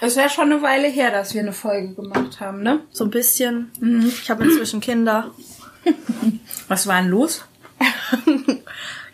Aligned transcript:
Es 0.00 0.16
wäre 0.16 0.28
schon 0.28 0.52
eine 0.52 0.60
Weile 0.60 0.88
her, 0.88 1.10
dass 1.10 1.32
wir 1.32 1.40
eine 1.40 1.52
Folge 1.52 1.94
gemacht 1.94 2.40
haben, 2.40 2.62
ne? 2.62 2.80
So 2.90 3.04
ein 3.04 3.10
bisschen. 3.10 3.70
Ich 4.06 4.30
habe 4.30 4.44
inzwischen 4.44 4.80
Kinder. 4.80 5.32
Was 6.68 6.86
war 6.86 7.00
denn 7.00 7.10
los? 7.10 7.44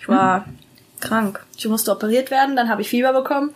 Ich 0.01 0.09
war 0.09 0.47
krank. 1.01 1.45
Ich 1.57 1.67
musste 1.69 1.93
operiert 1.93 2.31
werden, 2.31 2.57
dann 2.57 2.69
habe 2.69 2.83
ich 2.83 2.89
Fieber 2.89 3.13
bekommen. 3.13 3.55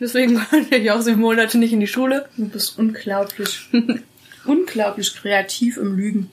Deswegen 0.00 0.42
konnte 0.50 0.76
ich 0.76 0.90
auch 0.90 1.00
sieben 1.00 1.20
Monate 1.20 1.58
nicht 1.58 1.72
in 1.72 1.80
die 1.80 1.86
Schule. 1.86 2.28
Du 2.36 2.48
bist 2.48 2.78
unglaublich, 2.78 3.68
unglaublich 4.44 5.14
kreativ 5.14 5.76
im 5.76 5.96
Lügen. 5.96 6.30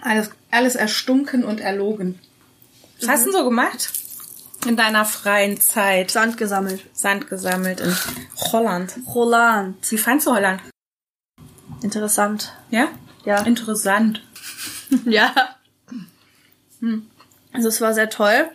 Alles, 0.00 0.30
alles 0.50 0.74
erstunken 0.74 1.44
und 1.44 1.60
erlogen. 1.60 2.18
Was 3.00 3.08
hast 3.08 3.26
du 3.26 3.30
denn 3.30 3.40
so 3.40 3.44
gemacht? 3.44 3.90
In 4.66 4.76
deiner 4.76 5.04
freien 5.04 5.60
Zeit? 5.60 6.10
Sand 6.10 6.36
gesammelt. 6.36 6.82
Sand 6.92 7.28
gesammelt 7.28 7.80
in 7.80 7.96
Holland. 8.52 8.94
Roland. 9.14 9.90
Wie 9.90 9.98
fandst 9.98 10.26
du 10.26 10.32
Holland? 10.34 10.60
Interessant. 11.82 12.52
Ja? 12.70 12.88
Ja. 13.24 13.42
Interessant. 13.42 14.22
Ja. 15.06 15.32
Also 17.54 17.68
es 17.68 17.80
war 17.80 17.94
sehr 17.94 18.10
toll. 18.10 18.46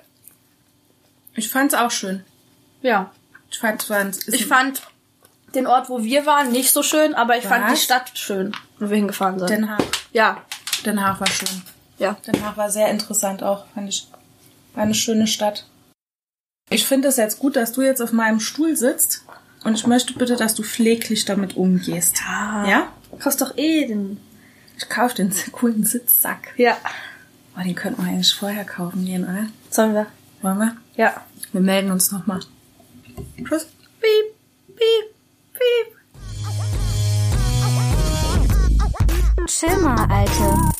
Ich 1.33 1.49
fand's 1.49 1.73
auch 1.73 1.89
schön. 1.89 2.23
Ja. 2.83 3.11
Ich 3.49 3.57
fand 3.57 3.89
ein- 3.89 4.09
ist 4.09 4.27
Ich 4.33 4.45
fand 4.45 4.81
den 5.55 5.65
Ort, 5.65 5.89
wo 5.89 6.03
wir 6.03 6.27
waren, 6.27 6.51
nicht 6.51 6.71
so 6.73 6.83
schön, 6.83 7.15
aber 7.15 7.37
ich 7.37 7.45
fand 7.45 7.65
Was? 7.65 7.73
die 7.79 7.85
Stadt 7.85 8.11
schön, 8.19 8.51
wo 8.79 8.87
wir 8.89 8.97
hingefahren 8.97 9.39
sind. 9.39 9.49
Den 9.49 9.67
Haag. 9.69 9.81
ja. 10.11 10.43
Den 10.85 11.01
Haag 11.03 11.19
war 11.21 11.27
schön. 11.27 11.63
Ja. 11.97 12.13
Den 12.27 12.45
Haag 12.45 12.55
war 12.57 12.69
sehr 12.69 12.89
interessant 12.89 13.41
auch, 13.41 13.65
fand 13.73 13.89
ich. 13.89 14.07
War 14.75 14.83
eine 14.83 14.93
schöne 14.93 15.25
Stadt. 15.25 15.65
Ich 16.69 16.85
finde 16.85 17.07
es 17.07 17.15
jetzt 17.15 17.39
gut, 17.39 17.55
dass 17.55 17.71
du 17.71 17.81
jetzt 17.81 18.01
auf 18.01 18.11
meinem 18.11 18.39
Stuhl 18.39 18.75
sitzt. 18.75 19.23
Und 19.63 19.75
ich 19.75 19.87
möchte 19.87 20.13
bitte, 20.13 20.35
dass 20.35 20.53
du 20.53 20.63
pfleglich 20.63 21.25
damit 21.25 21.55
umgehst. 21.55 22.17
Ja. 22.19 22.67
Ja? 22.67 22.87
Kostet 23.21 23.47
doch 23.47 23.57
eh 23.57 23.87
den. 23.87 24.19
Ich 24.77 24.89
kaufe 24.89 25.15
den 25.15 25.33
coolen 25.51 25.85
Sitzsack. 25.85 26.53
Ja. 26.57 26.77
Oh, 27.57 27.61
den 27.63 27.73
könnten 27.75 28.03
wir 28.03 28.09
eigentlich 28.09 28.33
vorher 28.33 28.65
kaufen 28.65 29.05
gehen, 29.05 29.23
oder? 29.23 29.47
Sollen 29.71 29.93
wir? 29.93 30.07
Wollen 30.41 30.59
wir? 30.59 30.77
Ja. 30.95 31.21
Wir 31.53 31.61
melden 31.61 31.91
uns 31.91 32.11
nochmal. 32.11 32.41
Tschüss. 33.37 33.67
Piep, 33.99 34.35
piep, 34.75 35.15
piep. 35.53 35.97
Chill 39.47 39.77
mal, 39.77 40.05
Alte. 40.11 40.77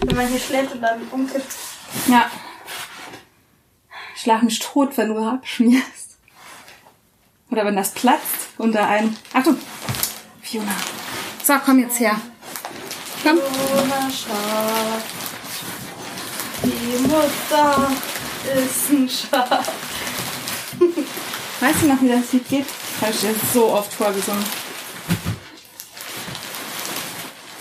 Wenn 0.00 0.16
man 0.16 0.26
hier 0.28 0.40
schläft 0.40 0.72
und 0.74 0.80
dann 0.80 1.02
umkippt. 1.10 1.52
Ja. 2.06 2.30
Ich 4.16 4.26
lach 4.26 4.42
mich 4.42 4.58
tot, 4.58 4.96
wenn 4.96 5.08
du 5.08 5.18
abschmierst. 5.18 6.18
Oder 7.50 7.64
wenn 7.64 7.76
das 7.76 7.92
platzt 7.92 8.48
unter 8.58 8.86
einem. 8.86 9.16
Achtung! 9.32 9.56
Fiona. 10.42 10.74
So, 11.42 11.54
komm 11.64 11.78
jetzt 11.80 11.98
her. 12.00 12.20
Komm. 13.22 13.38
Fiona 13.38 14.10
Schaf. 14.10 15.02
Die 16.62 17.08
Mutter 17.08 17.90
ist 18.44 18.90
ein 18.90 19.08
Schaf. 19.08 19.68
Weißt 21.60 21.82
du 21.82 21.86
noch, 21.86 22.00
wie 22.02 22.08
das 22.08 22.32
Lied 22.32 22.48
geht? 22.48 22.66
Habe 23.00 23.12
ich 23.12 23.20
dir 23.20 23.34
so 23.52 23.72
oft 23.72 23.92
vorgesungen. 23.92 24.44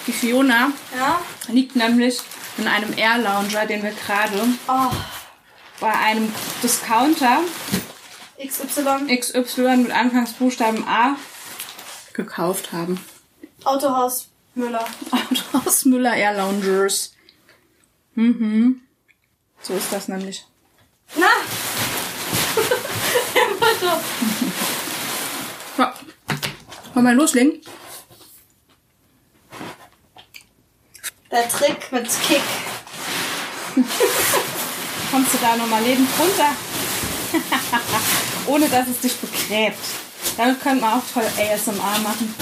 Die 0.08 0.09
Fiona 0.20 0.72
Ja? 0.98 1.22
liegt 1.48 1.75
nämlich 1.75 2.20
in 2.58 2.67
einem 2.67 2.98
Air 2.98 3.17
Lounger, 3.20 3.66
den 3.66 3.84
wir 3.84 3.91
gerade 3.91 4.38
Oh, 4.68 4.91
bei 5.80 5.91
einem 5.91 6.31
Discounter 6.62 7.40
XY. 8.38 9.16
XY 9.18 9.78
mit 9.78 9.91
Anfangsbuchstaben 9.91 10.85
A 10.88 11.16
gekauft 12.13 12.72
haben. 12.74 13.00
Autohaus 13.63 14.28
Müller. 14.56 14.85
Autohaus 15.12 15.85
Müller 15.85 16.16
Air 16.16 16.34
Loungers. 16.38 17.13
Mhm. 18.16 18.81
So 19.62 19.74
ist 19.74 19.91
das 19.91 20.08
nämlich. 20.09 20.46
Na! 21.16 21.28
Immer. 23.34 23.68
So. 25.78 25.84
Wollen 26.94 27.06
wir 27.06 27.13
loslegen? 27.13 27.62
Der 31.31 31.47
Trick 31.47 31.91
mit 31.91 32.07
Kick. 32.28 32.41
Kommst 35.12 35.34
du 35.34 35.38
da 35.40 35.56
nochmal 35.56 35.84
lebend 35.84 36.09
runter? 36.19 36.56
Ohne 38.47 38.67
dass 38.67 38.88
es 38.88 39.00
dich 39.00 39.16
begräbt. 39.17 39.78
Damit 40.38 40.59
könnte 40.62 40.81
man 40.81 40.94
auch 40.94 41.03
toll 41.13 41.23
ASMR 41.23 42.00
machen. 42.00 42.34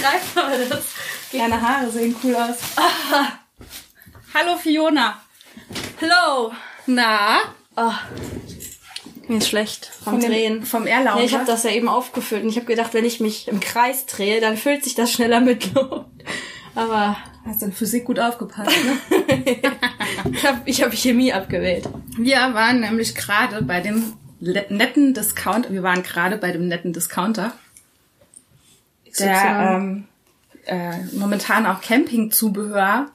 Greif 0.00 0.34
mal 0.34 0.66
das. 0.68 0.84
Deine 1.32 1.60
Haare 1.60 1.90
sehen 1.92 2.16
cool 2.24 2.34
aus. 2.34 2.56
Hallo 4.34 4.56
Fiona. 4.56 5.20
Hello. 5.98 6.52
Na? 6.86 7.38
Oh. 7.76 7.92
Mir 9.28 9.38
ist 9.38 9.48
schlecht 9.48 9.92
vom 10.02 10.20
Von 10.20 10.28
Drehen. 10.28 10.64
vom 10.64 10.84
Lounger? 10.84 11.18
Ja, 11.18 11.20
ich 11.20 11.34
habe 11.34 11.44
das 11.44 11.62
ja 11.62 11.70
eben 11.70 11.88
aufgefüllt 11.88 12.42
und 12.42 12.48
ich 12.48 12.56
habe 12.56 12.66
gedacht, 12.66 12.94
wenn 12.94 13.04
ich 13.04 13.20
mich 13.20 13.46
im 13.46 13.60
Kreis 13.60 14.06
drehe, 14.06 14.40
dann 14.40 14.56
füllt 14.56 14.82
sich 14.82 14.96
das 14.96 15.12
schneller 15.12 15.40
mit 15.40 15.72
Luft. 15.72 16.06
Aber 16.74 17.16
Hast 17.44 17.62
in 17.62 17.72
Physik 17.72 18.04
gut 18.04 18.20
aufgepasst, 18.20 18.76
ne? 18.84 19.24
ich 20.32 20.46
habe 20.46 20.60
ich 20.66 20.82
hab 20.82 20.92
Chemie 20.92 21.32
abgewählt. 21.32 21.88
Wir 22.18 22.36
waren 22.36 22.80
nämlich 22.80 23.14
gerade 23.14 23.62
bei 23.62 23.80
dem 23.80 24.12
netten 24.40 25.14
Discount. 25.14 25.70
Wir 25.72 25.82
waren 25.82 26.02
gerade 26.02 26.36
bei 26.36 26.52
dem 26.52 26.68
netten 26.68 26.92
Discounter, 26.92 27.52
der 29.18 29.78
ähm, 29.78 30.06
äh, 30.66 30.98
momentan 31.12 31.64
auch 31.64 31.80
Campingzubehör 31.80 33.06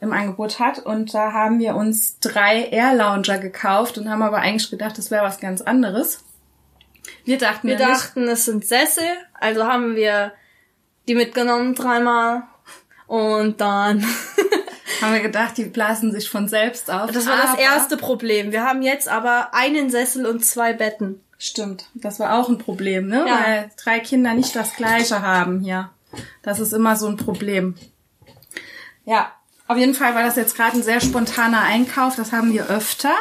im 0.00 0.12
Angebot 0.12 0.58
hat. 0.58 0.78
Und 0.78 1.12
da 1.12 1.32
haben 1.32 1.58
wir 1.58 1.76
uns 1.76 2.18
drei 2.20 2.64
Air 2.68 2.94
Lounger 2.94 3.38
gekauft 3.38 3.98
und 3.98 4.08
haben 4.08 4.22
aber 4.22 4.38
eigentlich 4.38 4.70
gedacht, 4.70 4.96
das 4.96 5.10
wäre 5.10 5.24
was 5.24 5.38
ganz 5.38 5.60
anderes. 5.60 6.24
Wir 7.26 7.36
dachten, 7.36 7.68
Wir 7.68 7.76
dachten, 7.76 8.26
es 8.26 8.46
sind 8.46 8.64
Sessel, 8.64 9.04
also 9.34 9.64
haben 9.64 9.96
wir 9.96 10.32
die 11.08 11.14
mitgenommen 11.14 11.74
dreimal 11.74 12.44
und 13.14 13.60
dann. 13.60 14.04
haben 15.00 15.12
wir 15.12 15.20
gedacht, 15.20 15.56
die 15.56 15.64
blasen 15.64 16.12
sich 16.12 16.28
von 16.28 16.48
selbst 16.48 16.90
auf. 16.90 17.10
Das 17.12 17.26
war 17.26 17.36
das 17.36 17.58
erste 17.58 17.96
Problem. 17.96 18.52
Wir 18.52 18.64
haben 18.64 18.82
jetzt 18.82 19.08
aber 19.08 19.54
einen 19.54 19.90
Sessel 19.90 20.26
und 20.26 20.44
zwei 20.44 20.72
Betten. 20.72 21.20
Stimmt, 21.38 21.86
das 21.94 22.18
war 22.20 22.38
auch 22.38 22.48
ein 22.48 22.58
Problem, 22.58 23.06
ne? 23.08 23.24
Ja. 23.26 23.40
Weil 23.44 23.70
drei 23.82 24.00
Kinder 24.00 24.34
nicht 24.34 24.56
das 24.56 24.74
Gleiche 24.74 25.22
haben 25.22 25.60
hier. 25.60 25.90
Das 26.42 26.58
ist 26.58 26.72
immer 26.72 26.96
so 26.96 27.06
ein 27.06 27.16
Problem. 27.16 27.74
Ja, 29.04 29.32
auf 29.66 29.76
jeden 29.76 29.94
Fall 29.94 30.14
war 30.14 30.22
das 30.22 30.36
jetzt 30.36 30.56
gerade 30.56 30.76
ein 30.76 30.82
sehr 30.82 31.00
spontaner 31.00 31.60
Einkauf. 31.60 32.16
Das 32.16 32.32
haben 32.32 32.52
wir 32.52 32.68
öfter. 32.68 33.12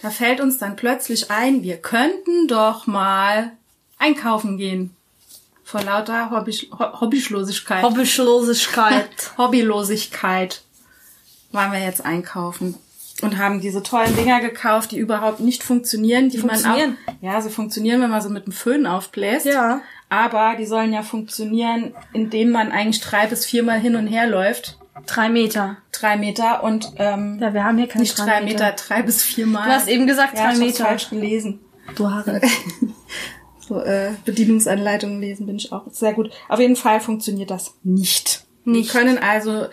Da 0.00 0.10
fällt 0.10 0.40
uns 0.40 0.58
dann 0.58 0.76
plötzlich 0.76 1.30
ein, 1.30 1.62
wir 1.62 1.78
könnten 1.78 2.46
doch 2.46 2.86
mal 2.86 3.52
einkaufen 3.98 4.56
gehen. 4.56 4.94
Vor 5.70 5.82
lauter 5.82 6.30
Hobby, 6.30 6.52
Ho- 6.52 7.00
Hobbyschlosigkeit. 7.00 7.82
Hobbyschlosigkeit. 7.82 9.10
Hobbylosigkeit 9.36 10.62
waren 11.52 11.72
wir 11.72 11.80
jetzt 11.80 12.04
einkaufen 12.06 12.74
und 13.20 13.36
haben 13.36 13.60
diese 13.60 13.82
tollen 13.82 14.16
Dinger 14.16 14.40
gekauft, 14.40 14.92
die 14.92 14.96
überhaupt 14.98 15.40
nicht 15.40 15.62
funktionieren, 15.62 16.30
die, 16.30 16.38
funktionieren? 16.38 16.96
man 17.04 17.16
auch 17.16 17.22
ja, 17.34 17.40
sie 17.42 17.50
funktionieren, 17.50 18.00
wenn 18.00 18.08
man 18.10 18.22
so 18.22 18.30
mit 18.30 18.46
dem 18.46 18.52
Föhn 18.54 18.86
aufbläst. 18.86 19.44
Ja. 19.44 19.82
Aber 20.08 20.54
die 20.58 20.64
sollen 20.64 20.94
ja 20.94 21.02
funktionieren, 21.02 21.94
indem 22.14 22.50
man 22.50 22.72
eigentlich 22.72 23.02
drei 23.02 23.26
bis 23.26 23.44
viermal 23.44 23.78
hin 23.78 23.94
und 23.96 24.06
her 24.06 24.26
läuft, 24.26 24.78
Drei 25.06 25.28
Meter. 25.28 25.76
drei 25.92 26.16
Meter 26.16 26.62
und 26.64 26.92
ähm, 26.96 27.38
Ja, 27.42 27.52
wir 27.52 27.62
haben 27.64 27.76
hier 27.76 27.88
keine 27.88 28.02
nicht 28.02 28.18
drei 28.18 28.40
Meter, 28.40 28.72
drei 28.72 29.02
bis 29.02 29.22
viermal. 29.22 29.66
Du 29.68 29.74
hast 29.74 29.88
eben 29.88 30.06
gesagt 30.06 30.36
ja, 30.38 30.44
drei 30.46 30.52
ich 30.54 30.58
Meter. 30.60 30.84
falsch 30.86 31.10
gelesen. 31.10 31.60
Du 31.94 32.10
Haare. 32.10 32.40
So 33.68 33.80
äh, 33.80 34.12
Bedienungsanleitungen 34.24 35.20
lesen 35.20 35.46
bin 35.46 35.56
ich 35.56 35.72
auch 35.72 35.82
sehr 35.90 36.14
gut. 36.14 36.30
Auf 36.48 36.58
jeden 36.58 36.76
Fall 36.76 37.00
funktioniert 37.00 37.50
das 37.50 37.74
nicht. 37.82 38.44
Nicht. 38.64 38.92
Wir 38.94 39.00
können 39.00 39.18
also 39.18 39.66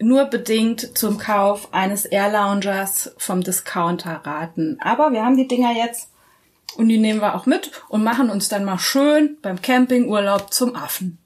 nur 0.00 0.24
bedingt 0.26 0.96
zum 0.98 1.18
Kauf 1.18 1.72
eines 1.72 2.04
Air 2.04 2.30
Loungers 2.32 3.12
vom 3.16 3.42
Discounter 3.42 4.20
raten. 4.24 4.78
Aber 4.80 5.12
wir 5.12 5.24
haben 5.24 5.36
die 5.36 5.48
Dinger 5.48 5.72
jetzt 5.72 6.10
und 6.76 6.88
die 6.88 6.98
nehmen 6.98 7.20
wir 7.20 7.34
auch 7.34 7.46
mit 7.46 7.70
und 7.88 8.04
machen 8.04 8.30
uns 8.30 8.48
dann 8.48 8.64
mal 8.64 8.78
schön 8.78 9.36
beim 9.42 9.60
Campingurlaub 9.62 10.52
zum 10.52 10.74
Affen, 10.76 11.18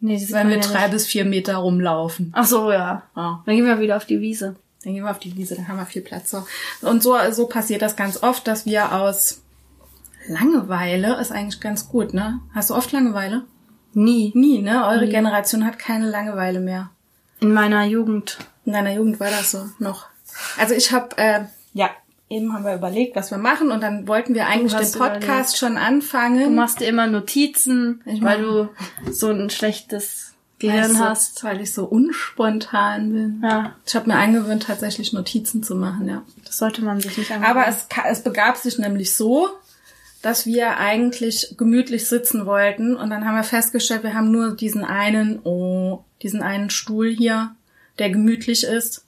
Nee, 0.00 0.16
sieht 0.18 0.32
wenn 0.32 0.48
wir 0.48 0.56
ja 0.56 0.62
drei 0.62 0.82
nicht. 0.82 0.90
bis 0.92 1.06
vier 1.06 1.24
Meter 1.24 1.56
rumlaufen. 1.56 2.32
Ach 2.34 2.44
so, 2.44 2.72
ja. 2.72 3.04
Ja. 3.14 3.42
Dann 3.46 3.54
gehen 3.56 3.64
wir 3.64 3.78
wieder 3.78 3.96
auf 3.96 4.04
die 4.04 4.20
Wiese. 4.20 4.56
Dann 4.82 4.94
gehen 4.94 5.04
wir 5.04 5.10
auf 5.12 5.20
die 5.20 5.36
Wiese, 5.36 5.54
dann 5.54 5.68
haben 5.68 5.78
wir 5.78 5.86
viel 5.86 6.02
Platz. 6.02 6.30
So. 6.32 6.44
Und 6.82 7.04
so, 7.04 7.16
so 7.30 7.46
passiert 7.46 7.82
das 7.82 7.94
ganz 7.94 8.20
oft, 8.22 8.48
dass 8.48 8.66
wir 8.66 8.92
aus 8.92 9.41
Langeweile 10.28 11.20
ist 11.20 11.32
eigentlich 11.32 11.60
ganz 11.60 11.88
gut, 11.88 12.14
ne? 12.14 12.40
Hast 12.54 12.70
du 12.70 12.74
oft 12.74 12.92
Langeweile? 12.92 13.44
Nie. 13.94 14.32
Nie, 14.34 14.62
ne? 14.62 14.86
Eure 14.86 15.08
Generation 15.08 15.64
hat 15.66 15.78
keine 15.78 16.08
Langeweile 16.08 16.60
mehr. 16.60 16.90
In 17.40 17.52
meiner 17.52 17.84
Jugend. 17.84 18.38
In 18.64 18.72
deiner 18.72 18.92
Jugend 18.94 19.20
war 19.20 19.30
das 19.30 19.50
so 19.50 19.66
noch. 19.78 20.06
Also 20.58 20.74
ich 20.74 20.92
habe, 20.92 21.18
äh, 21.18 21.40
ja, 21.74 21.90
eben 22.30 22.54
haben 22.54 22.64
wir 22.64 22.74
überlegt, 22.74 23.16
was 23.16 23.30
wir 23.30 23.38
machen 23.38 23.70
und 23.70 23.82
dann 23.82 24.08
wollten 24.08 24.34
wir 24.34 24.46
eigentlich 24.46 24.72
den 24.74 24.92
Podcast 24.92 25.22
überlegt. 25.22 25.56
schon 25.58 25.74
Du 25.74 25.80
anfangen. 25.80 26.54
machst 26.54 26.80
dir 26.80 26.86
immer 26.86 27.06
Notizen, 27.06 28.00
Ich 28.06 28.22
weil 28.22 28.40
du 28.40 28.68
so 29.12 29.28
ein 29.30 29.50
schlechtes 29.50 30.32
Gehirn 30.58 30.92
du, 30.94 30.98
hast. 31.00 31.42
Weil 31.44 31.60
ich 31.60 31.74
so 31.74 31.84
unspontan 31.84 33.12
bin. 33.12 33.42
Ja, 33.42 33.72
Ich 33.84 33.94
habe 33.94 34.08
mir 34.08 34.16
angewöhnt, 34.16 34.62
tatsächlich 34.62 35.12
Notizen 35.12 35.62
zu 35.62 35.74
machen, 35.74 36.08
ja. 36.08 36.22
das 36.46 36.56
sollte 36.56 36.82
man 36.82 37.00
sich 37.00 37.18
nicht 37.18 37.30
angewöhnen. 37.32 37.58
Aber 37.58 37.68
es, 37.68 37.86
es 38.08 38.22
begab 38.22 38.56
sich 38.56 38.78
nämlich 38.78 39.12
so, 39.14 39.48
dass 40.22 40.46
wir 40.46 40.76
eigentlich 40.78 41.54
gemütlich 41.58 42.06
sitzen 42.06 42.46
wollten 42.46 42.96
und 42.96 43.10
dann 43.10 43.26
haben 43.26 43.34
wir 43.34 43.44
festgestellt, 43.44 44.04
wir 44.04 44.14
haben 44.14 44.30
nur 44.30 44.56
diesen 44.56 44.84
einen, 44.84 45.40
oh, 45.44 46.04
diesen 46.22 46.42
einen 46.42 46.70
Stuhl 46.70 47.10
hier, 47.10 47.54
der 47.98 48.10
gemütlich 48.10 48.64
ist. 48.64 49.04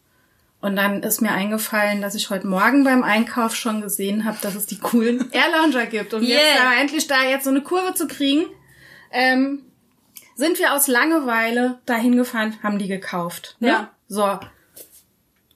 Und 0.60 0.76
dann 0.76 1.02
ist 1.02 1.20
mir 1.20 1.30
eingefallen, 1.30 2.00
dass 2.00 2.14
ich 2.14 2.30
heute 2.30 2.46
Morgen 2.46 2.84
beim 2.84 3.02
Einkauf 3.02 3.54
schon 3.54 3.82
gesehen 3.82 4.24
habe, 4.24 4.38
dass 4.40 4.54
es 4.54 4.66
die 4.66 4.78
coolen 4.78 5.30
Airlounger 5.32 5.86
gibt. 5.86 6.14
Und 6.14 6.22
jetzt 6.24 6.40
Yeah. 6.40 6.66
aber 6.66 6.80
endlich 6.80 7.06
da 7.06 7.22
jetzt 7.22 7.44
so 7.44 7.50
eine 7.50 7.60
Kurve 7.60 7.94
zu 7.94 8.06
kriegen, 8.08 8.46
ähm, 9.12 9.62
sind 10.36 10.58
wir 10.58 10.72
aus 10.72 10.88
Langeweile 10.88 11.78
dahin 11.86 12.16
gefahren, 12.16 12.56
haben 12.62 12.78
die 12.78 12.88
gekauft. 12.88 13.56
Ne? 13.60 13.68
Ja. 13.68 13.90
So. 14.08 14.38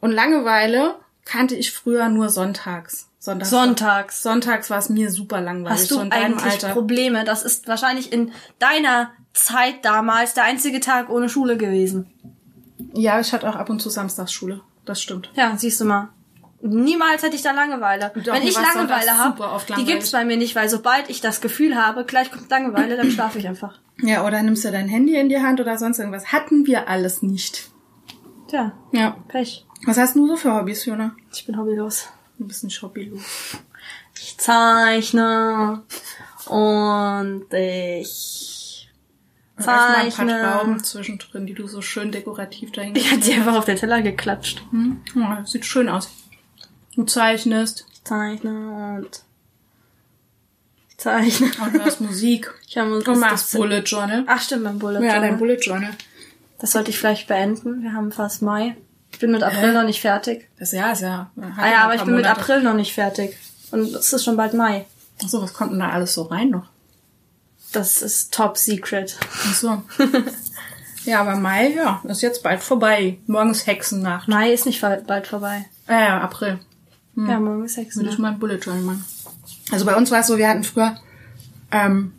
Und 0.00 0.12
Langeweile 0.12 0.96
kannte 1.24 1.56
ich 1.56 1.72
früher 1.72 2.08
nur 2.10 2.28
sonntags. 2.28 3.07
Sonntags. 3.18 3.50
Sonntags. 3.50 4.22
Sonntags 4.22 4.70
war 4.70 4.78
es 4.78 4.88
mir 4.88 5.10
super 5.10 5.40
langweilig. 5.40 5.80
Hast 5.80 5.90
du 5.90 5.96
so 5.96 6.00
in 6.00 6.12
eigentlich 6.12 6.52
Alter. 6.52 6.68
Probleme? 6.70 7.24
Das 7.24 7.42
ist 7.42 7.66
wahrscheinlich 7.66 8.12
in 8.12 8.32
deiner 8.58 9.10
Zeit 9.34 9.84
damals 9.84 10.34
der 10.34 10.44
einzige 10.44 10.80
Tag 10.80 11.10
ohne 11.10 11.28
Schule 11.28 11.56
gewesen. 11.56 12.06
Ja, 12.94 13.18
ich 13.20 13.32
hatte 13.32 13.48
auch 13.48 13.56
ab 13.56 13.70
und 13.70 13.80
zu 13.80 13.90
Samstagsschule. 13.90 14.60
Das 14.84 15.02
stimmt. 15.02 15.30
Ja, 15.34 15.56
siehst 15.56 15.80
du 15.80 15.84
mal. 15.84 16.08
Niemals 16.60 17.22
hätte 17.22 17.36
ich 17.36 17.42
da 17.42 17.52
Langeweile. 17.52 18.10
Doch, 18.24 18.32
Wenn 18.34 18.42
ich 18.42 18.56
Langeweile 18.56 19.16
habe, 19.16 19.60
die 19.76 19.84
gibt's 19.84 20.10
bei 20.10 20.24
mir 20.24 20.36
nicht, 20.36 20.56
weil 20.56 20.68
sobald 20.68 21.08
ich 21.08 21.20
das 21.20 21.40
Gefühl 21.40 21.76
habe, 21.76 22.04
gleich 22.04 22.32
kommt 22.32 22.50
Langeweile, 22.50 22.96
dann 22.96 23.10
schlafe 23.10 23.38
ich 23.38 23.46
einfach. 23.46 23.78
Ja, 24.02 24.26
oder 24.26 24.42
nimmst 24.42 24.64
du 24.64 24.72
dein 24.72 24.88
Handy 24.88 25.16
in 25.16 25.28
die 25.28 25.38
Hand 25.40 25.60
oder 25.60 25.78
sonst 25.78 25.98
irgendwas. 25.98 26.32
Hatten 26.32 26.66
wir 26.66 26.88
alles 26.88 27.22
nicht. 27.22 27.70
Tja, 28.48 28.72
Ja. 28.92 29.16
Pech. 29.28 29.66
Was 29.86 29.98
hast 29.98 30.16
du 30.16 30.26
so 30.26 30.36
für 30.36 30.52
Hobbys, 30.54 30.84
Jona? 30.84 31.14
Ich 31.32 31.46
bin 31.46 31.56
hobbylos. 31.56 32.08
Bist 32.38 32.64
nicht 32.64 32.80
hobbylos. 32.82 33.20
Ich 34.20 34.38
zeichne 34.38 35.82
und 36.46 37.44
ich 37.52 38.88
Erst 39.56 39.66
mal 39.66 39.76
ein 39.76 39.94
paar 39.94 40.04
zeichne. 40.16 40.40
Trauben 40.42 40.84
zwischendrin, 40.84 41.46
die 41.46 41.54
du 41.54 41.66
so 41.66 41.82
schön 41.82 42.12
dekorativ 42.12 42.70
dahin 42.72 42.94
Ich 42.94 43.10
hatte 43.10 43.22
die 43.22 43.32
einfach 43.34 43.56
auf 43.56 43.64
den 43.64 43.76
Teller 43.76 44.00
geklatscht. 44.02 44.62
hm? 44.70 45.02
ja, 45.16 45.44
Sieht 45.44 45.64
schön 45.66 45.88
aus. 45.88 46.10
Du 46.94 47.04
zeichnest 47.04 47.86
Ich 47.92 48.04
zeichne 48.04 48.98
und 49.00 49.24
ich 50.88 50.96
zeichne. 50.98 51.46
und 51.64 51.74
du 51.74 51.82
hörst 51.84 52.00
Musik. 52.00 52.52
Ich 52.68 52.78
habe 52.78 53.02
Du 53.02 53.14
machst 53.16 53.52
Bullet 53.52 53.80
Journal. 53.82 54.24
Ach 54.28 54.40
stimmt, 54.40 54.62
mein 54.62 54.78
Bullet 54.78 55.00
Ja, 55.00 55.14
Journal. 55.14 55.20
dein 55.22 55.38
Bullet 55.38 55.58
Journal. 55.60 55.90
Das 56.60 56.72
sollte 56.72 56.90
ich 56.90 56.98
vielleicht 56.98 57.26
beenden. 57.28 57.82
Wir 57.82 57.92
haben 57.92 58.10
fast 58.12 58.42
Mai. 58.42 58.76
Ich 59.12 59.18
bin 59.18 59.30
mit 59.32 59.42
April 59.42 59.72
noch 59.72 59.84
nicht 59.84 60.00
fertig. 60.00 60.48
Das 60.58 60.72
Jahr 60.72 60.92
ist 60.92 61.02
ja. 61.02 61.30
Ah 61.56 61.70
ja, 61.70 61.84
aber 61.84 61.94
ich 61.94 62.02
bin 62.02 62.14
mit 62.14 62.24
Monate. 62.24 62.40
April 62.40 62.62
noch 62.62 62.74
nicht 62.74 62.92
fertig. 62.92 63.36
Und 63.70 63.94
es 63.94 64.12
ist 64.12 64.24
schon 64.24 64.36
bald 64.36 64.54
Mai. 64.54 64.86
Achso, 65.22 65.42
was 65.42 65.52
kommt 65.52 65.72
denn 65.72 65.80
da 65.80 65.90
alles 65.90 66.14
so 66.14 66.22
rein 66.22 66.50
noch? 66.50 66.66
Das 67.72 68.02
ist 68.02 68.32
top 68.32 68.56
secret. 68.56 69.18
Ach 69.20 69.54
so. 69.54 69.82
ja, 71.04 71.20
aber 71.20 71.36
Mai, 71.36 71.74
ja, 71.74 72.00
ist 72.04 72.22
jetzt 72.22 72.42
bald 72.42 72.62
vorbei. 72.62 73.18
Morgen 73.26 73.50
ist 73.50 73.66
Hexennacht. 73.66 74.28
Mai 74.28 74.52
ist 74.52 74.66
nicht 74.66 74.80
bald 74.80 75.26
vorbei. 75.26 75.66
Äh, 75.88 76.04
ja, 76.04 76.20
April. 76.20 76.60
Ja, 77.16 77.40
morgen 77.40 77.64
ist 77.64 77.76
Hexen. 77.76 78.02
Würde 78.02 78.12
ich 78.12 78.18
mal 78.18 78.32
ein 78.32 78.38
Bullet 78.38 78.58
Journal 78.58 78.82
machen. 78.82 79.04
Also 79.72 79.84
bei 79.84 79.96
uns 79.96 80.10
war 80.10 80.20
es 80.20 80.28
so, 80.28 80.38
wir 80.38 80.48
hatten 80.48 80.62
früher, 80.62 80.96
ähm, 81.72 82.12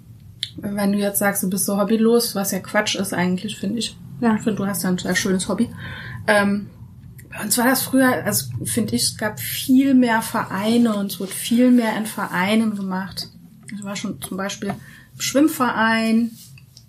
wenn 0.58 0.92
du 0.92 0.98
jetzt 0.98 1.20
sagst, 1.20 1.42
du 1.42 1.50
bist 1.50 1.66
so 1.66 1.80
hobbylos, 1.80 2.36
was 2.36 2.52
ja 2.52 2.60
Quatsch 2.60 2.96
ist 2.96 3.14
eigentlich, 3.14 3.58
finde 3.58 3.80
ich. 3.80 3.98
Ja. 4.20 4.36
Ich 4.36 4.42
finde, 4.42 4.58
du 4.58 4.66
hast 4.68 4.84
ja 4.84 4.90
ein 4.90 4.98
sehr 4.98 5.16
schönes 5.16 5.48
Hobby. 5.48 5.70
Ähm, 6.28 6.70
uns 7.44 7.58
war 7.58 7.66
das 7.66 7.84
früher, 7.84 8.24
also 8.26 8.46
finde 8.66 8.96
ich, 8.96 9.04
es 9.04 9.18
gab 9.18 9.40
viel 9.40 9.94
mehr 9.94 10.22
Vereine 10.22 10.96
und 10.96 11.12
es 11.12 11.20
wurde 11.20 11.32
viel 11.32 11.72
mehr 11.72 11.96
in 11.98 12.06
Vereinen 12.06 12.76
gemacht. 12.76 13.28
Ich 13.76 13.84
war 13.84 13.96
schon 13.96 14.22
zum 14.22 14.38
Beispiel 14.38 14.70
im 14.70 15.22
Schwimmverein, 15.22 16.32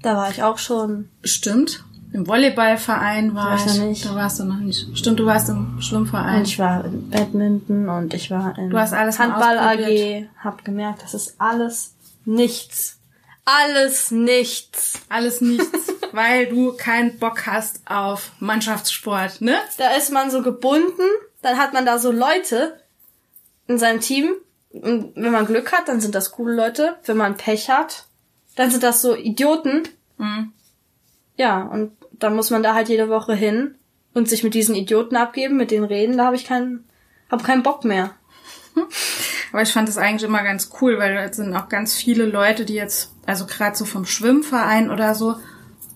Da 0.03 0.17
war 0.17 0.31
ich 0.31 0.43
auch 0.43 0.59
schon. 0.59 1.09
stimmt. 1.25 1.85
Im 2.13 2.27
Volleyballverein 2.27 3.35
war 3.37 3.51
War 3.51 3.57
ich 3.57 3.67
noch 3.67 3.85
nicht. 3.85 4.05
Da 4.05 4.15
warst 4.17 4.41
du 4.41 4.45
noch 4.45 4.57
nicht. 4.59 4.87
Stimmt, 4.99 5.21
du 5.21 5.27
warst 5.27 5.49
im 5.49 5.81
Schwimmverein. 5.81 6.39
Und 6.41 6.49
ich 6.49 6.59
war 6.59 6.85
in 6.85 7.09
Badminton 7.09 7.89
und 7.89 8.13
ich 8.15 8.33
war 8.33 8.59
in 8.59 8.71
Du 8.71 8.79
hast 8.79 8.93
alles 8.93 9.21
Handball 9.21 9.59
AG. 9.59 10.27
Hab 10.43 10.65
gemerkt, 10.65 11.03
das 11.05 11.15
ist 11.15 11.35
alles 11.39 11.95
nichts. 12.25 12.99
Alles 13.45 14.11
nichts. 14.11 14.95
Alles 15.09 15.41
nichts, 15.41 15.90
weil 16.13 16.47
du 16.47 16.73
keinen 16.77 17.19
Bock 17.19 17.47
hast 17.47 17.81
auf 17.87 18.33
Mannschaftssport, 18.41 19.41
ne? 19.41 19.57
Da 19.79 19.95
ist 19.97 20.13
man 20.13 20.31
so 20.31 20.43
gebunden, 20.43 21.03
dann 21.43 21.59
hat 21.59 21.73
man 21.73 21.87
da 21.87 21.99
so 21.99 22.11
Leute 22.13 22.81
in 23.67 23.79
seinem 23.79 24.01
Team. 24.01 24.35
Und 24.71 25.17
wenn 25.17 25.33
man 25.33 25.47
Glück 25.47 25.73
hat, 25.73 25.89
dann 25.89 26.01
sind 26.01 26.15
das 26.15 26.33
coole 26.33 26.55
Leute. 26.55 26.97
Wenn 27.05 27.17
man 27.17 27.37
Pech 27.37 27.71
hat, 27.71 28.07
dann 28.57 28.71
sind 28.71 28.83
das 28.83 29.03
so 29.03 29.17
Idioten. 29.17 29.89
Mhm. 30.19 30.53
Ja, 31.37 31.63
und 31.63 31.93
dann 32.13 32.37
muss 32.37 32.51
man 32.51 32.63
da 32.63 32.75
halt 32.75 32.89
jede 32.89 33.09
Woche 33.09 33.35
hin 33.35 33.77
und 34.13 34.29
sich 34.29 34.45
mit 34.45 34.55
diesen 34.55 34.75
Idioten 34.75 35.17
abgeben, 35.17 35.57
mit 35.57 35.71
denen 35.71 35.85
reden. 35.85 36.19
Da 36.19 36.27
habe 36.27 36.37
ich 36.37 36.45
keinen, 36.45 36.85
hab 37.31 37.45
keinen 37.45 37.63
Bock 37.63 37.85
mehr. 37.85 38.15
Aber 39.53 39.63
ich 39.63 39.73
fand 39.73 39.89
das 39.89 39.99
eigentlich 39.99 40.29
immer 40.29 40.43
ganz 40.43 40.71
cool, 40.81 40.99
weil 40.99 41.15
da 41.15 41.33
sind 41.33 41.55
auch 41.57 41.69
ganz 41.69 41.95
viele 41.95 42.25
Leute, 42.25 42.65
die 42.65 42.75
jetzt, 42.75 43.13
also 43.27 43.47
gerade 43.47 43.77
so 43.77 43.85
vom 43.85 44.07
Schwimmverein 44.07 44.91
oder 44.91 45.15
so, 45.15 45.37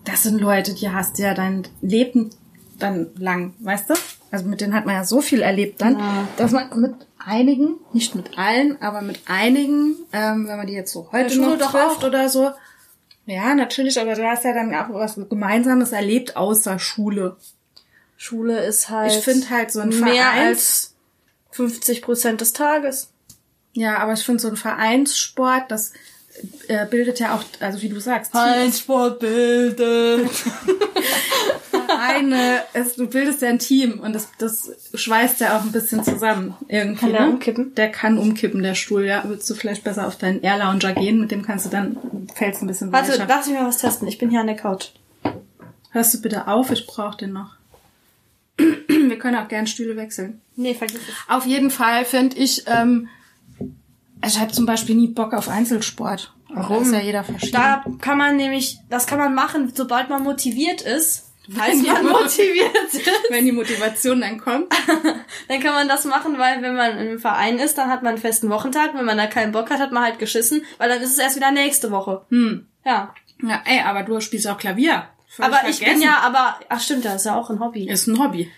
das 0.05 0.23
sind 0.25 0.41
Leute, 0.41 0.75
die 0.75 0.91
hast 0.91 1.19
du 1.19 1.23
ja 1.23 1.35
dein 1.35 1.67
Leben 1.81 2.31
dann 2.79 3.09
lang, 3.17 3.55
weißt 3.61 3.91
du? 3.91 3.95
Also 4.31 4.47
mit 4.47 4.61
denen 4.61 4.75
hat 4.75 4.85
man 4.87 4.97
ja 4.97 5.05
so 5.05 5.21
viel 5.21 5.43
erlebt 5.43 5.81
dann, 5.81 5.99
Ja. 5.99 6.29
dass 6.37 6.51
man 6.53 6.69
mit 6.81 6.95
einigen, 7.25 7.77
nicht 7.93 8.15
mit 8.15 8.37
allen, 8.37 8.81
aber 8.83 9.01
mit 9.01 9.21
einigen, 9.27 9.97
ähm, 10.13 10.49
wenn 10.49 10.57
man 10.57 10.67
die 10.67 10.73
jetzt 10.75 10.93
so 10.93 11.09
heute 11.13 11.41
noch 11.41 11.57
doch 11.59 11.71
trifft 11.71 12.05
oder 12.05 12.29
so, 12.29 12.51
ja, 13.27 13.55
natürlich, 13.55 13.99
aber 14.01 14.15
du 14.15 14.25
hast 14.29 14.45
ja 14.45 14.53
dann 14.53 14.75
auch 14.75 14.91
was 14.93 15.15
Gemeinsames 15.31 15.93
erlebt 15.93 16.37
außer 16.37 16.79
Schule. 16.79 17.37
Schule 18.17 18.59
ist 18.65 18.91
halt 18.91 19.13
Ich 19.13 19.19
finde 19.25 19.49
halt 19.51 19.73
so 19.73 19.81
ein 19.81 19.89
mehr 19.89 20.01
Vereins- 20.25 20.41
als 20.49 20.95
50 21.53 22.03
Prozent 22.03 22.41
des 22.41 22.53
Tages. 22.53 23.11
Ja, 23.73 23.99
aber 23.99 24.13
ich 24.13 24.25
finde 24.25 24.41
so 24.43 24.49
ein 24.49 24.57
Vereinssport, 24.57 25.71
das 25.71 25.93
äh, 26.69 26.87
bildet 26.87 27.21
ja 27.21 27.35
auch, 27.35 27.43
also 27.61 27.83
wie 27.83 27.89
du 27.89 28.01
sagst, 28.01 28.33
Sport 28.73 29.21
bildet. 29.21 30.31
Vereine, 31.71 32.63
es, 32.73 32.97
du 32.97 33.07
bildest 33.07 33.43
ja 33.43 33.49
ein 33.49 33.59
Team 33.59 34.01
und 34.01 34.15
das, 34.15 34.29
das 34.39 34.71
schweißt 34.95 35.41
ja 35.41 35.57
auch 35.57 35.63
ein 35.63 35.73
bisschen 35.73 36.03
zusammen 36.03 36.55
irgendwie. 36.69 37.01
Kann 37.01 37.13
der 37.13 37.21
ne? 37.23 37.31
umkippen? 37.31 37.75
Der 37.75 37.91
kann 37.91 38.19
umkippen, 38.19 38.63
der 38.63 38.75
Stuhl, 38.75 39.05
ja. 39.05 39.25
Würdest 39.25 39.49
du 39.51 39.55
vielleicht 39.55 39.85
besser 39.85 40.07
auf 40.07 40.17
deinen 40.17 40.43
Airlounger 40.43 40.93
gehen, 40.95 41.21
mit 41.21 41.31
dem 41.31 41.43
kannst 41.43 41.67
du 41.67 41.71
dann, 41.71 41.97
fällst 42.35 42.63
ein 42.63 42.67
bisschen 42.67 42.93
Warte, 42.93 43.13
weicher. 43.13 43.27
lass 43.29 43.47
mich 43.47 43.59
mal 43.59 43.67
was 43.67 43.79
testen. 43.79 44.09
Ich 44.09 44.19
bin 44.19 44.31
hier 44.31 44.41
an 44.41 44.47
der 44.47 44.57
Couch. 44.57 44.89
Hörst 45.91 46.15
du 46.15 46.23
bitte 46.23 46.49
auf, 46.49 46.71
ich 46.71 46.87
brauche 46.87 47.17
den 47.17 47.33
noch. 47.33 47.57
Wir 48.57 49.19
können 49.19 49.37
auch 49.37 49.49
gern 49.49 49.67
Stühle 49.67 49.97
wechseln. 49.97 50.41
Nee, 50.57 50.75
vergiss 50.75 51.01
es. 51.01 51.15
Auf 51.29 51.47
jeden 51.47 51.71
Fall 51.71 52.05
finde 52.05 52.37
ich, 52.37 52.65
ähm, 52.67 53.09
ich 54.27 54.39
habe 54.39 54.53
zum 54.53 54.67
Beispiel 54.67 54.95
nie 54.97 55.09
Bock 55.09 55.33
auf 55.35 55.49
Einzelsport. 55.49 56.33
Warum? 56.53 56.79
Da 56.79 56.83
ist 56.83 56.93
ja 56.93 57.01
jeder 57.01 57.25
verschieden. 57.25 57.53
Da 57.53 57.85
kann 58.01 58.19
man 58.19 58.37
nämlich, 58.37 58.79
das 58.89 59.07
kann 59.07 59.19
man 59.19 59.35
machen, 59.35 59.73
sobald 59.75 60.09
man 60.09 60.23
motiviert 60.23 60.83
ist. 60.83 61.31
Falls 61.51 61.83
man 61.83 62.05
motiviert 62.07 62.75
ist. 62.93 63.01
Wenn 63.29 63.45
die 63.45 63.53
Motivation 63.53 64.21
dann 64.23 64.41
kommt. 64.41 64.73
Dann 65.49 65.61
kann 65.61 65.75
man 65.75 65.89
das 65.89 66.07
machen, 66.07 66.39
weil 66.39 66.63
wenn 66.63 66.75
man 66.75 66.97
im 66.99 67.19
Verein 67.19 67.59
ist, 67.59 67.77
dann 67.77 67.91
hat 67.91 68.03
man 68.03 68.15
einen 68.15 68.21
festen 68.23 68.49
Wochentag. 68.49 68.95
Wenn 68.95 69.05
man 69.05 69.19
da 69.19 69.27
keinen 69.27 69.53
Bock 69.53 69.69
hat, 69.71 69.79
hat 69.79 69.93
man 69.93 70.05
halt 70.05 70.19
geschissen, 70.19 70.65
weil 70.79 70.89
dann 70.89 71.03
ist 71.03 71.13
es 71.13 71.19
erst 71.19 71.37
wieder 71.37 71.51
nächste 71.51 71.91
Woche. 71.91 72.25
Hm. 72.31 72.67
Ja. 72.87 73.13
Ja, 73.43 73.61
ey, 73.67 73.81
aber 73.81 74.05
du 74.05 74.21
spielst 74.21 74.47
auch 74.49 74.57
Klavier. 74.57 75.05
Völlig 75.29 75.53
Aber 75.53 75.69
ich 75.69 75.81
bin 75.81 75.89
vergessen. 75.89 76.03
ja, 76.03 76.19
aber, 76.23 76.61
ach 76.71 76.81
stimmt, 76.81 77.05
das 77.05 77.17
ist 77.17 77.27
ja 77.27 77.35
auch 77.37 77.51
ein 77.51 77.61
Hobby. 77.61 77.89
Ist 77.91 78.07
ein 78.07 78.19
Hobby. 78.19 78.51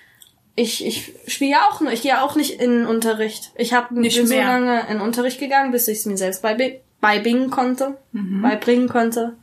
Ich, 0.58 0.84
ich 0.84 1.12
spiele 1.26 1.52
ja 1.52 1.68
auch 1.68 1.80
nur, 1.80 1.92
ich 1.92 2.02
gehe 2.02 2.20
auch 2.22 2.34
nicht 2.34 2.60
in 2.60 2.70
den 2.70 2.86
Unterricht. 2.86 3.52
Ich 3.56 3.72
habe 3.74 3.98
Nicht 4.00 4.16
bin 4.16 4.26
so 4.26 4.34
lange 4.36 4.80
in 4.82 4.94
den 4.94 5.00
Unterricht 5.00 5.38
gegangen, 5.38 5.70
bis 5.70 5.86
ich 5.86 5.98
es 5.98 6.06
mir 6.06 6.16
selbst 6.16 6.42
beibi- 6.44 6.80
beibringen 7.00 7.50
konnte, 7.50 7.98
Mhm. 8.12 8.40
beibringen 8.42 8.88
konnte. 8.88 9.34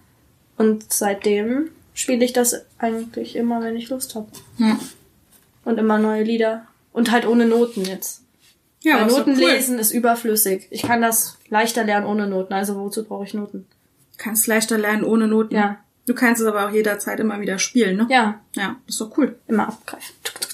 Und 0.58 0.91
seitdem 0.91 1.70
spiele 1.93 2.25
ich 2.25 2.34
das 2.34 2.65
eigentlich 2.79 3.36
immer, 3.36 3.62
wenn 3.62 3.75
ich 3.75 3.89
Lust 3.89 4.15
habe. 4.15 4.27
Hm. 4.58 4.79
Und 5.65 5.77
immer 5.77 6.00
neue 6.00 6.24
Lieder. 6.24 6.67
Und 6.91 7.12
halt 7.12 7.25
ohne 7.27 7.46
Noten 7.46 7.86
jetzt. 7.86 8.22
Ja, 8.82 9.01
Weil 9.01 9.08
Noten 9.08 9.32
cool. 9.39 9.51
lesen 9.51 9.79
ist 9.79 9.91
überflüssig. 9.91 10.67
Ich 10.72 10.82
kann 10.82 11.01
das 11.01 11.38
leichter 11.50 11.84
lernen 11.84 12.05
ohne 12.08 12.27
Noten. 12.27 12.53
Also 12.53 12.75
wozu 12.75 13.03
brauche 13.05 13.24
ich 13.25 13.34
Noten? 13.34 13.65
Kannst 14.17 14.46
leichter 14.48 14.77
lernen 14.77 15.03
ohne 15.03 15.27
Noten. 15.27 15.55
Ja. 15.55 15.77
Du 16.05 16.13
kannst 16.13 16.41
es 16.41 16.48
aber 16.48 16.67
auch 16.67 16.72
jederzeit 16.72 17.20
immer 17.20 17.39
wieder 17.39 17.60
spielen, 17.60 17.96
ne? 17.98 18.08
Ja, 18.10 18.41
Ja, 18.55 18.75
ist 18.88 19.00
doch 19.00 19.15
cool. 19.17 19.38
immer 19.48 19.70
abgreifen. 19.70 20.13
Tuk, 20.24 20.41
tuk, 20.41 20.53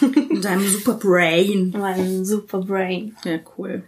Mit 0.00 0.44
deinem 0.44 0.66
super 0.68 0.94
Brain. 0.94 1.74
Mein 1.76 2.24
super 2.24 2.60
Brain. 2.60 3.16
Ja, 3.24 3.38
cool. 3.58 3.84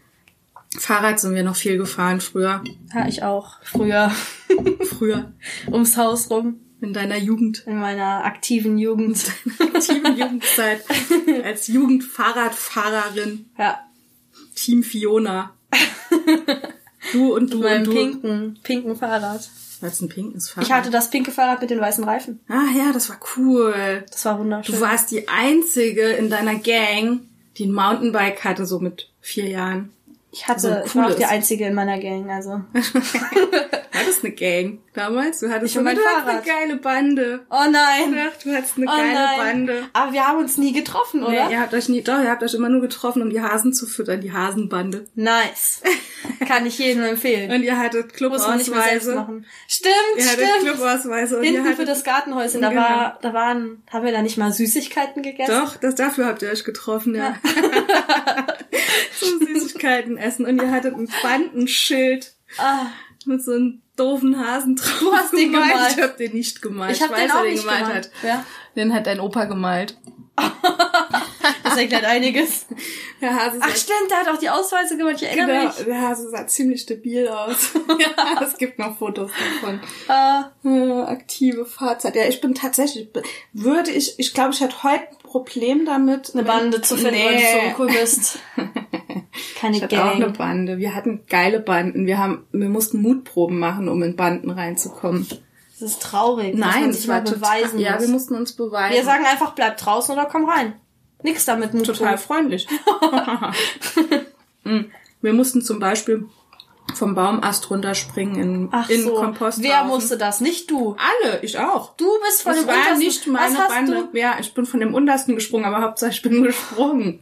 Fahrrad 0.78 1.18
sind 1.20 1.34
wir 1.34 1.42
noch 1.42 1.56
viel 1.56 1.78
gefahren 1.78 2.20
früher. 2.20 2.62
Ja, 2.94 3.08
ich 3.08 3.22
auch. 3.22 3.56
Früher. 3.62 4.10
Früher. 4.98 5.32
Ums 5.70 5.96
Haus 5.96 6.30
rum. 6.30 6.60
In 6.80 6.92
deiner 6.92 7.16
Jugend. 7.16 7.64
In 7.66 7.78
meiner 7.78 8.25
aktiven 8.25 8.76
Jugend. 8.78 9.25
Aktiven 9.58 10.16
Jugendzeit. 10.18 10.84
Als 11.44 11.68
Jugendfahrradfahrerin. 11.68 13.46
ja. 13.58 13.80
Team 14.54 14.82
Fiona. 14.82 15.52
Du 17.12 17.36
und 17.36 17.52
du 17.52 17.58
Mit 17.58 17.66
meinem 17.68 17.78
und 17.78 17.86
du. 17.86 17.92
pinken, 17.92 18.58
pinken 18.64 18.96
Fahrrad. 18.96 19.48
Was 19.80 20.00
ein 20.00 20.09
pinkes 20.09 20.50
Fahrrad? 20.50 20.66
Ich 20.68 20.73
hatte 20.73 20.90
das 20.90 21.11
pinke 21.11 21.30
Fahrrad 21.30 21.61
mit 21.61 21.71
den 21.71 21.80
weißen 21.80 22.04
Reifen. 22.04 22.40
Ah 22.49 22.71
ja, 22.76 22.92
das 22.92 23.09
war 23.09 23.18
cool. 23.37 24.04
Das 24.11 24.25
war 24.25 24.38
wunderschön. 24.38 24.75
Du 24.75 24.80
warst 24.80 25.11
die 25.11 25.28
einzige 25.28 26.02
in 26.02 26.30
deiner 26.30 26.56
Gang, 26.56 27.21
die 27.59 27.66
ein 27.66 27.73
Mountainbike 27.73 28.45
hatte, 28.45 28.66
so 28.66 28.78
mit 28.80 29.09
vier 29.21 29.49
Jahren. 29.49 29.90
ich 30.33 30.49
hatte, 30.49 30.61
so 30.61 30.68
ein 30.68 30.83
ich 30.85 30.95
war 30.97 31.11
auch 31.11 31.16
die 31.16 31.25
einzige 31.25 31.66
in 31.66 31.75
meiner 31.75 31.99
Gang, 31.99 32.30
also. 32.30 32.62
Du 33.97 34.00
hattest 34.02 34.25
eine 34.25 34.35
Gang 34.35 34.78
damals. 34.96 35.40
Du 35.40 35.48
hattest 35.50 35.72
Ich 35.72 35.78
und 35.78 35.84
mein 35.84 35.96
Fahrrad. 35.96 36.28
eine 36.28 36.42
geile 36.42 36.76
Bande. 36.76 37.46
Oh 37.50 37.64
nein. 37.70 38.16
Ach, 38.18 38.42
du 38.42 38.54
hattest 38.54 38.76
eine 38.76 38.86
Oh 38.86 38.96
geile 38.96 39.12
nein. 39.14 39.38
Bande. 39.38 39.84
Aber 39.92 40.12
wir 40.12 40.26
haben 40.26 40.38
uns 40.38 40.56
nie 40.56 40.72
getroffen, 40.72 41.22
oder? 41.22 41.46
Nee, 41.46 41.52
ihr 41.52 41.60
habt 41.60 41.74
euch 41.74 41.88
nie, 41.88 42.02
doch, 42.02 42.20
ihr 42.20 42.30
habt 42.30 42.42
euch 42.42 42.54
immer 42.54 42.68
nur 42.68 42.80
getroffen, 42.80 43.22
um 43.22 43.30
die 43.30 43.40
Hasen 43.40 43.72
zu 43.72 43.86
füttern, 43.86 44.20
die 44.20 44.32
Hasenbande. 44.32 45.06
Nice. 45.14 45.82
Kann 46.48 46.66
ich 46.66 46.78
jedem 46.78 47.02
empfehlen. 47.04 47.50
Und 47.52 47.62
ihr 47.62 47.78
hattet 47.78 48.12
Clubausweise. 48.14 49.14
machen. 49.14 49.46
Stimmt, 49.68 49.94
Ihr 50.16 50.24
hattet 50.24 50.46
stimmt. 50.60 50.74
Clubausweise 50.74 51.36
und 51.38 51.44
ihr 51.44 51.50
Hinten 51.52 51.66
für 51.66 51.72
hattet, 51.72 51.88
das 51.88 52.04
Gartenhäuschen, 52.04 52.60
da 52.62 52.68
Genau. 52.70 52.80
war, 52.82 53.18
da 53.22 53.32
waren, 53.34 53.82
haben 53.92 54.04
wir 54.04 54.12
da 54.12 54.22
nicht 54.22 54.36
mal 54.38 54.52
Süßigkeiten 54.52 55.22
gegessen? 55.22 55.52
doch, 55.52 55.76
das, 55.76 55.94
dafür 55.94 56.26
habt 56.26 56.42
ihr 56.42 56.50
euch 56.50 56.64
getroffen, 56.64 57.14
ja. 57.14 57.36
Zum 59.18 59.38
Süßigkeiten 59.46 60.16
essen. 60.16 60.46
Und 60.46 60.60
ihr 60.60 60.70
hattet 60.70 60.94
ein 60.94 61.08
Bandenschild 61.22 62.32
Ah, 62.58 62.86
mit 63.24 63.42
so 63.42 63.52
einem 63.52 63.82
doofen 63.96 64.38
Hasen 64.38 64.76
drauf. 64.76 64.98
Du 65.00 65.12
hast 65.12 65.32
den 65.32 65.52
gemalt. 65.52 65.96
Ich 65.96 66.02
hab 66.02 66.16
den 66.16 66.32
nicht 66.32 66.62
gemalt. 66.62 66.96
ich 66.96 67.02
habe 67.02 67.12
weiß, 67.14 67.20
den 67.20 67.28
wer 67.28 67.38
auch 67.38 67.44
nicht 67.44 67.60
gemalt 67.62 67.80
gemalt. 67.86 68.04
hat. 68.06 68.24
Ja, 68.24 68.44
Den 68.76 68.94
hat 68.94 69.06
dein 69.06 69.20
Opa 69.20 69.44
gemalt. 69.44 69.96
das 71.64 71.76
erklärt 71.78 72.04
einiges. 72.04 72.66
Der 73.20 73.34
Hase 73.34 73.58
Ach 73.60 73.74
stimmt, 73.74 74.10
der 74.10 74.18
hat 74.18 74.28
auch 74.28 74.38
die 74.38 74.50
Ausweise 74.50 74.98
gemacht, 74.98 75.14
ich 75.16 75.22
erinnere 75.22 75.46
genau, 75.46 75.64
mich. 75.64 75.76
der 75.86 76.00
Hase 76.02 76.28
sah 76.28 76.46
ziemlich 76.46 76.82
stabil 76.82 77.26
aus. 77.26 77.70
ja, 77.98 78.42
es 78.46 78.58
gibt 78.58 78.78
noch 78.78 78.98
Fotos 78.98 79.30
davon. 79.62 79.80
Äh, 80.08 81.00
aktive 81.02 81.64
Fahrzeit. 81.64 82.16
Ja, 82.16 82.24
ich 82.26 82.40
bin 82.42 82.54
tatsächlich, 82.54 83.08
würde 83.54 83.90
ich, 83.90 84.18
ich 84.18 84.34
glaube, 84.34 84.52
ich 84.52 84.60
hätte 84.60 84.82
heute 84.82 85.04
ein 85.10 85.18
Problem 85.22 85.86
damit, 85.86 86.34
eine 86.34 86.44
Bande 86.44 86.82
zu 86.82 86.96
finden, 86.96 87.14
weil 87.14 87.36
du 87.36 87.40
so 87.40 87.82
cool 87.82 87.86
bist. 87.88 88.38
Keine 89.59 89.76
Ich 89.76 89.83
hatte 89.83 90.02
auch 90.05 90.11
eine 90.14 90.26
Gang. 90.26 90.38
Bande. 90.38 90.78
Wir 90.78 90.95
hatten 90.95 91.21
geile 91.28 91.61
Banden. 91.61 92.07
Wir 92.07 92.19
haben, 92.19 92.45
wir 92.52 92.69
mussten 92.69 93.00
Mutproben 93.02 93.59
machen, 93.59 93.88
um 93.88 94.02
in 94.02 94.16
Banden 94.16 94.50
reinzukommen. 94.50 95.26
Das 95.78 95.90
ist 95.90 96.02
traurig, 96.02 96.55
Nein, 96.57 96.93
sich 96.93 97.07
war 97.07 97.21
beweisen 97.21 97.78
ja, 97.78 97.93
muss. 97.93 98.00
wir 98.02 98.09
mussten 98.09 98.35
uns 98.35 98.52
beweisen. 98.55 98.95
Wir 98.95 99.05
sagen 99.05 99.25
einfach, 99.26 99.55
bleib 99.55 99.76
draußen 99.76 100.14
oder 100.14 100.25
komm 100.26 100.49
rein. 100.49 100.73
Nix 101.23 101.45
damit 101.45 101.75
Mut. 101.75 101.85
total 101.87 102.16
freundlich. 102.19 102.66
Mm. 104.64 104.87
wir 105.23 105.33
mussten 105.33 105.62
zum 105.62 105.78
Beispiel 105.78 106.26
vom 106.95 107.14
Baumast 107.14 107.71
runterspringen 107.71 108.37
in, 108.43 108.69
Ach 108.73 108.88
in 108.90 109.02
so. 109.05 109.14
Kompost. 109.14 109.62
Wer 109.62 109.85
musste 109.85 110.16
das? 110.19 110.40
Nicht 110.40 110.71
du. 110.73 110.97
Alle, 110.99 111.40
ich 111.43 111.59
auch. 111.59 111.95
Du 111.97 112.07
bist 112.25 112.43
von 112.43 112.52
Das 112.52 112.62
dem 112.62 112.66
war 112.69 112.75
untersten. 112.75 112.99
nicht 112.99 113.26
meine 113.28 113.55
Was 113.55 113.61
hast 113.61 113.69
Bande. 113.69 114.09
du? 114.12 114.19
Ja, 114.19 114.37
ich 114.40 114.55
bin 114.55 114.66
von 114.66 114.81
dem 114.81 114.93
untersten 114.95 115.35
gesprungen, 115.37 115.64
aber 115.66 115.83
Hauptsache 115.83 116.11
ich 116.11 116.23
bin 116.23 116.43
gesprungen. 116.43 117.21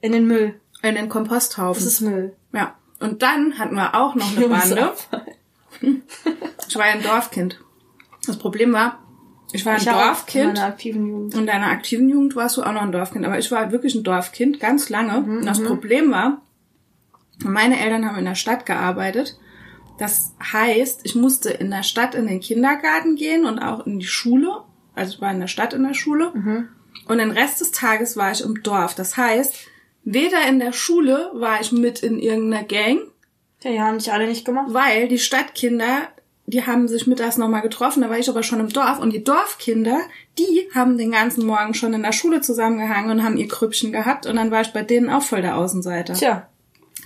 In 0.00 0.12
den 0.12 0.26
Müll. 0.26 0.60
In 0.82 0.94
den 0.94 1.08
Komposthaufen. 1.08 1.82
Das 1.84 1.92
ist 1.92 2.00
Müll. 2.00 2.34
ja. 2.52 2.74
Und 3.00 3.22
dann 3.22 3.58
hatten 3.58 3.76
wir 3.76 3.94
auch 3.94 4.14
noch 4.14 4.36
eine 4.36 4.48
Bande. 4.48 4.92
Ich 6.68 6.76
war 6.76 6.86
ja 6.86 6.92
ein 6.92 7.02
Dorfkind. 7.02 7.60
Das 8.26 8.36
Problem 8.38 8.72
war, 8.72 8.98
ich 9.52 9.64
war 9.64 9.72
ein 9.72 9.78
Ich 9.78 9.84
Dorfkind. 9.86 10.54
meiner 10.54 10.66
aktiven 10.66 11.06
Jugend. 11.06 11.34
In 11.34 11.46
deiner 11.46 11.66
aktiven 11.68 12.08
Jugend 12.08 12.36
warst 12.36 12.56
du 12.58 12.62
auch 12.62 12.72
noch 12.72 12.82
ein 12.82 12.92
Dorfkind, 12.92 13.24
aber 13.24 13.38
ich 13.38 13.50
war 13.50 13.72
wirklich 13.72 13.94
ein 13.94 14.04
Dorfkind, 14.04 14.60
ganz 14.60 14.88
lange. 14.90 15.20
Mhm, 15.22 15.38
Und 15.38 15.46
das 15.46 15.62
Problem 15.62 16.10
war, 16.10 16.42
meine 17.42 17.80
Eltern 17.80 18.06
haben 18.06 18.18
in 18.18 18.24
der 18.26 18.34
Stadt 18.34 18.66
gearbeitet. 18.66 19.38
Das 19.98 20.34
heißt, 20.52 21.00
ich 21.04 21.14
musste 21.14 21.50
in 21.50 21.70
der 21.70 21.82
Stadt 21.82 22.14
in 22.14 22.26
den 22.26 22.40
Kindergarten 22.40 23.16
gehen 23.16 23.44
und 23.46 23.58
auch 23.58 23.86
in 23.86 23.98
die 23.98 24.06
Schule. 24.06 24.62
Also 24.94 25.14
ich 25.14 25.20
war 25.20 25.32
in 25.32 25.40
der 25.40 25.46
Stadt 25.48 25.72
in 25.72 25.82
der 25.82 25.94
Schule. 25.94 26.30
Mhm. 26.34 26.68
Und 27.08 27.18
den 27.18 27.30
Rest 27.30 27.60
des 27.60 27.70
Tages 27.72 28.16
war 28.16 28.30
ich 28.30 28.42
im 28.42 28.62
Dorf. 28.62 28.94
Das 28.94 29.16
heißt, 29.16 29.54
weder 30.04 30.46
in 30.48 30.58
der 30.58 30.72
Schule 30.72 31.30
war 31.34 31.60
ich 31.60 31.72
mit 31.72 32.02
in 32.02 32.18
irgendeiner 32.18 32.64
Gang, 32.64 33.00
Ja, 33.62 33.70
die 33.72 33.80
haben 33.80 33.98
dich 33.98 34.12
alle 34.12 34.26
nicht 34.26 34.44
gemacht. 34.44 34.66
weil 34.70 35.08
die 35.08 35.18
Stadtkinder, 35.18 36.08
die 36.46 36.66
haben 36.66 36.88
sich 36.88 37.06
mittags 37.06 37.36
nochmal 37.36 37.62
getroffen, 37.62 38.02
da 38.02 38.10
war 38.10 38.18
ich 38.18 38.28
aber 38.28 38.42
schon 38.42 38.60
im 38.60 38.70
Dorf 38.70 38.98
und 38.98 39.12
die 39.12 39.22
Dorfkinder, 39.22 40.00
die 40.38 40.68
haben 40.74 40.98
den 40.98 41.12
ganzen 41.12 41.46
Morgen 41.46 41.74
schon 41.74 41.94
in 41.94 42.02
der 42.02 42.12
Schule 42.12 42.40
zusammengehangen 42.40 43.10
und 43.10 43.24
haben 43.24 43.36
ihr 43.36 43.46
Krüppchen 43.48 43.92
gehabt 43.92 44.26
und 44.26 44.36
dann 44.36 44.50
war 44.50 44.62
ich 44.62 44.72
bei 44.72 44.82
denen 44.82 45.10
auch 45.10 45.22
voll 45.22 45.42
der 45.42 45.56
Außenseiter. 45.56 46.14
Tja. 46.14 46.46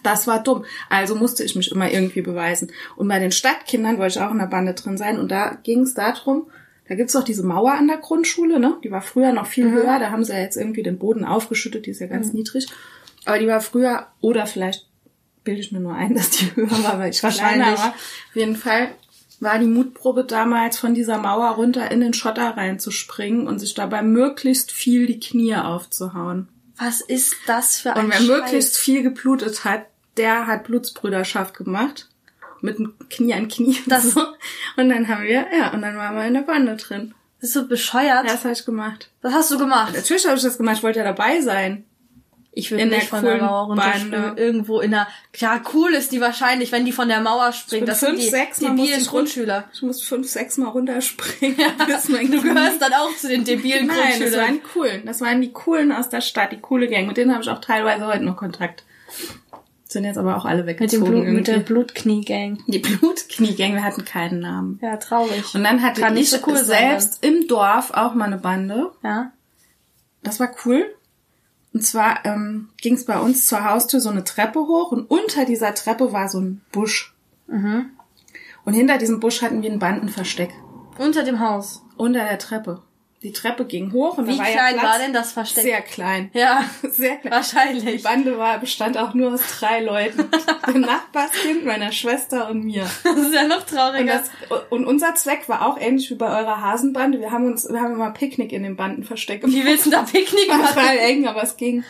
Das 0.03 0.27
war 0.27 0.43
dumm. 0.43 0.65
Also 0.91 1.15
musste 1.15 1.45
ich 1.45 1.57
mich 1.57 1.73
immer 1.73 1.91
irgendwie 1.91 2.21
beweisen. 2.21 2.71
Und 2.95 3.09
bei 3.09 3.19
den 3.19 3.33
Stadtkindern 3.33 3.97
wollte 3.97 4.19
ich 4.19 4.25
auch 4.25 4.31
in 4.33 4.39
der 4.39 4.47
Bande 4.47 4.75
drin 4.75 4.99
sein 4.99 5.19
und 5.19 5.31
da 5.31 5.57
ging 5.63 5.81
es 5.83 5.95
darum, 5.95 6.47
da 6.89 6.95
gibt's 6.95 7.15
doch 7.15 7.25
diese 7.25 7.43
Mauer 7.45 7.73
an 7.73 7.89
der 7.89 7.97
Grundschule, 7.99 8.61
ne? 8.61 8.77
Die 8.85 8.91
war 8.91 9.01
früher 9.03 9.33
noch 9.33 9.47
viel 9.47 9.71
höher, 9.71 9.99
da 9.99 10.11
haben 10.11 10.25
sie 10.25 10.33
ja 10.33 10.41
jetzt 10.41 10.57
irgendwie 10.57 10.83
den 10.83 10.99
Boden 10.99 11.25
aufgeschüttet, 11.25 11.87
die 11.87 11.91
ist 11.91 12.01
ja 12.01 12.07
ganz 12.07 12.33
niedrig. 12.33 12.67
Aber 13.25 13.39
die 13.39 13.47
war 13.47 13.61
früher, 13.61 14.07
oder 14.21 14.47
vielleicht 14.47 14.87
bilde 15.45 15.61
ich 15.61 15.73
mir 15.73 15.81
nur 15.81 15.95
ein, 15.95 16.15
dass 16.17 16.31
die 16.31 16.55
höher 16.55 16.71
war, 16.85 16.99
weil 16.99 17.11
ich 17.11 17.23
Wahrscheinlich. 17.23 17.65
kleiner 17.67 17.79
war. 17.79 17.89
Auf 17.91 18.37
jeden 18.37 18.57
Fall 18.57 18.89
war 19.41 19.59
die 19.59 19.67
Mutprobe 19.67 20.25
damals, 20.25 20.79
von 20.79 20.95
dieser 20.95 21.19
Mauer 21.19 21.51
runter 21.53 21.91
in 21.91 22.01
den 22.01 22.15
Schotter 22.15 22.57
reinzuspringen 22.57 23.47
und 23.47 23.59
sich 23.59 23.75
dabei 23.75 24.03
möglichst 24.03 24.71
viel 24.73 25.07
die 25.07 25.21
Knie 25.21 25.57
aufzuhauen. 25.57 26.49
Was 26.77 27.01
ist 27.01 27.37
das 27.47 27.79
für 27.79 27.95
ein 27.95 28.07
Und 28.07 28.11
wer 28.11 28.19
Scheiß? 28.19 28.27
möglichst 28.29 28.77
viel 28.77 29.03
geblutet 29.03 29.65
hat, 29.65 29.87
der 30.17 30.47
hat 30.47 30.65
Blutsbrüderschaft 30.65 31.57
gemacht. 31.57 32.09
Mit 32.65 32.79
dem 32.79 32.95
Knie 33.11 33.35
an 33.35 33.49
Knie. 33.49 33.77
und 33.85 33.91
Das- 33.91 34.11
so. 34.11 34.21
Und 34.77 34.89
dann 34.89 35.07
haben 35.09 35.23
wir, 35.23 35.47
ja, 35.57 35.73
und 35.73 35.83
dann 35.83 35.97
waren 35.97 36.17
wir 36.17 36.25
in 36.27 36.35
der 36.35 36.41
Bande 36.41 36.77
drin. 36.77 37.15
Das 37.41 37.51
ist 37.51 37.55
so 37.55 37.67
bescheuert. 37.69 38.25
Ja, 38.25 38.33
das 38.33 38.45
habe 38.45 38.55
ich 38.55 38.65
gemacht. 38.65 39.11
Was 39.21 39.35
hast 39.35 39.51
du 39.51 39.59
gemacht? 39.59 39.93
Natürlich 39.95 40.25
habe 40.27 40.37
ich 40.37 40.43
das 40.43 40.57
gemacht, 40.57 40.77
ich 40.79 40.83
wollte 40.83 41.01
ja 41.01 41.05
dabei 41.05 41.41
sein. 41.43 41.85
Ich 42.57 42.71
würde 42.71 42.87
der 42.89 42.99
nicht 42.99 43.09
von 43.09 43.25
der 43.25 43.37
Mauer 43.43 43.67
runterspringen. 43.67 44.37
Irgendwo 44.39 44.81
in 44.81 44.93
der... 44.93 45.09
Ja, 45.37 45.61
cool 45.75 45.93
ist 45.93 46.13
die 46.13 46.21
wahrscheinlich, 46.21 46.71
wenn 46.73 46.85
die 46.85 46.93
von 46.93 47.09
der 47.09 47.21
Mauer 47.21 47.53
springen. 47.53 47.85
Das 47.85 47.99
sind 48.01 48.11
fünf, 48.11 48.21
die 48.23 48.29
sechs 48.31 48.61
Mal 48.61 48.71
musste 48.71 48.93
debilen 48.93 49.07
Grundschüler. 49.09 49.65
Ich 49.75 49.83
muss 49.83 50.03
fünf, 50.03 50.29
sechs 50.29 50.57
Mal 50.57 50.69
runterspringen. 50.69 51.57
bis 51.87 52.09
mein 52.09 52.31
Du 52.31 52.41
gehörst 52.41 52.81
dann 52.81 52.93
auch 52.95 53.15
zu 53.17 53.29
den 53.29 53.45
debilen 53.51 53.89
Nein, 53.89 53.97
das 53.99 54.07
Grundschülern. 54.19 54.41
waren 54.41 54.55
die 54.55 54.61
coolen. 54.61 55.03
Das 55.05 55.21
waren 55.21 55.41
die 55.43 55.53
coolen 55.53 55.91
aus 55.93 56.09
der 56.09 56.21
Stadt, 56.21 56.53
die 56.53 56.61
coole 56.61 56.87
Gang. 56.89 57.09
Mit 57.09 57.17
denen 57.17 57.33
habe 57.33 57.43
ich 57.43 57.51
auch 57.51 57.61
teilweise 57.61 58.07
heute 58.07 58.25
noch 58.25 58.37
Kontakt. 58.37 58.85
Sind 59.95 60.03
jetzt 60.03 60.19
aber 60.19 60.37
auch 60.37 60.45
alle 60.45 60.65
Mit, 60.65 60.81
weggezogen. 60.81 61.05
Blut, 61.05 61.25
mit 61.29 61.47
der. 61.47 61.59
Blutknie-Gang. 61.61 62.65
die 62.67 62.81
Blutknie-Gang, 62.81 63.75
wir 63.75 63.85
hatten 63.85 64.05
keinen 64.05 64.41
Namen. 64.41 64.81
Ja, 64.83 64.97
traurig. 64.97 65.55
Und 65.55 65.63
dann 65.63 65.83
hatte 65.83 66.01
Kann 66.01 66.15
ich 66.15 66.23
nicht 66.23 66.31
so 66.31 66.49
cool 66.49 66.57
sein 66.57 66.67
selbst 66.99 67.25
im 67.25 67.47
Dorf 67.47 67.93
auch 67.93 68.13
mal 68.15 68.25
eine 68.25 68.39
Bande. 68.39 68.91
Ja. 69.05 69.31
Das 70.25 70.41
war 70.41 70.51
cool. 70.65 70.85
Und 71.73 71.85
zwar 71.85 72.27
ähm, 72.27 72.71
ging 72.79 72.95
es 72.95 73.05
bei 73.05 73.21
uns 73.21 73.47
zur 73.47 73.65
Haustür 73.65 74.01
so 74.01 74.09
eine 74.11 74.25
Treppe 74.25 74.59
hoch 74.59 74.91
und 74.91 75.09
unter 75.09 75.45
dieser 75.45 75.73
Treppe 75.77 76.13
war 76.13 76.29
so 76.29 76.41
ein 76.41 76.61
Busch. 76.73 77.15
Mhm. 77.47 77.91
Und 78.65 78.75
hinter 78.75 78.99
diesem 78.99 79.21
Busch 79.21 79.43
hatten 79.43 79.63
wir 79.63 79.71
ein 79.71 79.79
Bandenversteck. 79.79 80.51
Unter 80.99 81.23
dem 81.23 81.39
Haus. 81.39 81.85
Unter 81.97 82.25
der 82.25 82.41
Treppe. 82.41 82.83
Die 83.25 83.33
Treppe 83.33 83.65
ging 83.65 83.91
hoch 83.93 84.19
und 84.19 84.27
Wie 84.29 84.39
war 84.39 84.45
klein 84.45 84.77
ja 84.77 84.83
war 84.83 84.99
denn 84.99 85.15
das 85.15 85.33
Versteck? 85.33 85.65
Sehr 85.65 85.81
klein. 85.81 86.31
Ja, 86.35 86.63
Sehr 86.83 87.17
klein. 87.17 87.23
Die 87.25 87.31
wahrscheinlich. 87.31 88.03
Bande 88.03 88.37
war, 88.37 88.59
bestand 88.59 88.99
auch 88.99 89.15
nur 89.15 89.33
aus 89.33 89.41
drei 89.59 89.81
Leuten. 89.81 90.29
Dem 90.67 90.83
Nachbarskind, 90.83 91.65
meiner 91.65 91.91
Schwester 91.91 92.51
und 92.51 92.65
mir. 92.65 92.85
Das 93.03 93.17
ist 93.17 93.35
ja 93.35 93.45
noch 93.45 93.61
Und, 93.61 93.69
trauriger. 93.69 94.13
das, 94.13 94.31
und 94.69 94.85
unser 94.87 95.15
Zweck 95.15 95.49
war 95.49 95.67
auch 95.67 95.81
ähnlich 95.81 96.11
wie 96.11 96.17
bei 96.17 96.27
eurer 96.27 96.61
Hasenbande. 96.61 97.19
Wir 97.19 97.31
haben 97.33 97.47
uns, 97.47 97.67
wir 97.67 97.81
haben 97.81 97.95
immer 97.95 98.11
Picknick 98.11 98.53
in 98.53 98.63
den 98.63 98.77
Bandenversteck 98.77 99.41
gemacht. 99.41 99.57
Wie 99.57 99.65
willst 99.65 99.87
du 99.87 99.91
da 99.91 100.03
Picknick 100.03 100.49
war 100.51 100.59
machen? 100.59 100.75
total 100.75 100.99
eng, 100.99 101.27
aber 101.27 101.43
es 101.43 101.57
ging. 101.57 101.83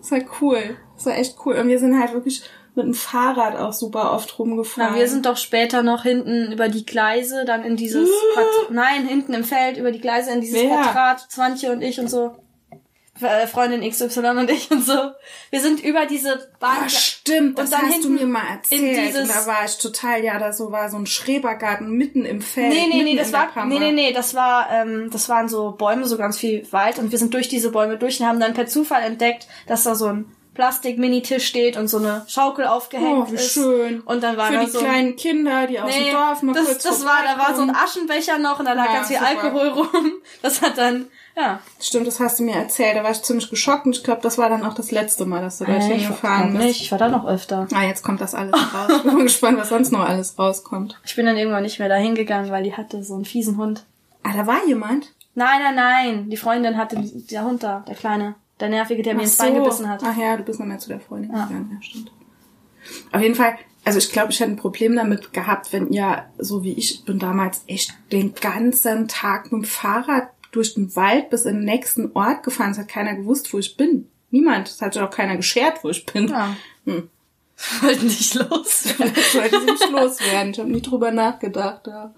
Es 0.00 0.12
war 0.12 0.20
cool. 0.40 0.76
Es 0.96 1.06
war 1.06 1.16
echt 1.18 1.36
cool. 1.44 1.56
Und 1.56 1.66
wir 1.66 1.80
sind 1.80 1.98
halt 1.98 2.12
wirklich 2.12 2.42
mit 2.78 2.86
dem 2.86 2.94
Fahrrad 2.94 3.56
auch 3.56 3.74
super 3.74 4.12
oft 4.12 4.38
rumgefahren. 4.38 4.92
Na, 4.94 4.98
wir 4.98 5.08
sind 5.08 5.26
doch 5.26 5.36
später 5.36 5.82
noch 5.82 6.04
hinten 6.04 6.50
über 6.52 6.68
die 6.68 6.86
Gleise, 6.86 7.44
dann 7.44 7.62
in 7.64 7.76
dieses 7.76 8.08
Quadrat, 8.34 8.70
nein, 8.70 9.06
hinten 9.06 9.34
im 9.34 9.44
Feld 9.44 9.76
über 9.76 9.92
die 9.92 10.00
Gleise 10.00 10.30
in 10.32 10.40
dieses 10.40 10.62
Wer? 10.62 10.70
Quadrat, 10.70 11.26
Zwantje 11.30 11.70
und 11.72 11.82
ich 11.82 12.00
und 12.00 12.08
so. 12.08 12.34
äh, 13.20 13.46
Freundin 13.48 13.80
XY 13.88 14.20
und 14.38 14.48
ich 14.50 14.70
und 14.70 14.84
so. 14.84 15.10
Wir 15.50 15.60
sind 15.60 15.82
über 15.82 16.06
diese 16.06 16.48
Bahn. 16.60 16.84
Ah, 16.84 16.88
stimmt, 16.88 17.58
das 17.58 17.64
und 17.66 17.72
dann 17.72 17.82
hast 17.90 18.04
du 18.04 18.08
hinten 18.08 18.14
mir 18.14 18.26
mal 18.26 18.42
in 18.70 18.84
erzählt. 18.84 19.08
dieses- 19.08 19.22
und 19.22 19.36
da 19.36 19.46
war 19.46 19.64
ich 19.66 19.76
total, 19.78 20.22
ja, 20.22 20.38
da 20.38 20.52
so 20.52 20.70
war 20.70 20.88
so 20.88 20.96
ein 20.98 21.06
Schrebergarten 21.06 21.90
mitten 21.90 22.24
im 22.24 22.40
Feld. 22.40 22.68
Nee, 22.72 22.86
nee, 22.92 23.02
nee, 23.02 23.16
das 23.16 23.32
war, 23.32 23.48
nee, 23.66 23.80
nee, 23.80 23.90
nee, 23.92 24.12
das 24.12 24.34
war, 24.36 24.68
ähm, 24.70 25.10
das 25.12 25.28
waren 25.28 25.48
so 25.48 25.72
Bäume, 25.72 26.06
so 26.06 26.16
ganz 26.16 26.38
viel 26.38 26.64
Wald 26.70 27.00
und 27.00 27.10
wir 27.10 27.18
sind 27.18 27.34
durch 27.34 27.48
diese 27.48 27.72
Bäume 27.72 27.96
durch 27.98 28.20
und 28.20 28.26
haben 28.26 28.38
dann 28.40 28.54
per 28.54 28.66
Zufall 28.68 29.02
entdeckt, 29.02 29.48
dass 29.66 29.82
da 29.82 29.96
so 29.96 30.06
ein 30.06 30.32
Plastik-Minitisch 30.58 31.46
steht 31.46 31.76
und 31.76 31.86
so 31.88 31.98
eine 31.98 32.24
Schaukel 32.26 32.66
aufgehängt 32.66 33.26
Oh, 33.28 33.30
wie 33.30 33.36
ist. 33.36 33.52
schön. 33.52 34.00
Und 34.00 34.22
dann 34.24 34.36
war 34.36 34.48
Für 34.48 34.54
da 34.54 34.64
die 34.64 34.70
so 34.70 34.80
kleinen 34.80 35.14
Kinder, 35.14 35.68
die 35.68 35.78
aus 35.78 35.88
Nee, 35.94 36.06
dem 36.06 36.14
Dorf 36.14 36.42
mal 36.42 36.52
das, 36.52 36.66
kurz 36.66 36.82
das 36.82 37.04
war, 37.04 37.18
da 37.24 37.38
war 37.38 37.54
so 37.54 37.62
ein. 37.62 37.70
Aschenbecher 37.74 38.38
noch 38.38 38.58
und 38.58 38.64
da 38.64 38.72
lag 38.72 38.86
Ja, 38.86 38.92
ganz 38.94 39.06
viel 39.08 39.18
super. 39.18 39.28
Alkohol 39.28 39.68
rum. 39.68 40.12
Das 40.42 40.60
hat 40.62 40.76
dann, 40.78 41.06
ja. 41.36 41.60
Stimmt, 41.80 42.06
das 42.08 42.18
hast 42.20 42.38
du 42.40 42.42
mir 42.42 42.54
erzählt. 42.56 42.96
Da 42.96 43.04
war 43.04 43.10
ich 43.12 43.22
ziemlich 43.22 43.48
geschockt 43.50 43.86
und 43.86 43.96
ich 43.96 44.02
glaube, 44.04 44.20
das 44.22 44.36
war 44.36 44.48
dann 44.48 44.64
auch 44.64 44.74
das 44.74 44.90
letzte 44.90 45.24
Mal, 45.26 45.40
dass 45.42 45.58
du 45.58 45.64
da 45.64 45.76
ich 45.76 45.84
hingefahren 45.84 46.50
glaub 46.50 46.52
bist. 46.62 46.64
nicht, 46.66 46.82
ich 46.82 46.90
war 46.90 46.98
da 46.98 47.08
noch 47.08 47.24
öfter. 47.26 47.66
Ah, 47.72 47.84
jetzt 47.84 48.02
kommt 48.02 48.20
das 48.20 48.34
alles 48.34 48.52
raus. 48.54 48.90
Ich 48.96 49.02
bin 49.04 49.18
gespannt, 49.22 49.58
was 49.58 49.68
sonst 49.68 49.92
noch 49.92 50.00
alles 50.08 50.38
rauskommt. 50.38 51.00
Ich 51.04 51.14
bin 51.16 51.24
dann 51.26 51.36
irgendwann 51.36 51.62
nicht 51.62 51.78
mehr 51.78 51.88
dahin 51.88 52.14
gegangen, 52.16 52.50
weil 52.50 52.64
die 52.64 52.74
hatte 52.76 53.02
so 53.04 53.14
einen 53.14 53.24
fiesen 53.24 53.56
Hund. 53.56 53.84
Ah, 54.24 54.32
da 54.36 54.46
war 54.48 54.66
jemand? 54.66 55.12
Nein, 55.34 55.60
nein, 55.62 55.74
nein. 55.76 56.30
Die 56.30 56.36
Freundin 56.36 56.76
hatte 56.76 56.96
der 57.00 57.44
Hund 57.44 57.62
da, 57.62 57.84
der 57.86 57.94
kleine, 57.94 58.34
der 58.60 58.68
nervige, 58.68 59.02
der 59.02 59.14
mir 59.14 59.22
ins 59.22 59.36
Bein 59.36 59.54
gebissen 59.54 59.88
hat. 59.88 60.02
Ach 60.04 60.16
ja, 60.16 60.36
du 60.36 60.42
bist 60.42 60.58
noch 60.58 60.66
mehr 60.66 60.78
zu 60.78 60.88
der 60.88 61.00
Freundin 61.00 61.32
gegangen. 61.32 61.70
Ja, 61.72 61.82
stimmt. 61.82 62.12
Auf 63.12 63.20
jeden 63.20 63.34
Fall, 63.34 63.56
also 63.84 63.98
ich 63.98 64.10
glaube, 64.10 64.32
ich 64.32 64.40
hätte 64.40 64.52
ein 64.52 64.56
Problem 64.56 64.96
damit 64.96 65.32
gehabt, 65.32 65.72
wenn 65.72 65.90
ihr, 65.90 66.24
so 66.38 66.62
wie 66.64 66.72
ich 66.72 67.04
bin 67.04 67.18
damals, 67.18 67.62
echt 67.66 67.94
den 68.12 68.34
ganzen 68.34 69.08
Tag 69.08 69.52
mit 69.52 69.62
dem 69.62 69.64
Fahrrad 69.64 70.28
durch 70.50 70.74
den 70.74 70.94
Wald 70.96 71.30
bis 71.30 71.44
in 71.44 71.56
den 71.56 71.64
nächsten 71.64 72.12
Ort 72.12 72.42
gefahren. 72.42 72.70
Es 72.70 72.78
hat 72.78 72.88
keiner 72.88 73.14
gewusst, 73.14 73.52
wo 73.52 73.58
ich 73.58 73.76
bin. 73.76 74.08
Niemand. 74.30 74.68
Es 74.68 74.80
hat 74.80 74.94
sich 74.94 75.02
auch 75.02 75.10
keiner 75.10 75.36
geschert, 75.36 75.84
wo 75.84 75.90
ich 75.90 76.04
bin. 76.06 76.28
Ja. 76.28 76.56
Hm. 76.84 77.08
Wollten 77.82 78.06
nicht 78.06 78.34
los. 78.34 78.84
Ich 78.98 79.34
wollte 79.34 79.60
sie 79.60 79.66
nicht 79.66 79.90
loswerden. 79.90 80.52
Ich 80.52 80.58
habe 80.58 80.70
nie 80.70 80.82
drüber 80.82 81.10
nachgedacht. 81.10 81.86
Ja. 81.86 82.14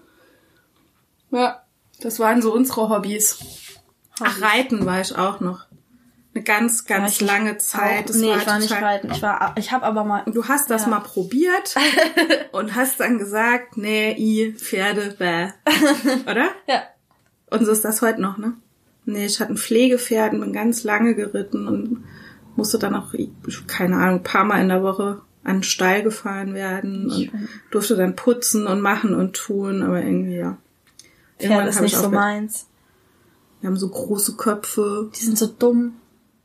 ja, 1.30 1.62
das 2.00 2.18
waren 2.18 2.42
so 2.42 2.52
unsere 2.52 2.88
Hobbys. 2.88 3.38
Ach, 4.20 4.40
Reiten 4.40 4.84
war 4.84 5.00
ich 5.00 5.16
auch 5.16 5.40
noch. 5.40 5.64
Eine 6.32 6.44
ganz, 6.44 6.84
ganz 6.86 7.20
lange 7.20 7.58
Zeit. 7.58 8.08
Das 8.08 8.16
nee, 8.16 8.28
war 8.28 8.36
ich 8.38 8.46
war 8.46 8.58
nicht 8.60 8.72
reiten. 8.72 9.10
Ich 9.10 9.20
war, 9.20 9.54
ich 9.58 9.72
habe 9.72 9.84
aber 9.84 10.04
mal, 10.04 10.22
Du 10.26 10.46
hast 10.46 10.70
das 10.70 10.82
Ja. 10.82 10.88
mal 10.88 11.00
probiert 11.00 11.74
und 12.52 12.76
hast 12.76 13.00
dann 13.00 13.18
gesagt, 13.18 13.76
nee, 13.76 14.14
i, 14.16 14.52
Pferde, 14.52 15.16
bäh. 15.18 15.48
Oder? 16.30 16.50
ja. 16.68 16.82
Und 17.50 17.66
so 17.66 17.72
ist 17.72 17.84
das 17.84 18.00
heute 18.00 18.20
noch, 18.20 18.38
ne? 18.38 18.54
Nee, 19.06 19.26
ich 19.26 19.40
hatte 19.40 19.54
ein 19.54 19.56
Pflegepferd 19.56 20.34
und 20.34 20.40
bin 20.40 20.52
ganz 20.52 20.84
lange 20.84 21.16
geritten 21.16 21.66
und 21.66 22.04
musste 22.54 22.78
dann 22.78 22.94
auch, 22.94 23.12
keine 23.66 23.96
Ahnung, 23.96 24.20
ein 24.20 24.22
paar 24.22 24.44
Mal 24.44 24.60
in 24.60 24.68
der 24.68 24.84
Woche 24.84 25.22
an 25.42 25.56
den 25.56 25.62
Stall 25.64 26.02
gefahren 26.02 26.54
werden 26.54 27.10
und 27.10 27.32
durfte 27.72 27.96
dann 27.96 28.14
putzen 28.14 28.66
und 28.68 28.80
machen 28.80 29.14
und 29.14 29.34
tun, 29.34 29.82
aber 29.82 30.00
irgendwie, 30.00 30.36
ja. 30.36 30.58
Pferd 31.40 31.68
ist 31.68 31.80
nicht 31.80 31.96
so 31.96 32.10
meins. 32.10 32.66
Wir 33.60 33.68
haben 33.68 33.76
so 33.76 33.88
große 33.88 34.36
Köpfe. 34.36 35.10
Die 35.18 35.24
sind 35.24 35.38
so 35.38 35.46
dumm. 35.46 35.96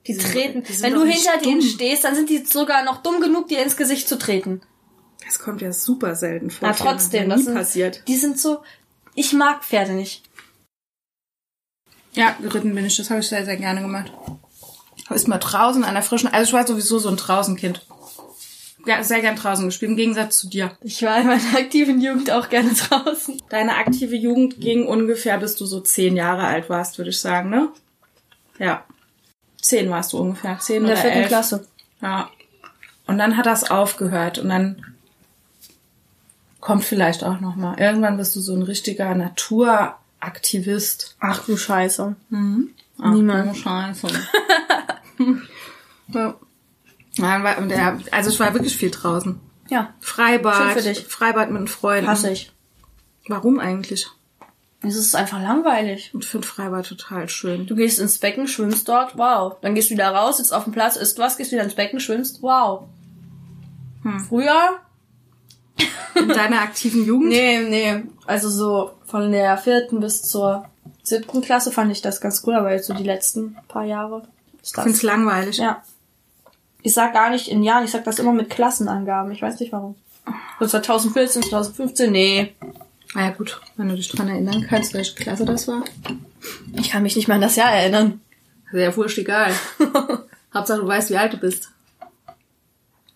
Die, 0.07 0.17
treten. 0.17 0.63
die 0.63 0.81
Wenn 0.81 0.93
du 0.93 1.03
hinter 1.03 1.37
denen 1.43 1.61
stehst, 1.61 2.03
dann 2.03 2.15
sind 2.15 2.29
die 2.29 2.45
sogar 2.45 2.83
noch 2.83 3.01
dumm 3.01 3.21
genug, 3.21 3.47
dir 3.47 3.63
ins 3.63 3.75
Gesicht 3.75 4.07
zu 4.07 4.17
treten. 4.17 4.61
Das 5.25 5.39
kommt 5.39 5.61
ja 5.61 5.73
super 5.73 6.15
selten 6.15 6.51
vor. 6.51 6.67
Na, 6.67 6.75
trotzdem, 6.75 7.29
das 7.29 7.39
nie 7.39 7.45
sind, 7.45 7.55
passiert. 7.55 8.03
die 8.07 8.15
sind 8.15 8.39
so, 8.39 8.59
ich 9.15 9.33
mag 9.33 9.63
Pferde 9.63 9.93
nicht. 9.93 10.23
Ja, 12.13 12.35
geritten 12.41 12.75
bin 12.75 12.85
ich. 12.85 12.97
Das 12.97 13.09
habe 13.09 13.19
ich 13.19 13.27
sehr, 13.27 13.45
sehr 13.45 13.57
gerne 13.57 13.81
gemacht. 13.81 14.11
Ist 15.09 15.27
mal 15.27 15.37
draußen 15.37 15.83
an 15.83 15.93
der 15.93 16.03
frischen. 16.03 16.29
Also 16.31 16.49
ich 16.49 16.53
war 16.53 16.65
sowieso 16.65 16.99
so 16.99 17.09
ein 17.09 17.17
Draußenkind. 17.17 17.85
Ja, 18.85 19.03
sehr 19.03 19.21
gern 19.21 19.35
draußen 19.35 19.65
gespielt, 19.65 19.91
im 19.91 19.97
Gegensatz 19.97 20.39
zu 20.39 20.47
dir. 20.47 20.77
Ich 20.81 21.01
war 21.01 21.19
in 21.19 21.27
meiner 21.27 21.57
aktiven 21.57 21.99
Jugend 21.99 22.29
auch 22.31 22.49
gerne 22.49 22.71
draußen. 22.73 23.41
Deine 23.49 23.75
aktive 23.77 24.15
Jugend 24.15 24.61
ging 24.61 24.85
ungefähr, 24.85 25.39
bis 25.39 25.55
du 25.55 25.65
so 25.65 25.79
zehn 25.79 26.15
Jahre 26.15 26.43
alt 26.43 26.69
warst, 26.69 26.97
würde 26.97 27.09
ich 27.09 27.19
sagen, 27.19 27.49
ne? 27.49 27.69
Ja. 28.59 28.85
Zehn 29.65 29.89
warst 29.89 30.13
du 30.13 30.19
ungefähr. 30.19 30.59
Zehn 30.59 30.77
In 30.77 30.83
der 30.83 30.91
oder 30.93 31.01
vierten 31.01 31.17
elf. 31.17 31.27
Klasse. 31.27 31.67
Ja. 31.99 32.29
Und 33.07 33.17
dann 33.17 33.35
hat 33.35 33.47
das 33.47 33.71
aufgehört 33.71 34.37
und 34.37 34.49
dann 34.49 34.95
kommt 36.59 36.83
vielleicht 36.83 37.23
auch 37.23 37.39
noch 37.39 37.55
mal. 37.55 37.75
Irgendwann 37.79 38.15
bist 38.17 38.35
du 38.35 38.41
so 38.41 38.53
ein 38.55 38.61
richtiger 38.61 39.15
Naturaktivist. 39.15 41.15
Ach 41.19 41.43
du 41.45 41.57
Scheiße. 41.57 42.15
Ach, 43.01 43.11
Niemand. 43.11 43.55
du 43.55 43.59
Scheiße. 43.59 44.07
ja. 46.13 46.35
Der- 47.17 47.99
Also 48.11 48.29
ich 48.29 48.39
war 48.39 48.53
wirklich 48.53 48.77
viel 48.77 48.91
draußen. 48.91 49.39
Ja, 49.69 49.95
Freibad. 49.99 50.73
Schön 50.73 50.83
für 50.83 50.89
dich. 50.89 51.05
Freibad 51.07 51.49
mit 51.49 51.61
den 51.61 51.67
Freunden. 51.67 52.07
hasse 52.07 52.29
ich. 52.29 52.51
Warum 53.27 53.59
eigentlich? 53.59 54.05
Es 54.87 54.95
ist 54.95 55.15
einfach 55.15 55.41
langweilig. 55.41 56.11
Ich 56.19 56.27
finde 56.27 56.47
Freibad 56.47 56.85
total 56.87 57.27
schön. 57.29 57.65
Du 57.65 57.75
gehst 57.75 57.99
ins 57.99 58.17
Becken, 58.19 58.47
schwimmst 58.47 58.87
dort, 58.87 59.17
wow. 59.17 59.55
Dann 59.61 59.75
gehst 59.75 59.89
du 59.89 59.93
wieder 59.93 60.09
raus, 60.09 60.37
sitzt 60.37 60.53
auf 60.53 60.65
dem 60.65 60.73
Platz, 60.73 60.95
isst 60.95 61.17
was, 61.19 61.37
gehst 61.37 61.51
wieder 61.51 61.63
ins 61.63 61.75
Becken, 61.75 61.99
schwimmst, 61.99 62.41
wow. 62.41 62.83
Früher? 64.27 64.79
In 66.15 66.29
deiner 66.29 66.61
aktiven 66.61 67.05
Jugend? 67.05 67.29
Nee, 67.29 67.59
nee. 67.59 68.03
Also 68.27 68.49
so 68.49 68.91
von 69.05 69.31
der 69.31 69.57
vierten 69.57 69.99
bis 69.99 70.21
zur 70.23 70.65
siebten 71.03 71.41
Klasse 71.41 71.71
fand 71.71 71.91
ich 71.91 72.01
das 72.01 72.21
ganz 72.21 72.43
cool, 72.45 72.55
aber 72.55 72.71
jetzt 72.71 72.87
so 72.87 72.93
die 72.93 73.03
letzten 73.03 73.57
paar 73.67 73.83
Jahre 73.85 74.23
ist 74.61 74.75
Ich 74.77 74.83
finde 74.83 74.91
es 74.91 74.97
das. 74.97 75.03
langweilig. 75.03 75.57
Ja. 75.57 75.83
Ich 76.81 76.93
sag 76.93 77.13
gar 77.13 77.31
nicht 77.31 77.47
in 77.47 77.63
Jahren, 77.63 77.83
ich 77.83 77.91
sag 77.91 78.03
das 78.03 78.19
immer 78.19 78.31
mit 78.31 78.49
Klassenangaben. 78.49 79.31
Ich 79.31 79.41
weiß 79.41 79.59
nicht 79.59 79.71
warum. 79.71 79.95
So 80.59 80.67
2014, 80.67 81.43
2015, 81.43 82.11
nee. 82.11 82.55
Na 83.15 83.23
ja, 83.23 83.29
gut, 83.31 83.61
wenn 83.77 83.87
du 83.89 83.95
dich 83.95 84.09
dran 84.09 84.27
erinnern 84.27 84.65
kannst, 84.69 84.93
welche 84.93 85.15
Klasse 85.15 85.45
das 85.45 85.67
war. 85.67 85.83
Ich 86.73 86.91
kann 86.91 87.01
mich 87.01 87.15
nicht 87.15 87.27
mehr 87.27 87.35
an 87.35 87.41
das 87.41 87.55
Jahr 87.55 87.71
erinnern. 87.71 88.19
Sehr 88.71 88.95
wurscht 88.95 89.17
egal. 89.17 89.53
Hauptsache 90.53 90.81
du 90.81 90.87
weißt, 90.87 91.09
wie 91.09 91.17
alt 91.17 91.33
du 91.33 91.37
bist. 91.37 91.69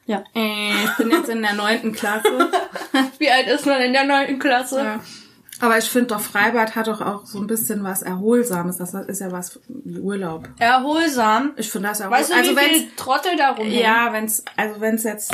Ja. 0.05 0.23
Äh, 0.33 0.85
ich 0.85 0.97
bin 0.97 1.11
jetzt 1.11 1.29
in 1.29 1.41
der 1.41 1.53
neunten 1.53 1.91
Klasse. 1.91 2.27
Wie 3.19 3.29
alt 3.29 3.47
ist 3.47 3.67
man 3.67 3.79
in 3.81 3.93
der 3.93 4.05
neunten 4.05 4.39
Klasse? 4.39 4.79
Ja. 4.79 4.99
Aber 5.59 5.77
ich 5.77 5.85
finde 5.85 6.07
doch, 6.07 6.19
Freibad 6.19 6.75
hat 6.75 6.87
doch 6.87 7.01
auch 7.01 7.27
so 7.27 7.37
ein 7.39 7.45
bisschen 7.45 7.83
was 7.83 8.01
Erholsames. 8.01 8.77
Das 8.77 8.93
ist 8.95 9.19
ja 9.21 9.31
was 9.31 9.59
wie 9.67 9.99
Urlaub. 9.99 10.49
Erholsam. 10.57 11.51
Ich 11.57 11.69
finde 11.69 11.89
das 11.89 11.99
Weißt 11.99 12.31
erholsam. 12.31 12.55
du, 12.55 12.61
also 12.61 12.73
wie 12.73 12.79
viel 12.79 12.91
Trottel 12.95 13.35
da 13.37 13.49
rumhängen? 13.51 13.79
ja, 13.79 14.11
wenn's, 14.11 14.43
also 14.55 14.81
wenn's 14.81 15.03
jetzt, 15.03 15.31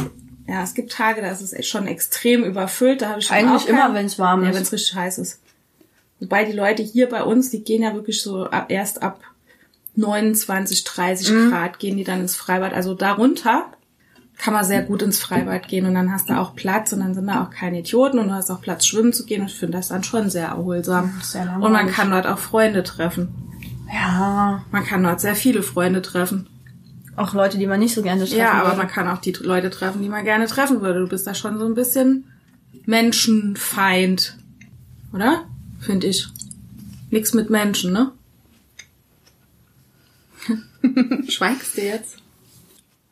ja, 0.48 0.62
es 0.64 0.74
gibt 0.74 0.92
Tage, 0.92 1.22
da 1.22 1.30
ist 1.30 1.42
es 1.42 1.68
schon 1.68 1.88
extrem 1.88 2.44
überfüllt. 2.44 3.02
Da 3.02 3.10
habe 3.10 3.20
ich 3.20 3.28
schon 3.28 3.38
Eigentlich 3.38 3.68
immer, 3.68 3.82
keinen- 3.84 3.96
wenn's 3.96 4.20
warm 4.20 4.44
Ja, 4.44 4.50
ist. 4.50 4.56
wenn's 4.56 4.72
richtig 4.72 4.96
heiß 4.96 5.18
ist. 5.18 5.42
Wobei 6.20 6.46
die 6.46 6.52
Leute 6.54 6.82
hier 6.84 7.10
bei 7.10 7.24
uns, 7.24 7.50
die 7.50 7.64
gehen 7.64 7.82
ja 7.84 7.94
wirklich 7.94 8.22
so 8.22 8.46
ab, 8.46 8.68
erst 8.70 9.04
ab 9.04 9.20
29, 9.96 10.84
30 10.84 11.32
Mhm. 11.32 11.50
Grad 11.52 11.80
gehen 11.80 11.98
die 11.98 12.04
dann 12.04 12.22
ins 12.22 12.36
Freibad. 12.36 12.74
Also 12.74 12.94
darunter 12.94 13.66
kann 14.38 14.54
man 14.54 14.66
sehr 14.66 14.82
gut 14.84 15.02
ins 15.02 15.20
Freibad 15.20 15.68
gehen 15.70 15.86
und 15.86 15.94
dann 15.94 16.12
hast 16.12 16.30
du 16.30 16.38
auch 16.38 16.56
Platz 16.56 16.92
und 16.92 17.00
dann 17.00 17.14
sind 17.14 17.28
da 17.28 17.44
auch 17.44 17.50
keine 17.50 17.80
Idioten 17.80 18.20
und 18.20 18.28
du 18.28 18.34
hast 18.34 18.52
auch 18.52 18.62
Platz 18.62 18.86
schwimmen 18.86 19.14
zu 19.14 19.26
gehen 19.26 19.42
und 19.42 19.48
ich 19.48 19.58
finde 19.58 19.78
das 19.78 19.88
dann 19.88 20.04
schon 20.04 20.30
sehr 20.30 20.48
erholsam. 20.48 21.20
Sehr 21.24 21.44
und 21.60 21.72
man 21.72 21.90
kann 21.90 22.12
dort 22.12 22.28
auch 22.28 22.40
Freunde 22.40 22.84
treffen. 22.84 23.30
Ja. 23.94 24.64
Man 24.72 24.86
kann 24.86 25.04
dort 25.04 25.22
sehr 25.22 25.36
viele 25.36 25.64
Freunde 25.64 26.02
treffen. 26.02 26.48
Auch 27.16 27.34
Leute, 27.34 27.58
die 27.58 27.68
man 27.68 27.80
nicht 27.80 27.94
so 27.96 28.02
gerne 28.02 28.22
treffen 28.26 28.38
Ja, 28.38 28.52
aber 28.54 28.70
würde. 28.70 28.78
man 28.78 28.88
kann 28.88 29.08
auch 29.08 29.20
die 29.20 29.32
Leute 29.32 29.70
treffen, 29.70 30.02
die 30.02 30.10
man 30.10 30.26
gerne 30.26 30.48
treffen 30.48 30.82
würde. 30.82 31.00
Du 31.00 31.08
bist 31.08 31.26
da 31.26 31.34
schon 31.34 31.58
so 31.58 31.66
ein 31.66 31.76
bisschen 31.76 32.26
Menschenfeind. 32.86 34.38
Oder? 35.14 35.46
Finde 35.80 36.08
ich. 36.08 36.28
Nix 37.12 37.34
mit 37.34 37.50
Menschen, 37.50 37.94
ne? 37.94 38.12
Schweigst 41.30 41.78
du 41.78 41.82
jetzt? 41.82 42.18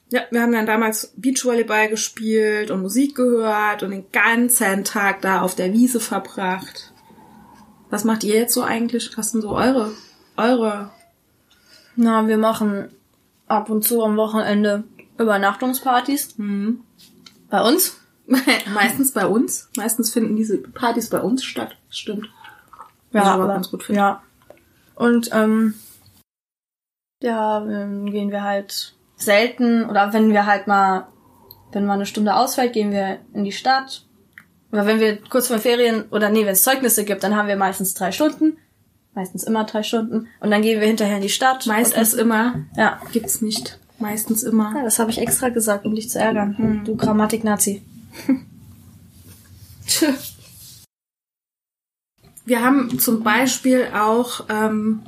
Ja, 0.10 0.22
wir 0.30 0.42
haben 0.42 0.52
dann 0.52 0.66
damals 0.68 1.12
Beachvolleyball 1.16 1.89
gespielt 1.89 2.70
und 2.70 2.82
Musik 2.82 3.16
gehört 3.16 3.82
und 3.82 3.92
den 3.92 4.12
ganzen 4.12 4.84
Tag 4.84 5.22
da 5.22 5.42
auf 5.42 5.56
der 5.56 5.74
Wiese 5.74 6.00
verbracht. 6.00 6.92
Was 7.89 8.04
macht 8.04 8.24
ihr 8.24 8.36
jetzt 8.36 8.54
so 8.54 8.63
eigentlich? 8.63 9.18
Was 9.18 9.32
sind 9.32 9.42
so 9.42 9.56
eure, 9.56 9.92
eure 10.38 10.92
Na, 11.96 12.28
wir 12.28 12.38
machen 12.38 12.89
ab 13.47 13.69
und 13.69 13.84
zu 13.84 14.03
am 14.03 14.17
Wochenende 14.17 14.84
Übernachtungspartys. 15.17 16.38
Mhm. 16.38 16.82
Bei 17.49 17.62
uns? 17.62 17.99
Meistens 18.73 19.12
bei 19.12 19.27
uns. 19.27 19.69
Meistens 19.77 20.12
finden 20.12 20.36
diese 20.36 20.58
Partys 20.58 21.10
bei 21.10 21.19
uns 21.19 21.43
statt. 21.43 21.77
Stimmt. 21.89 22.29
Ich 23.12 23.19
aber 23.19 23.47
ganz 23.47 23.69
gut 23.69 23.84
finde. 23.84 23.99
Ja. 23.99 24.23
Und 24.95 25.29
ähm, 25.34 25.75
ja, 27.21 27.65
ähm, 27.65 28.12
gehen 28.12 28.32
wir 28.32 28.43
halt 28.43 28.95
selten 29.15 29.86
oder 29.86 30.13
wenn 30.13 30.32
wir 30.32 30.45
halt 30.45 30.67
mal, 30.67 31.08
wenn 31.71 31.86
mal 31.86 31.93
eine 31.93 32.06
Stunde 32.06 32.36
ausfällt, 32.36 32.73
gehen 32.73 32.91
wir 32.91 33.19
in 33.34 33.43
die 33.43 33.51
Stadt. 33.51 34.06
Oder 34.71 34.86
wenn 34.88 34.99
wir 34.99 35.21
kurz 35.21 35.47
vor 35.47 35.60
Ferien 35.60 36.06
oder 36.10 36.29
nee, 36.29 36.45
wenn 36.45 36.53
es 36.53 36.63
Zeugnisse 36.63 37.06
gibt, 37.06 37.23
dann 37.23 37.36
haben 37.36 37.47
wir 37.47 37.56
meistens 37.56 37.93
drei 37.93 38.12
Stunden. 38.12 38.58
Meistens 39.15 39.43
immer 39.43 39.63
drei 39.63 39.84
Stunden. 39.84 40.28
Und 40.39 40.49
dann 40.52 40.62
gehen 40.62 40.80
wir 40.80 40.88
hinterher 40.88 41.17
in 41.17 41.21
die 41.21 41.30
Stadt. 41.30 41.67
Meistens 41.67 42.13
immer. 42.13 42.65
Ja. 42.76 42.99
Gibt's 43.12 43.41
nicht. 43.41 43.80
Meistens 43.99 44.43
immer. 44.43 44.73
ja, 44.76 44.84
das 44.84 44.99
habe 44.99 45.12
ich 45.12 45.19
extra 45.19 45.49
gesagt, 45.49 45.86
um 45.86 45.93
dich 45.95 46.10
zu 46.10 46.19
ärgern. 46.19 46.58
Hm. 46.58 46.84
Du 46.84 46.95
Grammatik-Nazi. 46.95 47.84
Wir 52.45 52.62
haben 52.62 52.99
zum 52.99 53.23
Beispiel 53.23 53.88
auch, 53.95 54.45
ähm, 54.49 55.04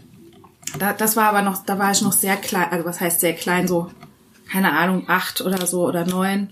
da, 0.79 0.93
das 0.93 1.17
war 1.17 1.27
aber 1.29 1.41
noch, 1.41 1.65
da 1.65 1.77
war 1.77 1.91
ich 1.91 2.01
noch 2.01 2.13
sehr 2.13 2.37
klein, 2.37 2.69
also 2.71 2.85
was 2.85 3.01
heißt 3.01 3.19
sehr 3.19 3.33
klein, 3.33 3.67
so, 3.67 3.91
keine 4.49 4.71
Ahnung, 4.71 5.03
acht 5.07 5.41
oder 5.41 5.67
so 5.67 5.85
oder 5.85 6.05
neun. 6.05 6.47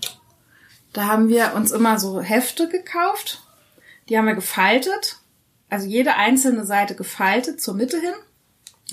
Da 0.92 1.06
haben 1.06 1.28
wir 1.28 1.54
uns 1.54 1.72
immer 1.72 1.98
so 1.98 2.20
Hefte 2.20 2.68
gekauft. 2.68 3.42
Die 4.08 4.18
haben 4.18 4.26
wir 4.26 4.34
gefaltet. 4.34 5.18
Also 5.74 5.88
jede 5.88 6.14
einzelne 6.14 6.64
Seite 6.64 6.94
gefaltet 6.94 7.60
zur 7.60 7.74
Mitte 7.74 8.00
hin. 8.00 8.14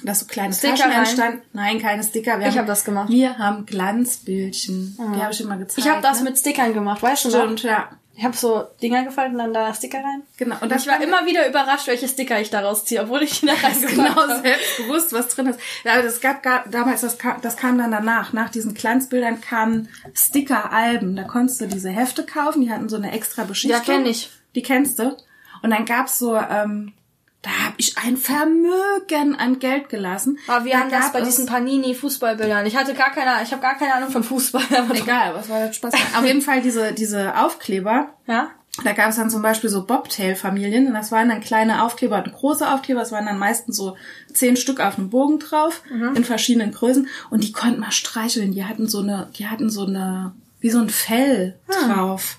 Dass 0.04 0.22
so 0.22 0.26
kleine 0.26 0.52
Sticker 0.54 0.78
Taschen 0.78 0.91
entstanden. 0.91 1.41
Nein, 1.54 1.80
keine 1.80 2.04
Sticker. 2.04 2.39
Wir 2.39 2.48
Ich 2.48 2.54
haben, 2.54 2.60
hab 2.62 2.65
das 2.67 2.86
gemacht. 2.86 3.10
Wir 3.10 3.38
haben 3.38 3.67
Glanzbildchen. 3.67 4.98
Die 4.98 5.22
habe 5.22 5.32
ich 5.32 5.41
immer 5.41 5.58
gezeigt. 5.58 5.78
Ich 5.78 5.88
habe 5.88 6.02
das 6.02 6.20
ne? 6.20 6.30
mit 6.30 6.39
Stickern 6.39 6.74
gemacht, 6.74 7.04
weißt 7.04 7.26
du 7.26 7.30
noch? 7.30 7.44
Stimmt, 7.44 7.63
ja. 7.63 7.89
Ich 8.15 8.24
habe 8.26 8.36
so 8.36 8.63
Dinger 8.82 9.04
gefaltet 9.04 9.34
und 9.34 9.39
dann 9.39 9.54
da 9.54 9.74
Sticker 9.74 10.00
rein. 10.00 10.24
Genau. 10.38 10.56
Und 10.60 10.72
Und 10.72 10.76
ich 10.76 10.88
war 10.88 11.02
immer 11.02 11.26
wieder 11.26 11.48
überrascht, 11.48 11.88
welche 11.88 12.08
Sticker 12.08 12.41
ich 12.41 12.50
daraus 12.50 12.84
ziehe, 12.86 13.04
obwohl 13.04 13.22
ich 13.22 13.39
die 13.39 13.46
da 13.46 13.54
reingemacht 13.54 13.96
genau 13.96 14.15
habe. 14.15 14.41
selbst 14.41 14.78
gewusst, 14.78 15.13
was 15.13 15.28
drin 15.30 15.48
ist. 15.48 15.60
Ja, 15.84 16.02
das 16.02 16.20
gab, 16.20 16.41
gab 16.41 16.72
damals, 16.72 17.02
das 17.02 17.17
kam, 17.17 17.39
das 17.41 17.56
kam 17.58 17.78
dann 17.78 17.91
danach. 17.91 18.34
Nach 18.34 18.50
diesen 18.50 18.74
Glanzbildern 18.74 19.39
kamen 19.39 19.88
Sticker-Alben. 20.13 21.15
Da 21.15 21.24
konntest 21.24 21.62
du 21.62 21.67
diese 21.67 21.89
Hefte 21.89 22.26
kaufen, 22.26 22.62
die 22.62 22.72
hatten 22.72 22.89
so 22.89 22.96
eine 22.96 23.12
extra 23.12 23.44
Beschichtung. 23.44 23.80
Ja, 23.80 23.86
kenn 23.86 24.06
ich. 24.06 24.30
Die 24.56 24.62
kennst 24.63 25.00
du. 25.00 25.15
Und 25.62 25.69
dann 25.71 25.86
gab's 25.86 26.17
so, 26.19 26.36
ähm, 26.36 26.93
da 27.41 27.50
habe 27.65 27.74
ich 27.78 27.97
ein 27.97 28.17
Vermögen 28.17 29.36
an 29.36 29.58
Geld 29.60 29.89
gelassen. 29.89 30.38
Aber 30.47 30.65
wir 30.65 30.74
da 30.74 30.80
haben 30.82 30.91
das 30.91 31.12
bei 31.12 31.19
es- 31.21 31.28
diesen 31.30 31.47
Panini-Fußballbildern. 31.47 32.65
Ich 32.65 32.76
hatte 32.76 32.93
gar 32.93 33.12
keine, 33.12 33.41
ich 33.43 33.52
habe 33.52 33.62
gar 33.62 33.76
keine 33.78 33.95
Ahnung 33.95 34.12
von 34.12 34.24
Fußball. 34.24 34.62
Aber 34.78 34.95
Egal, 34.95 35.34
was 35.36 35.50
war 35.50 35.60
das 35.67 35.76
Spaß? 35.76 35.93
Auf 36.17 36.26
jeden 36.26 36.41
Fall 36.41 36.62
diese, 36.62 36.93
diese 36.93 37.36
Aufkleber. 37.38 38.10
Ja? 38.28 38.52
Da 38.84 38.93
gab 38.93 39.10
es 39.10 39.17
dann 39.17 39.30
zum 39.30 39.41
Beispiel 39.41 39.69
so 39.69 39.86
Bobtail-Familien 39.86 40.88
und 40.88 40.93
das 40.93 41.12
waren 41.12 41.28
dann 41.30 41.41
kleine 41.41 41.84
Aufkleber 41.84 42.24
und 42.24 42.32
große 42.32 42.71
Aufkleber. 42.71 43.02
Es 43.02 43.12
waren 43.12 43.26
dann 43.26 43.38
meistens 43.38 43.76
so 43.76 43.97
zehn 44.34 44.56
Stück 44.56 44.80
auf 44.80 44.97
einem 44.97 45.10
Bogen 45.10 45.39
drauf 45.39 45.82
in 46.15 46.24
verschiedenen 46.24 46.71
Größen 46.71 47.08
und 47.32 47.43
die 47.43 47.52
konnten 47.52 47.82
man 47.82 47.91
streicheln. 47.91 48.54
Die 48.54 48.63
hatten 48.65 48.88
so 48.88 49.00
eine, 49.00 49.30
die 49.38 49.47
hatten 49.47 49.69
so 49.69 49.86
eine, 49.86 50.32
wie 50.62 50.69
so 50.69 50.80
ein 50.80 50.89
Fell 50.89 51.60
drauf. 51.67 52.38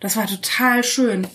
Das 0.00 0.16
war 0.16 0.26
total 0.26 0.82
schön. 0.82 1.26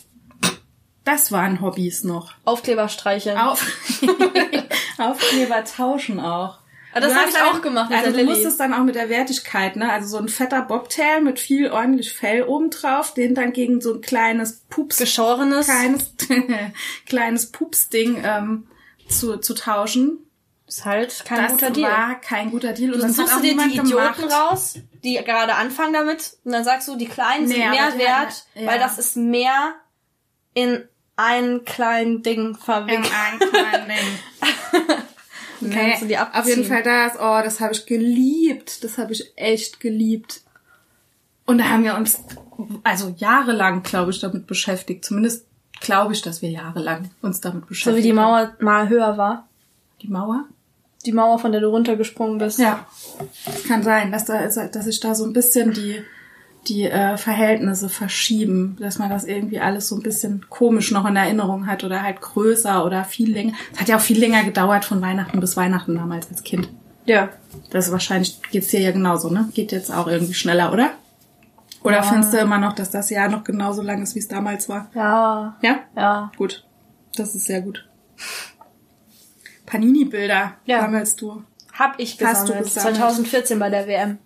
Das 1.06 1.32
waren 1.32 1.62
Hobbys 1.62 2.04
noch. 2.04 2.34
Aufkleber 2.44 2.90
streicheln. 2.90 3.38
Auf 3.38 3.66
Aufkleber 4.98 5.64
tauschen 5.64 6.20
auch. 6.20 6.60
Ah, 6.94 7.00
das 7.02 7.12
Du 7.12 7.16
hab 7.20 7.26
hast 7.28 7.36
ich 7.36 7.42
auch 7.42 7.62
gemacht 7.62 7.90
mit 7.90 8.00
Also 8.00 8.12
der 8.12 8.24
du 8.24 8.30
musstest 8.30 8.60
dann 8.60 8.74
auch 8.74 8.84
mit 8.84 8.96
der 8.96 9.10
Wertigkeit, 9.10 9.76
ne? 9.76 9.92
Also 9.92 10.08
so 10.08 10.18
ein 10.18 10.30
fetter 10.30 10.62
Bobtail 10.62 11.22
mit 11.22 11.40
viel 11.40 11.70
ordentlich 11.70 12.14
Fell 12.14 12.44
oben 12.44 12.70
drauf, 12.70 13.14
den 13.14 13.36
dann 13.36 13.52
gegen 13.54 13.82
so 13.82 13.96
ein 13.96 14.02
kleines 14.02 14.62
Pups 14.70 14.98
Geschorenes. 14.98 15.68
kleines, 15.68 16.14
kleines 17.06 17.52
Pupsding 17.52 18.24
ähm, 18.24 18.68
zu, 19.10 19.38
zu 19.38 19.54
tauschen. 19.56 20.20
ist 20.68 20.86
halt 20.86 21.24
kein 21.26 21.44
das 21.44 21.52
guter 21.52 21.70
Deal. 21.72 21.92
war 21.92 22.16
kein 22.22 22.50
guter 22.50 22.72
Deal. 22.72 22.94
Und 22.94 23.02
Dann 23.02 23.10
das 23.10 23.18
suchst 23.18 23.36
du 23.36 23.42
dir 23.42 23.58
die 23.58 23.78
Idioten 23.78 24.22
gemacht. 24.22 24.52
raus, 24.52 24.76
die 25.04 25.16
gerade 25.16 25.56
anfangen 25.56 25.94
damit, 25.94 26.38
und 26.46 26.54
dann 26.54 26.64
sagst 26.64 26.88
du, 26.88 26.96
die 26.96 27.08
Kleinen 27.08 27.48
sind 27.48 27.58
Nee, 27.58 27.66
aber 27.66 27.76
mehr 27.76 27.98
wert, 28.00 28.46
ja. 28.56 28.66
weil 28.68 28.80
das 28.80 28.98
ist 28.98 29.18
mehr 29.18 29.74
in 30.54 30.88
ein 31.18 31.64
kleinen 31.66 32.24
Ding 32.24 32.50
In 32.50 32.56
verwickelt. 32.56 33.12
ein 33.14 33.40
kleines 33.40 33.88
Ding. 35.62 35.72
kannst 35.72 36.02
du 36.02 36.06
die 36.08 36.18
abziehen. 36.18 36.42
auf 36.42 36.48
jeden 36.48 36.66
Fall 36.66 36.84
das, 36.84 37.14
oh, 37.16 37.42
das 37.44 37.60
habe 37.60 37.74
ich 37.74 37.86
geliebt. 37.86 38.84
Das 38.84 38.98
habe 38.98 39.14
ich 39.14 39.32
echt 39.36 39.80
geliebt. 39.80 40.42
Und 41.46 41.60
da 41.60 41.66
haben 41.70 41.84
wir 41.84 41.96
uns, 41.96 42.20
also 42.84 43.14
jahrelang, 43.18 43.84
glaube 43.84 44.12
ich, 44.12 44.20
damit 44.20 44.48
beschäftigt. 44.48 45.06
Zumindest 45.06 45.46
glaube 45.80 46.14
ich, 46.14 46.22
dass 46.22 46.42
wir 46.42 46.50
jahrelang 46.50 47.12
uns 47.22 47.42
damit 47.42 47.68
beschäftigt 47.68 47.96
So 47.96 47.98
wie 47.98 48.02
die 48.02 48.18
haben. 48.18 48.32
Mauer 48.32 48.56
mal 48.60 48.90
höher 48.90 49.18
war. 49.18 49.48
Die 50.02 50.08
Mauer? 50.08 50.46
Die 51.06 51.12
Mauer, 51.12 51.38
von 51.38 51.52
der 51.52 51.62
du 51.62 51.68
runtergesprungen 51.70 52.40
bist. 52.40 52.58
Ja. 52.60 52.86
Kann 53.68 53.84
sein, 53.84 54.12
dass 54.12 54.26
da, 54.26 54.48
dass 54.48 54.86
sich 54.86 55.00
da 55.00 55.14
so 55.14 55.24
ein 55.24 55.34
bisschen 55.34 55.72
die, 55.72 56.04
die 56.68 56.84
äh, 56.84 57.18
Verhältnisse 57.18 57.90
verschieben, 57.90 58.78
dass 58.80 58.98
man 59.00 59.10
das 59.10 59.24
irgendwie 59.26 59.60
alles 59.60 59.88
so 59.88 59.96
ein 59.96 60.02
bisschen 60.02 60.46
komisch 60.50 60.92
noch 60.92 61.06
in 61.06 61.16
Erinnerung 61.16 61.68
hat 61.68 61.84
oder 61.84 62.02
halt 62.02 62.22
größer 62.22 62.86
oder 62.86 63.04
viel 63.04 63.32
länger. 63.32 63.54
Es 63.74 63.82
hat 63.82 63.88
ja 63.88 63.98
auch 63.98 64.02
viel 64.02 64.20
länger 64.20 64.44
gedauert 64.44 64.86
von 64.86 65.02
Weihnachten 65.02 65.40
bis 65.40 65.56
Weihnachten 65.58 65.96
damals 65.96 66.30
als 66.30 66.44
Kind. 66.44 66.70
Ja. 67.06 67.30
Das 67.70 67.86
ist 67.88 67.92
wahrscheinlich 67.92 68.40
geht's 68.52 68.70
dir 68.70 68.80
ja 68.82 68.92
genauso, 68.92 69.30
ne? 69.30 69.50
Geht 69.54 69.72
jetzt 69.72 69.94
auch 69.94 70.08
irgendwie 70.08 70.34
schneller, 70.34 70.74
oder? 70.74 70.92
Oder 71.84 72.02
findest 72.02 72.34
du 72.34 72.38
immer 72.38 72.58
noch, 72.58 72.74
dass 72.74 72.90
das 72.90 73.12
Jahr 73.12 73.30
noch 73.30 73.44
genauso 73.44 73.84
lang 73.84 74.02
ist, 74.02 74.16
wie 74.16 74.20
es 74.20 74.28
damals 74.28 74.68
war? 74.70 74.90
Ja. 74.96 75.56
Ja? 75.62 75.80
Ja. 75.96 76.32
Gut. 76.36 76.66
Das 77.16 77.36
ist 77.36 77.46
sehr 77.46 77.62
gut. 77.62 77.88
Panini-Bilder 79.68 80.54
Ja. 80.66 80.82
sammelst 80.82 81.22
du. 81.22 81.44
Hab 81.74 82.00
ich 82.00 82.14
Hast 82.24 82.44
du 82.50 82.54
gesammelt. 82.54 82.64
gesammelt? 82.66 82.96
2014 82.98 83.60
bei 83.60 83.70
der 83.70 83.88
WM. 83.88 84.18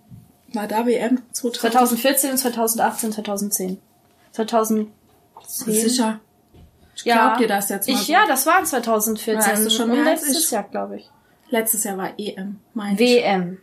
War 0.53 0.67
da 0.67 0.85
WM? 0.85 1.21
2000? 1.31 1.73
2014 1.73 2.31
und 2.31 2.37
2018, 2.37 3.11
2010. 3.13 3.81
2010. 4.31 4.93
Sicher. 5.47 6.19
Ich 6.95 7.05
Ja. 7.05 7.27
glaub 7.29 7.37
dir 7.39 7.47
das 7.47 7.69
jetzt 7.69 7.87
mal. 7.87 7.93
Ich, 7.95 8.01
so. 8.07 8.11
ja, 8.13 8.25
das 8.27 8.45
war 8.45 8.63
2014. 8.63 9.39
Ja, 9.49 9.55
hast 9.57 9.65
du 9.65 9.69
schon 9.69 9.91
und 9.91 10.03
letztes 10.03 10.45
ich. 10.45 10.51
Jahr, 10.51 10.63
glaube 10.63 10.97
ich. 10.97 11.09
Letztes 11.49 11.83
Jahr 11.83 11.97
war 11.97 12.11
EM, 12.17 12.59
meine 12.73 12.93
ich. 12.93 12.99
WM. 12.99 13.57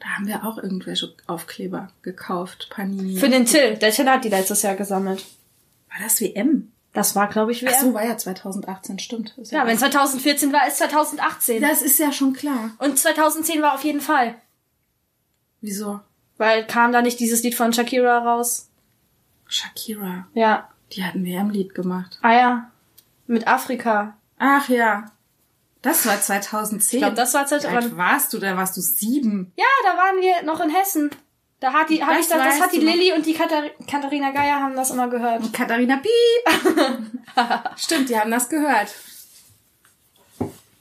Da 0.00 0.06
haben 0.16 0.26
wir 0.26 0.44
auch 0.44 0.58
irgendwelche 0.58 1.12
Aufkleber 1.26 1.88
gekauft. 2.02 2.68
Panini. 2.70 3.16
Für 3.16 3.28
den 3.28 3.46
Till. 3.46 3.76
Der 3.76 3.90
Till 3.90 4.08
hat 4.08 4.24
die 4.24 4.28
letztes 4.28 4.62
Jahr 4.62 4.74
gesammelt. 4.74 5.24
war 5.90 5.98
das 6.02 6.20
WM? 6.20 6.70
Das 6.92 7.16
war, 7.16 7.28
glaube 7.28 7.50
ich, 7.52 7.62
WM. 7.62 7.72
Ach 7.74 7.80
so, 7.80 7.94
war 7.94 8.04
ja 8.06 8.16
2018, 8.16 8.98
stimmt. 9.00 9.36
Ist 9.38 9.50
ja, 9.50 9.66
wenn 9.66 9.76
2014 9.76 10.52
war, 10.52 10.66
ist 10.68 10.78
2018. 10.78 11.60
das 11.60 11.82
ist 11.82 11.98
ja 11.98 12.12
schon 12.12 12.32
klar. 12.34 12.70
Und 12.78 12.98
2010 12.98 13.60
war 13.62 13.74
auf 13.74 13.82
jeden 13.84 14.00
Fall. 14.00 14.36
Wieso? 15.64 16.00
Weil 16.36 16.66
kam 16.66 16.92
da 16.92 17.00
nicht 17.00 17.18
dieses 17.20 17.42
Lied 17.42 17.54
von 17.54 17.72
Shakira 17.72 18.18
raus? 18.18 18.68
Shakira. 19.48 20.26
Ja. 20.34 20.68
Die 20.92 21.02
hat 21.02 21.14
ein 21.14 21.24
WM-Lied 21.24 21.74
gemacht. 21.74 22.18
Ah 22.20 22.34
ja. 22.34 22.70
Mit 23.26 23.48
Afrika. 23.48 24.14
Ach 24.38 24.68
ja. 24.68 25.10
Das 25.80 26.04
war 26.04 26.20
2010. 26.20 26.98
Ich 26.98 27.02
glaube, 27.02 27.16
das 27.16 27.32
war 27.32 27.48
Wie 27.48 27.54
alt 27.54 27.62
2010. 27.62 27.96
warst 27.96 28.32
du? 28.34 28.38
Da 28.40 28.54
warst 28.58 28.76
du 28.76 28.82
sieben. 28.82 29.52
Ja, 29.56 29.64
da 29.84 29.96
waren 29.96 30.20
wir 30.20 30.42
noch 30.42 30.60
in 30.60 30.68
Hessen. 30.68 31.08
Da 31.60 31.72
hat 31.72 31.88
die, 31.88 32.04
hab 32.04 32.10
Das 32.10 32.20
ich 32.20 32.28
das, 32.28 32.38
das 32.44 32.60
hat 32.60 32.72
die. 32.74 32.80
Lilly 32.80 33.14
und 33.14 33.24
die 33.24 33.32
Katar 33.32 33.62
Katharina 33.90 34.32
Geier 34.32 34.60
haben 34.60 34.76
das 34.76 34.90
immer 34.90 35.08
gehört. 35.08 35.40
Und 35.44 35.54
Katharina 35.54 35.96
Piep. 35.96 36.76
Stimmt, 37.78 38.10
die 38.10 38.18
haben 38.18 38.30
das 38.30 38.50
gehört. 38.50 38.94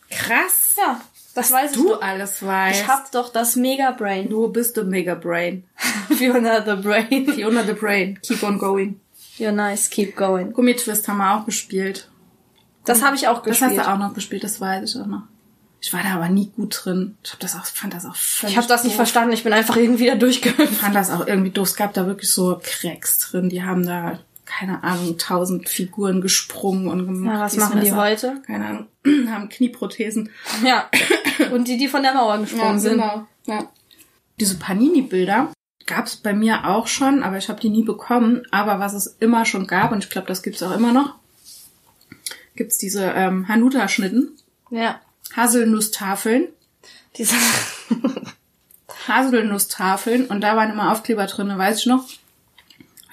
Krass. 0.09 0.75
Ja, 0.77 0.99
das 1.35 1.51
weiß 1.51 1.71
ich 1.71 1.77
Du 1.77 1.89
doch. 1.89 2.01
alles 2.01 2.43
weißt. 2.45 2.81
Ich 2.81 2.87
hab 2.87 3.11
doch 3.11 3.31
das 3.31 3.55
Mega 3.55 3.91
Brain. 3.91 4.29
Du 4.29 4.47
bist 4.49 4.75
the 4.75 4.83
Mega 4.83 5.15
Brain. 5.15 5.63
Fiona 6.17 6.61
the 6.63 6.81
Brain. 6.81 7.27
Fiona 7.31 7.63
the 7.63 7.73
Brain. 7.73 8.19
Keep 8.21 8.43
on 8.43 8.57
going. 8.59 8.99
You're 9.37 9.51
nice, 9.51 9.89
keep 9.89 10.15
going. 10.15 10.53
Gummitwist 10.53 11.07
haben 11.07 11.17
wir 11.17 11.35
auch 11.35 11.45
gespielt. 11.45 12.09
Das 12.85 13.01
habe 13.01 13.15
ich 13.15 13.27
auch 13.27 13.37
Das 13.41 13.45
gespielt. 13.59 13.79
hast 13.79 13.87
du 13.87 13.91
auch 13.93 13.97
noch 13.97 14.13
gespielt, 14.13 14.43
das 14.43 14.59
weiß 14.61 14.93
ich 14.95 15.01
auch 15.01 15.07
noch. 15.07 15.23
Ich 15.81 15.91
war 15.91 16.01
da 16.03 16.13
aber 16.15 16.29
nie 16.29 16.49
gut 16.55 16.81
drin. 16.83 17.17
Ich 17.23 17.33
hab 17.33 17.39
das 17.41 17.55
auch, 17.55 17.65
fand 17.65 17.93
das 17.93 18.05
auch 18.05 18.15
völlig 18.15 18.53
ich 18.53 18.57
habe 18.57 18.67
das 18.67 18.83
nicht 18.83 18.93
doof. 18.93 18.97
verstanden. 18.97 19.33
Ich 19.33 19.43
bin 19.43 19.51
einfach 19.51 19.75
irgendwie 19.75 20.05
da 20.05 20.13
Ich 20.13 20.19
durchgehüpft. 20.19 20.75
fand 20.75 20.95
das 20.95 21.09
auch 21.09 21.27
irgendwie 21.27 21.49
doof. 21.49 21.67
Es 21.69 21.75
gab 21.75 21.93
da 21.93 22.05
wirklich 22.07 22.31
so 22.31 22.59
Cracks 22.63 23.19
drin. 23.19 23.49
Die 23.49 23.63
haben 23.63 23.85
da, 23.85 24.19
keine 24.57 24.83
Ahnung, 24.83 25.17
tausend 25.17 25.67
Figuren 25.67 26.21
gesprungen 26.21 26.87
und 26.87 27.05
gemacht. 27.05 27.35
Ja, 27.35 27.41
was 27.41 27.57
machen 27.57 27.81
die 27.81 27.91
heute? 27.91 28.41
Keine 28.45 28.65
Ahnung. 28.65 28.87
haben 29.29 29.49
Knieprothesen. 29.49 30.29
Ja. 30.63 30.89
Und 31.51 31.67
die, 31.67 31.77
die 31.77 31.87
von 31.87 32.03
der 32.03 32.13
Mauer 32.13 32.37
gesprungen 32.37 32.79
sind. 32.79 32.93
genau. 32.93 33.25
Ja. 33.45 33.69
Diese 34.39 34.57
Panini-Bilder 34.57 35.51
gab's 35.85 36.15
bei 36.15 36.33
mir 36.33 36.65
auch 36.67 36.87
schon, 36.87 37.23
aber 37.23 37.37
ich 37.37 37.49
habe 37.49 37.59
die 37.59 37.69
nie 37.69 37.83
bekommen. 37.83 38.43
Aber 38.51 38.79
was 38.79 38.93
es 38.93 39.07
immer 39.19 39.45
schon 39.45 39.67
gab, 39.67 39.91
und 39.91 40.03
ich 40.03 40.09
glaube, 40.09 40.27
das 40.27 40.43
gibt's 40.43 40.63
auch 40.63 40.75
immer 40.75 40.93
noch, 40.93 41.15
gibt's 42.55 42.77
diese 42.77 43.03
ähm, 43.03 43.47
Hanuta-Schnitten, 43.47 44.37
Ja. 44.69 45.01
Haselnusstafeln, 45.35 46.47
Diese 47.17 47.35
Haselnusstafeln 49.07 50.27
und 50.27 50.41
da 50.41 50.55
waren 50.55 50.71
immer 50.71 50.91
Aufkleber 50.91 51.25
drin, 51.25 51.57
weiß 51.57 51.79
ich 51.79 51.85
noch. 51.87 52.05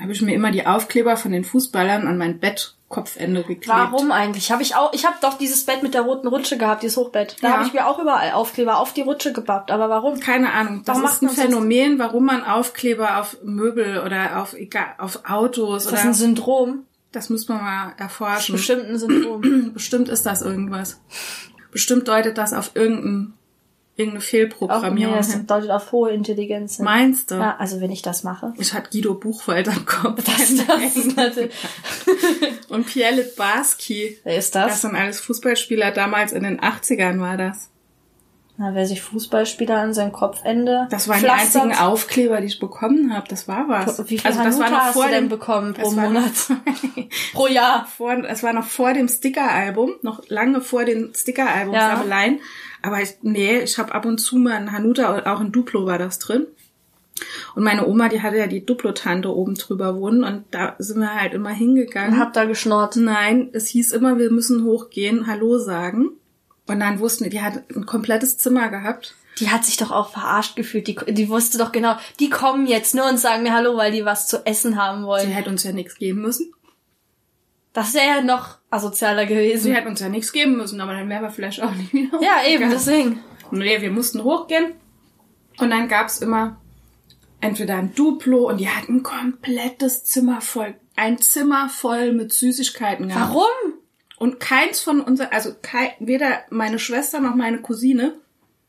Habe 0.00 0.12
ich 0.12 0.22
mir 0.22 0.34
immer 0.34 0.50
die 0.50 0.66
Aufkleber 0.66 1.16
von 1.16 1.32
den 1.32 1.44
Fußballern 1.44 2.06
an 2.06 2.16
mein 2.16 2.38
Bettkopfende 2.40 3.42
geklebt. 3.42 3.68
Warum 3.68 4.10
eigentlich? 4.12 4.50
Habe 4.50 4.62
ich 4.62 4.74
auch, 4.74 4.92
ich 4.94 5.04
habe 5.04 5.16
doch 5.20 5.36
dieses 5.36 5.64
Bett 5.66 5.82
mit 5.82 5.92
der 5.94 6.02
roten 6.02 6.26
Rutsche 6.28 6.56
gehabt, 6.56 6.82
dieses 6.82 6.96
Hochbett. 6.96 7.36
Da 7.42 7.48
Ja. 7.48 7.56
habe 7.56 7.66
ich 7.66 7.72
mir 7.74 7.86
auch 7.86 7.98
überall 7.98 8.32
Aufkleber 8.32 8.78
auf 8.78 8.92
die 8.94 9.02
Rutsche 9.02 9.32
gebappt. 9.32 9.70
Aber 9.70 9.90
warum? 9.90 10.18
Keine 10.20 10.52
Ahnung. 10.52 10.82
Das 10.84 10.96
Warum 10.96 11.08
ist 11.10 11.22
ein 11.22 11.26
man 11.26 11.34
das? 11.36 11.44
Phänomen, 11.44 11.98
warum 11.98 12.24
man 12.24 12.44
Aufkleber 12.44 13.18
auf 13.20 13.36
Möbel 13.42 14.00
oder 14.04 14.40
auf, 14.40 14.54
egal, 14.54 14.86
auf 14.98 15.20
Autos 15.28 15.84
Ist 15.84 15.92
das 15.92 16.00
oder 16.00 16.08
ein 16.10 16.14
Syndrom? 16.14 16.84
Das 17.12 17.28
müssen 17.28 17.48
wir 17.48 17.60
mal 17.60 17.92
erforschen. 17.98 18.54
Bestimmten 18.54 18.98
Syndrom. 18.98 19.70
Bestimmt 19.74 20.08
ist 20.08 20.24
das 20.24 20.42
irgendwas. 20.42 21.00
Bestimmt 21.72 22.08
deutet 22.08 22.38
das 22.38 22.52
auf 22.52 22.70
irgendein, 22.74 23.34
irgendeine 24.00 24.18
Auch, 24.18 24.22
nee, 24.22 24.28
Fehlprogrammierung 24.28 25.16
das 25.16 25.32
hin. 25.32 25.46
deutet 25.46 25.70
auf 25.70 25.92
hohe 25.92 26.10
Intelligenz 26.10 26.76
hin. 26.76 26.84
Meinst 26.84 27.30
du? 27.30 27.36
Ja, 27.36 27.56
also 27.58 27.80
wenn 27.80 27.90
ich 27.92 28.02
das 28.02 28.24
mache. 28.24 28.52
Ich 28.58 28.74
hatte 28.74 28.90
Guido 28.90 29.14
Buchwald 29.14 29.68
am 29.68 29.86
Kopf. 29.86 30.22
Das, 30.24 30.66
das. 31.16 31.36
Und 32.68 32.86
Pierre 32.86 33.14
Litbarski. 33.14 34.18
Wer 34.24 34.36
ist 34.36 34.54
Das 34.54 34.66
das? 34.72 34.80
sind 34.82 34.96
alles 34.96 35.20
Fußballspieler. 35.20 35.90
Damals 35.92 36.32
in 36.32 36.42
den 36.44 36.60
80ern 36.60 37.20
war 37.20 37.36
das. 37.36 37.68
Na, 38.56 38.74
wer 38.74 38.84
sich 38.84 39.00
Fußballspieler 39.00 39.78
an 39.78 39.94
sein 39.94 40.12
Kopfende 40.12 40.86
Das 40.90 41.08
waren 41.08 41.20
pflastert. 41.20 41.54
die 41.54 41.58
einzigen 41.68 41.82
Aufkleber, 41.82 42.40
die 42.42 42.46
ich 42.48 42.58
bekommen 42.60 43.14
habe. 43.14 43.26
Das 43.26 43.48
war 43.48 43.64
was. 43.68 43.98
Wie 44.10 44.18
viel 44.18 44.26
also 44.26 44.42
das 44.44 44.58
war 44.58 44.66
Hanuta 44.66 44.86
noch 44.86 44.92
vor 44.92 45.08
dem 45.08 45.28
bekommen 45.30 45.72
pro 45.72 45.90
Monat? 45.92 46.32
Pro 47.32 47.46
Jahr. 47.46 47.86
vor, 47.96 48.12
es 48.24 48.42
war 48.42 48.52
noch 48.52 48.66
vor 48.66 48.92
dem 48.92 49.08
Sticker-Album, 49.08 49.92
noch 50.02 50.22
lange 50.28 50.60
vor 50.60 50.84
den 50.84 51.12
Sticker-Album-Sammeleien. 51.14 52.40
Aber 52.82 53.00
ich, 53.00 53.16
nee, 53.22 53.60
ich 53.60 53.78
habe 53.78 53.94
ab 53.94 54.04
und 54.06 54.18
zu 54.18 54.36
mal 54.36 54.54
ein 54.54 54.72
Hanuta, 54.72 55.22
auch 55.32 55.40
ein 55.40 55.52
Duplo 55.52 55.86
war 55.86 55.98
das 55.98 56.18
drin. 56.18 56.46
Und 57.54 57.64
meine 57.64 57.86
Oma, 57.86 58.08
die 58.08 58.22
hatte 58.22 58.38
ja 58.38 58.46
die 58.46 58.64
Duplo-Tante 58.64 59.34
oben 59.34 59.54
drüber 59.54 59.96
wohnen 59.96 60.24
und 60.24 60.44
da 60.50 60.74
sind 60.78 61.00
wir 61.00 61.14
halt 61.14 61.34
immer 61.34 61.50
hingegangen. 61.50 62.14
Und 62.14 62.18
hab 62.18 62.32
da 62.32 62.44
geschnort. 62.44 62.96
Nein, 62.96 63.50
es 63.52 63.66
hieß 63.68 63.92
immer, 63.92 64.18
wir 64.18 64.30
müssen 64.30 64.64
hochgehen, 64.64 65.26
Hallo 65.26 65.58
sagen. 65.58 66.10
Und 66.66 66.80
dann 66.80 67.00
wussten 67.00 67.24
wir, 67.24 67.30
die 67.30 67.42
hat 67.42 67.64
ein 67.74 67.84
komplettes 67.84 68.38
Zimmer 68.38 68.68
gehabt. 68.68 69.16
Die 69.38 69.50
hat 69.50 69.64
sich 69.64 69.76
doch 69.76 69.90
auch 69.90 70.10
verarscht 70.10 70.56
gefühlt. 70.56 70.86
Die, 70.86 70.96
die 71.08 71.28
wusste 71.28 71.58
doch 71.58 71.72
genau, 71.72 71.96
die 72.20 72.30
kommen 72.30 72.66
jetzt 72.66 72.94
nur 72.94 73.08
und 73.08 73.18
sagen 73.18 73.42
mir 73.42 73.54
Hallo, 73.54 73.76
weil 73.76 73.92
die 73.92 74.04
was 74.04 74.28
zu 74.28 74.44
essen 74.46 74.76
haben 74.76 75.02
Sie 75.02 75.06
wollen. 75.06 75.28
hätte 75.28 75.50
uns 75.50 75.62
ja 75.64 75.72
nichts 75.72 75.96
geben 75.96 76.22
müssen. 76.22 76.52
Das 77.72 77.94
wäre 77.94 78.06
ja 78.06 78.22
noch 78.22 78.58
asozialer 78.70 79.26
Sie 79.26 79.34
gewesen. 79.34 79.72
hätte 79.72 79.88
uns 79.88 80.00
ja 80.00 80.08
nichts 80.08 80.32
geben 80.32 80.56
müssen, 80.56 80.80
aber 80.80 80.94
dann 80.94 81.08
wären 81.08 81.22
wir 81.22 81.30
vielleicht 81.30 81.62
auch 81.62 81.74
nicht 81.74 81.92
wieder 81.92 82.20
Ja, 82.20 82.44
eben, 82.46 82.70
deswegen. 82.70 83.20
Nee, 83.50 83.80
wir 83.80 83.90
mussten 83.90 84.22
hochgehen. 84.24 84.72
Und 85.58 85.70
dann 85.70 85.88
gab's 85.88 86.18
immer 86.18 86.60
entweder 87.40 87.76
ein 87.76 87.94
Duplo 87.94 88.48
und 88.48 88.58
die 88.58 88.68
hatten 88.68 88.96
ein 88.96 89.02
komplettes 89.02 90.04
Zimmer 90.04 90.40
voll. 90.40 90.74
Ein 90.96 91.18
Zimmer 91.18 91.68
voll 91.68 92.12
mit 92.12 92.32
Süßigkeiten 92.32 93.08
gehabt. 93.08 93.34
Warum? 93.34 93.74
Und 94.18 94.38
keins 94.38 94.80
von 94.80 95.00
uns, 95.00 95.20
also 95.20 95.54
kei, 95.62 95.94
weder 95.98 96.40
meine 96.50 96.78
Schwester 96.78 97.20
noch 97.20 97.34
meine 97.34 97.62
Cousine, 97.62 98.18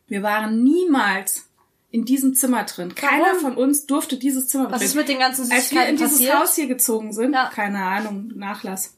wir 0.07 0.23
waren 0.23 0.63
niemals 0.63 1.49
in 1.91 2.05
diesem 2.05 2.33
Zimmer 2.35 2.63
drin. 2.63 2.95
Keiner 2.95 3.25
Warum? 3.25 3.39
von 3.39 3.55
uns 3.57 3.85
durfte 3.85 4.17
dieses 4.17 4.47
Zimmer 4.47 4.71
Was 4.71 4.79
drin. 4.79 4.87
ist 4.87 4.95
mit 4.95 5.09
den 5.09 5.19
ganzen 5.19 5.41
Als 5.43 5.49
wir 5.49 5.57
in 5.57 5.61
Süßigkeiten 5.61 5.97
dieses 5.97 6.11
passiert? 6.13 6.39
Haus 6.39 6.55
hier 6.55 6.67
gezogen 6.67 7.13
sind, 7.13 7.33
Ja. 7.33 7.49
keine 7.53 7.83
Ahnung, 7.83 8.31
Nachlass. 8.35 8.95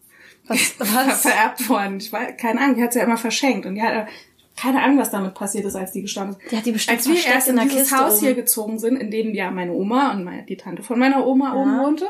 Was? 0.48 0.80
War 0.80 0.88
was? 1.08 1.22
vererbt 1.22 1.68
worden. 1.70 1.98
Ich 1.98 2.12
weiß, 2.14 2.38
keine 2.38 2.62
Ahnung, 2.62 2.76
die 2.76 2.84
hat 2.84 2.94
sie 2.94 3.00
ja 3.00 3.06
immer 3.06 3.18
verschenkt. 3.18 3.66
Und 3.66 3.76
die 3.76 3.82
hat 3.82 4.08
keine 4.56 4.84
Ahnung, 4.84 5.00
was 5.00 5.10
damit 5.10 5.34
passiert 5.34 5.66
ist, 5.66 5.76
als 5.76 5.92
die 5.94 6.04
gestorben 6.04 6.32
ist. 6.32 6.52
Die 6.52 6.58
hat 6.58 6.66
die 6.66 6.72
bestimmt 6.74 6.98
Als 7.00 7.08
wir 7.08 7.16
erst 7.26 7.48
in 7.48 7.54
in 7.54 7.56
der 7.62 7.66
dieses 7.66 7.90
Kiste 7.90 7.98
Haus 8.06 8.20
hier 8.20 8.30
oben. 8.32 8.40
gezogen 8.42 8.78
sind, 8.80 8.98
in 8.98 9.10
dem 9.10 9.34
ja 9.34 9.50
meine 9.50 9.72
Oma 9.74 10.12
und 10.12 10.24
meine, 10.24 10.44
die 10.44 10.58
Tante 10.58 10.84
von 10.84 11.00
meiner 11.00 11.26
Oma 11.26 11.56
oben 11.56 11.72
Ja. 11.78 11.84
wohnte, 11.84 12.08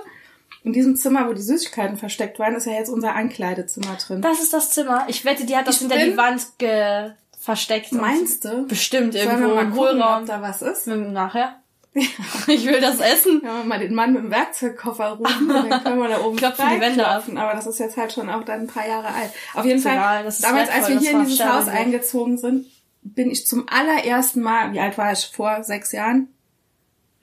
in 0.65 0.73
diesem 0.73 0.95
Zimmer, 0.97 1.27
wo 1.29 1.33
die 1.33 1.41
Süßigkeiten 1.41 1.95
versteckt 1.97 2.39
waren, 2.39 2.55
ist 2.55 2.65
ja 2.67 2.73
jetzt 2.73 2.89
unser 2.89 3.15
Ankleidezimmer 3.15 3.95
drin. 3.95 4.21
Das 4.21 4.41
ist 4.41 4.51
das 4.51 4.71
Zimmer. 4.71 5.05
Ich 5.07 5.23
wette, 5.23 5.45
die 5.45 5.55
hat 5.55 5.67
das 5.67 5.75
Ich 5.75 5.81
hinter 5.87 5.97
die 6.05 6.17
Wand 6.17 6.45
ge 6.57 7.11
versteckt. 7.43 7.91
Meinst 7.91 8.45
du? 8.45 8.65
Bestimmt 8.67 9.13
Sollen 9.13 9.27
irgendwo 9.29 9.59
im 9.59 9.75
Hohlraum. 9.75 10.25
da 10.25 10.41
was 10.41 10.61
ist? 10.61 10.87
Nachher. 10.87 11.55
Ich 12.47 12.65
will 12.65 12.79
das 12.79 12.99
essen. 12.99 13.41
Wenn 13.43 13.57
wir 13.57 13.63
mal 13.65 13.79
den 13.79 13.93
Mann 13.93 14.13
mit 14.13 14.23
dem 14.23 14.31
Werkzeugkoffer 14.31 15.11
rufen, 15.11 15.49
dann 15.49 15.69
können 15.83 15.99
wir 15.99 16.09
da 16.09 16.21
oben 16.21 16.37
Klopfen 16.37 16.65
die 16.73 16.81
Wände 16.81 17.05
ab. 17.05 17.23
freiklopfen. 17.23 17.37
Aber 17.37 17.53
das 17.53 17.67
ist 17.67 17.79
jetzt 17.79 17.97
halt 17.97 18.13
schon 18.13 18.29
auch 18.29 18.43
dann 18.43 18.61
ein 18.61 18.67
paar 18.67 18.87
Jahre 18.87 19.07
alt. 19.07 19.31
Auf 19.53 19.65
jeden 19.65 19.81
Fall, 19.81 19.93
egal, 19.93 20.23
damals, 20.41 20.69
als 20.69 20.89
wir 20.89 20.99
hier 20.99 21.11
in 21.11 21.25
dieses 21.25 21.45
Haus 21.45 21.65
wert. 21.67 21.75
eingezogen 21.75 22.37
sind, 22.37 22.65
bin 23.01 23.29
ich 23.29 23.45
zum 23.45 23.67
allerersten 23.69 24.41
Mal, 24.41 24.71
wie 24.73 24.79
alt 24.79 24.97
war 24.97 25.11
ich? 25.11 25.25
Vor 25.27 25.63
sechs 25.63 25.91
Jahren? 25.91 26.29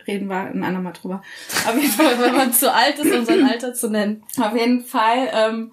Reden 0.07 0.29
wir 0.29 0.37
ein 0.41 0.63
andermal 0.63 0.93
drüber. 0.93 1.23
Auf 1.67 1.75
jeden 1.75 1.91
Fall, 1.91 2.19
Wenn 2.21 2.37
man 2.37 2.53
zu 2.53 2.73
alt 2.73 2.99
ist, 2.99 3.13
um 3.13 3.25
sein 3.25 3.45
Alter 3.45 3.75
zu 3.75 3.89
nennen. 3.89 4.23
auf 4.39 4.55
jeden 4.55 4.85
Fall 4.85 5.31
ähm, 5.33 5.73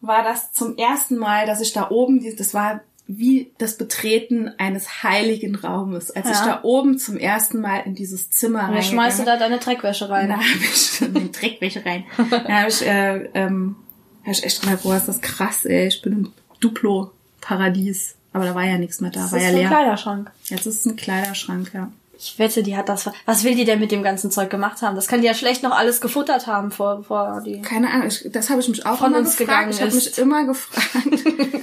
war 0.00 0.22
das 0.22 0.52
zum 0.52 0.76
ersten 0.76 1.16
Mal, 1.16 1.46
dass 1.46 1.60
ich 1.60 1.72
da 1.72 1.90
oben, 1.90 2.22
das 2.36 2.54
war 2.54 2.80
wie 3.06 3.52
das 3.58 3.76
Betreten 3.76 4.50
eines 4.58 5.02
heiligen 5.02 5.54
Raumes, 5.56 6.10
als 6.10 6.26
ich 6.26 6.36
Ja. 6.36 6.46
da 6.46 6.60
oben 6.62 6.98
zum 6.98 7.18
ersten 7.18 7.60
Mal 7.60 7.80
in 7.84 7.94
dieses 7.94 8.30
Zimmer 8.30 8.68
Und 8.68 8.74
dann 8.76 8.82
schmeißt 8.82 9.20
du 9.20 9.24
da 9.24 9.36
deine 9.36 9.58
Dreckwäsche 9.58 10.08
rein. 10.08 10.28
da 10.30 10.36
habe 10.38 10.44
ich 10.62 10.98
den 11.00 11.30
Dreckwäsche 11.32 11.84
rein. 11.84 12.04
Da 12.30 12.48
habe 12.48 12.68
ich, 12.70 12.80
äh, 12.86 13.28
ähm, 13.34 13.76
hab 14.24 14.32
ich 14.32 14.42
echt 14.44 14.62
gedacht, 14.62 14.82
boah, 14.84 14.96
ist 14.96 15.06
das 15.08 15.20
krass, 15.20 15.64
ey. 15.66 15.86
Ich 15.88 16.00
bin 16.00 16.12
im 16.12 16.32
Duplo-Paradies. 16.60 18.14
Aber 18.32 18.44
da 18.46 18.54
war 18.54 18.64
ja 18.64 18.78
nichts 18.78 19.00
mehr 19.00 19.10
da, 19.10 19.20
Das 19.20 19.32
war 19.32 19.38
ist 19.38 19.44
ja 19.44 19.50
so 19.50 19.56
ein 19.56 19.60
leer. 19.62 19.68
Kleiderschrank. 19.70 20.30
Jetzt 20.46 20.66
ist 20.66 20.80
es 20.80 20.86
ein 20.86 20.96
Kleiderschrank, 20.96 21.70
ja. 21.74 21.92
Ich 22.24 22.38
wette, 22.38 22.62
die 22.62 22.76
hat 22.76 22.88
das. 22.88 23.10
Was 23.26 23.44
will 23.44 23.54
die 23.54 23.66
denn 23.66 23.80
mit 23.80 23.92
dem 23.92 24.02
ganzen 24.02 24.30
Zeug 24.30 24.48
gemacht 24.48 24.80
haben? 24.80 24.96
Das 24.96 25.08
kann 25.08 25.20
die 25.20 25.26
ja 25.26 25.34
schlecht 25.34 25.62
noch 25.62 25.76
alles 25.76 26.00
gefuttert 26.00 26.46
haben 26.46 26.70
vor, 26.70 27.02
vor 27.04 27.42
die. 27.44 27.60
Keine 27.60 27.90
Ahnung, 27.90 28.06
ich, 28.08 28.26
das 28.32 28.48
habe 28.48 28.60
ich 28.60 28.68
mich 28.68 28.86
auch 28.86 28.96
Von 28.98 29.08
immer 29.08 29.18
uns 29.18 29.36
gefragt. 29.36 29.68
gegangen 29.68 29.70
Ich 29.72 29.80
habe 29.80 29.88
ist. 29.88 29.94
mich 30.06 30.18
immer 30.18 30.44
gefragt. 30.44 31.06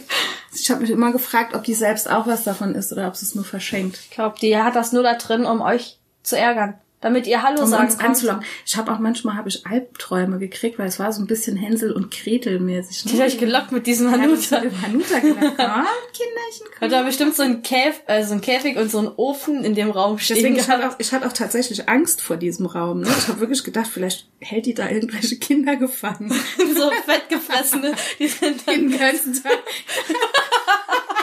ich 0.54 0.70
habe 0.70 0.82
mich 0.82 0.92
immer 0.92 1.12
gefragt, 1.12 1.56
ob 1.56 1.64
die 1.64 1.74
selbst 1.74 2.10
auch 2.10 2.28
was 2.28 2.44
davon 2.44 2.76
isst 2.76 2.92
oder 2.92 3.08
ob 3.08 3.16
sie 3.16 3.26
es 3.26 3.34
nur 3.34 3.44
verschenkt. 3.44 3.98
Ich 3.98 4.12
glaube, 4.12 4.36
die 4.40 4.56
hat 4.56 4.76
das 4.76 4.92
nur 4.92 5.02
da 5.04 5.16
drin, 5.16 5.46
um 5.46 5.62
euch 5.62 5.98
zu 6.24 6.38
ärgern. 6.38 6.76
Damit 7.02 7.26
ihr 7.26 7.42
Hallo 7.42 7.64
Um 7.64 7.68
sagen 7.68 7.86
uns 7.86 7.98
könnt. 7.98 8.10
anzulocken. 8.10 8.46
Ich 8.66 8.78
habe 8.78 8.92
auch 8.92 9.00
manchmal 9.00 9.36
habe 9.36 9.50
ich 9.50 9.66
Albträume 9.66 10.38
gekriegt, 10.38 10.78
weil 10.78 10.88
es 10.88 11.00
war 11.00 11.12
so 11.12 11.22
ein 11.22 11.28
bisschen 11.28 11.58
Hänsel 11.58 11.92
und 11.92 12.12
Gretel 12.12 12.60
mäßig. 12.60 13.04
Die 13.06 13.20
hat 13.20 13.28
euch 13.28 13.40
gelockt 13.40 13.72
mit 13.72 13.88
diesem 13.88 14.12
Hanuta. 14.12 14.62
Hanuta. 14.62 14.82
Hanuta 14.84 15.20
komm, 15.20 15.86
Kinderchen. 16.14 16.68
Hat 16.80 16.92
da 16.92 17.02
bestimmt 17.02 17.36
so 17.36 17.42
ein 17.42 17.64
Käf, 17.64 18.02
äh, 18.06 18.24
so 18.24 18.34
ein 18.34 18.42
Käfig 18.42 18.78
und 18.78 18.92
so 18.92 19.00
ein 19.00 19.08
Ofen 19.18 19.64
in 19.64 19.74
dem 19.74 19.90
Raum 19.90 20.20
stehen. 20.20 20.38
Deswegen, 20.38 20.56
ich 20.58 20.70
hatte, 20.70 20.88
auch, 20.90 20.96
ich 21.00 21.12
hatte 21.12 21.28
auch 21.28 21.34
tatsächlich 21.34 21.90
Angst 21.90 22.22
vor 22.22 22.38
diesem 22.38 22.68
Raum. 22.68 23.02
Ne? 23.02 23.10
Ich 23.18 23.28
habe 23.28 23.40
wirklich 23.40 23.64
gedacht, 23.64 23.88
vielleicht 23.92 24.28
hält 24.40 24.68
die 24.68 24.76
da 24.76 24.88
irgendwelche 24.88 25.38
Kinder 25.38 25.78
gefangen. 25.78 26.30
so 26.76 26.92
fettgefressene, 27.06 27.94
die 28.20 28.28
sind 28.28 28.68
Den 28.68 28.92
dann 28.92 29.00
ganzen 29.00 29.42
Tag. 29.42 29.58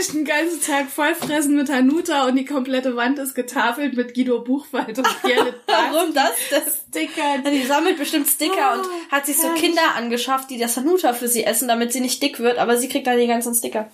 sich 0.00 0.12
den 0.12 0.24
ganzen 0.24 0.60
Tag 0.60 0.88
vollfressen 0.90 1.54
mit 1.56 1.70
Hanuta 1.70 2.26
und 2.26 2.36
die 2.36 2.44
komplette 2.44 2.96
Wand 2.96 3.18
ist 3.18 3.34
getafelt 3.34 3.96
mit 3.96 4.14
Guido 4.14 4.40
Buchwald 4.40 4.98
und 4.98 5.22
Gerrit 5.22 5.54
Warum 5.66 6.14
das? 6.14 6.32
das? 6.50 6.62
Sticker. 6.88 7.50
Die 7.50 7.62
sammelt 7.64 7.98
bestimmt 7.98 8.26
Sticker 8.28 8.74
Oh, 8.76 8.78
und 8.80 9.12
hat 9.12 9.26
sich 9.26 9.36
so. 9.38 9.48
Kinder 9.54 9.82
angeschafft, 9.96 10.50
die 10.50 10.58
das 10.58 10.76
Hanuta 10.76 11.12
für 11.12 11.28
sie 11.28 11.44
essen, 11.44 11.68
damit 11.68 11.92
sie 11.92 12.00
nicht 12.00 12.22
dick 12.22 12.40
wird, 12.40 12.58
aber 12.58 12.76
sie 12.76 12.88
kriegt 12.88 13.06
dann 13.06 13.18
die 13.18 13.26
ganzen 13.26 13.54
Sticker. 13.54 13.90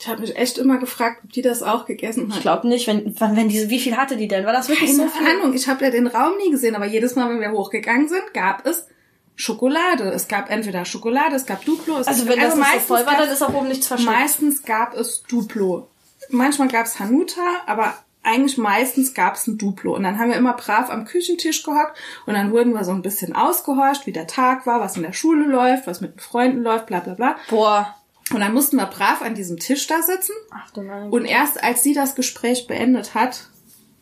Ich 0.00 0.08
habe 0.08 0.20
mich 0.20 0.34
echt 0.36 0.58
immer 0.58 0.78
gefragt, 0.78 1.20
ob 1.24 1.32
die 1.32 1.42
das 1.42 1.62
auch 1.62 1.86
gegessen 1.86 2.26
Ich 2.28 2.34
hat. 2.36 2.42
glaube 2.42 2.66
nicht, 2.68 2.88
wenn, 2.88 3.14
wenn 3.20 3.48
diese, 3.48 3.70
wie 3.70 3.78
viel 3.78 3.96
hatte 3.96 4.16
die 4.16 4.26
denn? 4.26 4.44
War 4.44 4.52
das 4.52 4.68
wirklich 4.68 4.90
Keine 4.96 5.08
so 5.08 5.16
viel? 5.16 5.26
Ahnung, 5.28 5.54
ich 5.54 5.68
habe 5.68 5.84
ja 5.84 5.90
den 5.92 6.08
Raum 6.08 6.32
nie 6.38 6.50
gesehen, 6.50 6.74
aber 6.74 6.86
jedes 6.86 7.14
Mal, 7.14 7.30
wenn 7.30 7.40
wir 7.40 7.52
hochgegangen 7.52 8.08
sind, 8.08 8.34
gab 8.34 8.66
es 8.66 8.86
Schokolade. 9.34 10.04
Es 10.10 10.28
gab 10.28 10.50
entweder 10.50 10.84
Schokolade, 10.84 11.36
es 11.36 11.46
gab 11.46 11.64
Duplo. 11.64 11.98
Es 11.98 12.08
Also 12.08 12.24
gab, 12.24 12.34
wenn 12.34 12.40
das 12.40 12.54
nicht 12.54 12.64
so 12.64 12.70
meistens 12.70 12.86
voll 12.86 13.06
war, 13.06 13.16
dann 13.16 13.28
ist 13.28 13.42
auch 13.42 13.54
oben 13.54 13.68
nichts 13.68 13.86
versteckt. 13.86 14.12
Meistens 14.12 14.62
gab 14.62 14.94
es 14.94 15.22
Duplo. 15.22 15.88
Manchmal 16.30 16.68
gab 16.68 16.86
es 16.86 17.00
Hanuta, 17.00 17.40
aber 17.66 17.94
eigentlich 18.22 18.56
meistens 18.58 19.14
gab 19.14 19.34
es 19.34 19.46
ein 19.46 19.58
Duplo. 19.58 19.94
Und 19.96 20.04
dann 20.04 20.18
haben 20.18 20.30
wir 20.30 20.36
immer 20.36 20.54
brav 20.54 20.90
am 20.90 21.04
Küchentisch 21.04 21.62
gehockt 21.62 21.98
und 22.26 22.34
dann 22.34 22.52
wurden 22.52 22.72
wir 22.72 22.84
so 22.84 22.92
ein 22.92 23.02
bisschen 23.02 23.34
ausgehorcht, 23.34 24.06
wie 24.06 24.12
der 24.12 24.26
Tag 24.26 24.66
war, 24.66 24.80
was 24.80 24.96
in 24.96 25.02
der 25.02 25.12
Schule 25.12 25.46
läuft, 25.46 25.86
was 25.86 26.00
mit 26.00 26.14
den 26.14 26.20
Freunden 26.20 26.62
läuft, 26.62 26.86
bla 26.86 27.00
bla 27.00 27.14
bla. 27.14 27.36
Boah. 27.50 27.96
Und 28.32 28.40
dann 28.40 28.54
mussten 28.54 28.76
wir 28.76 28.86
brav 28.86 29.22
an 29.22 29.34
diesem 29.34 29.58
Tisch 29.58 29.86
da 29.88 30.00
sitzen. 30.02 30.32
Ach 30.52 30.70
du 30.70 30.82
meine 30.82 31.10
Und 31.10 31.24
erst 31.24 31.62
als 31.62 31.82
sie 31.82 31.94
das 31.94 32.14
Gespräch 32.14 32.66
beendet 32.66 33.14
hat, 33.14 33.48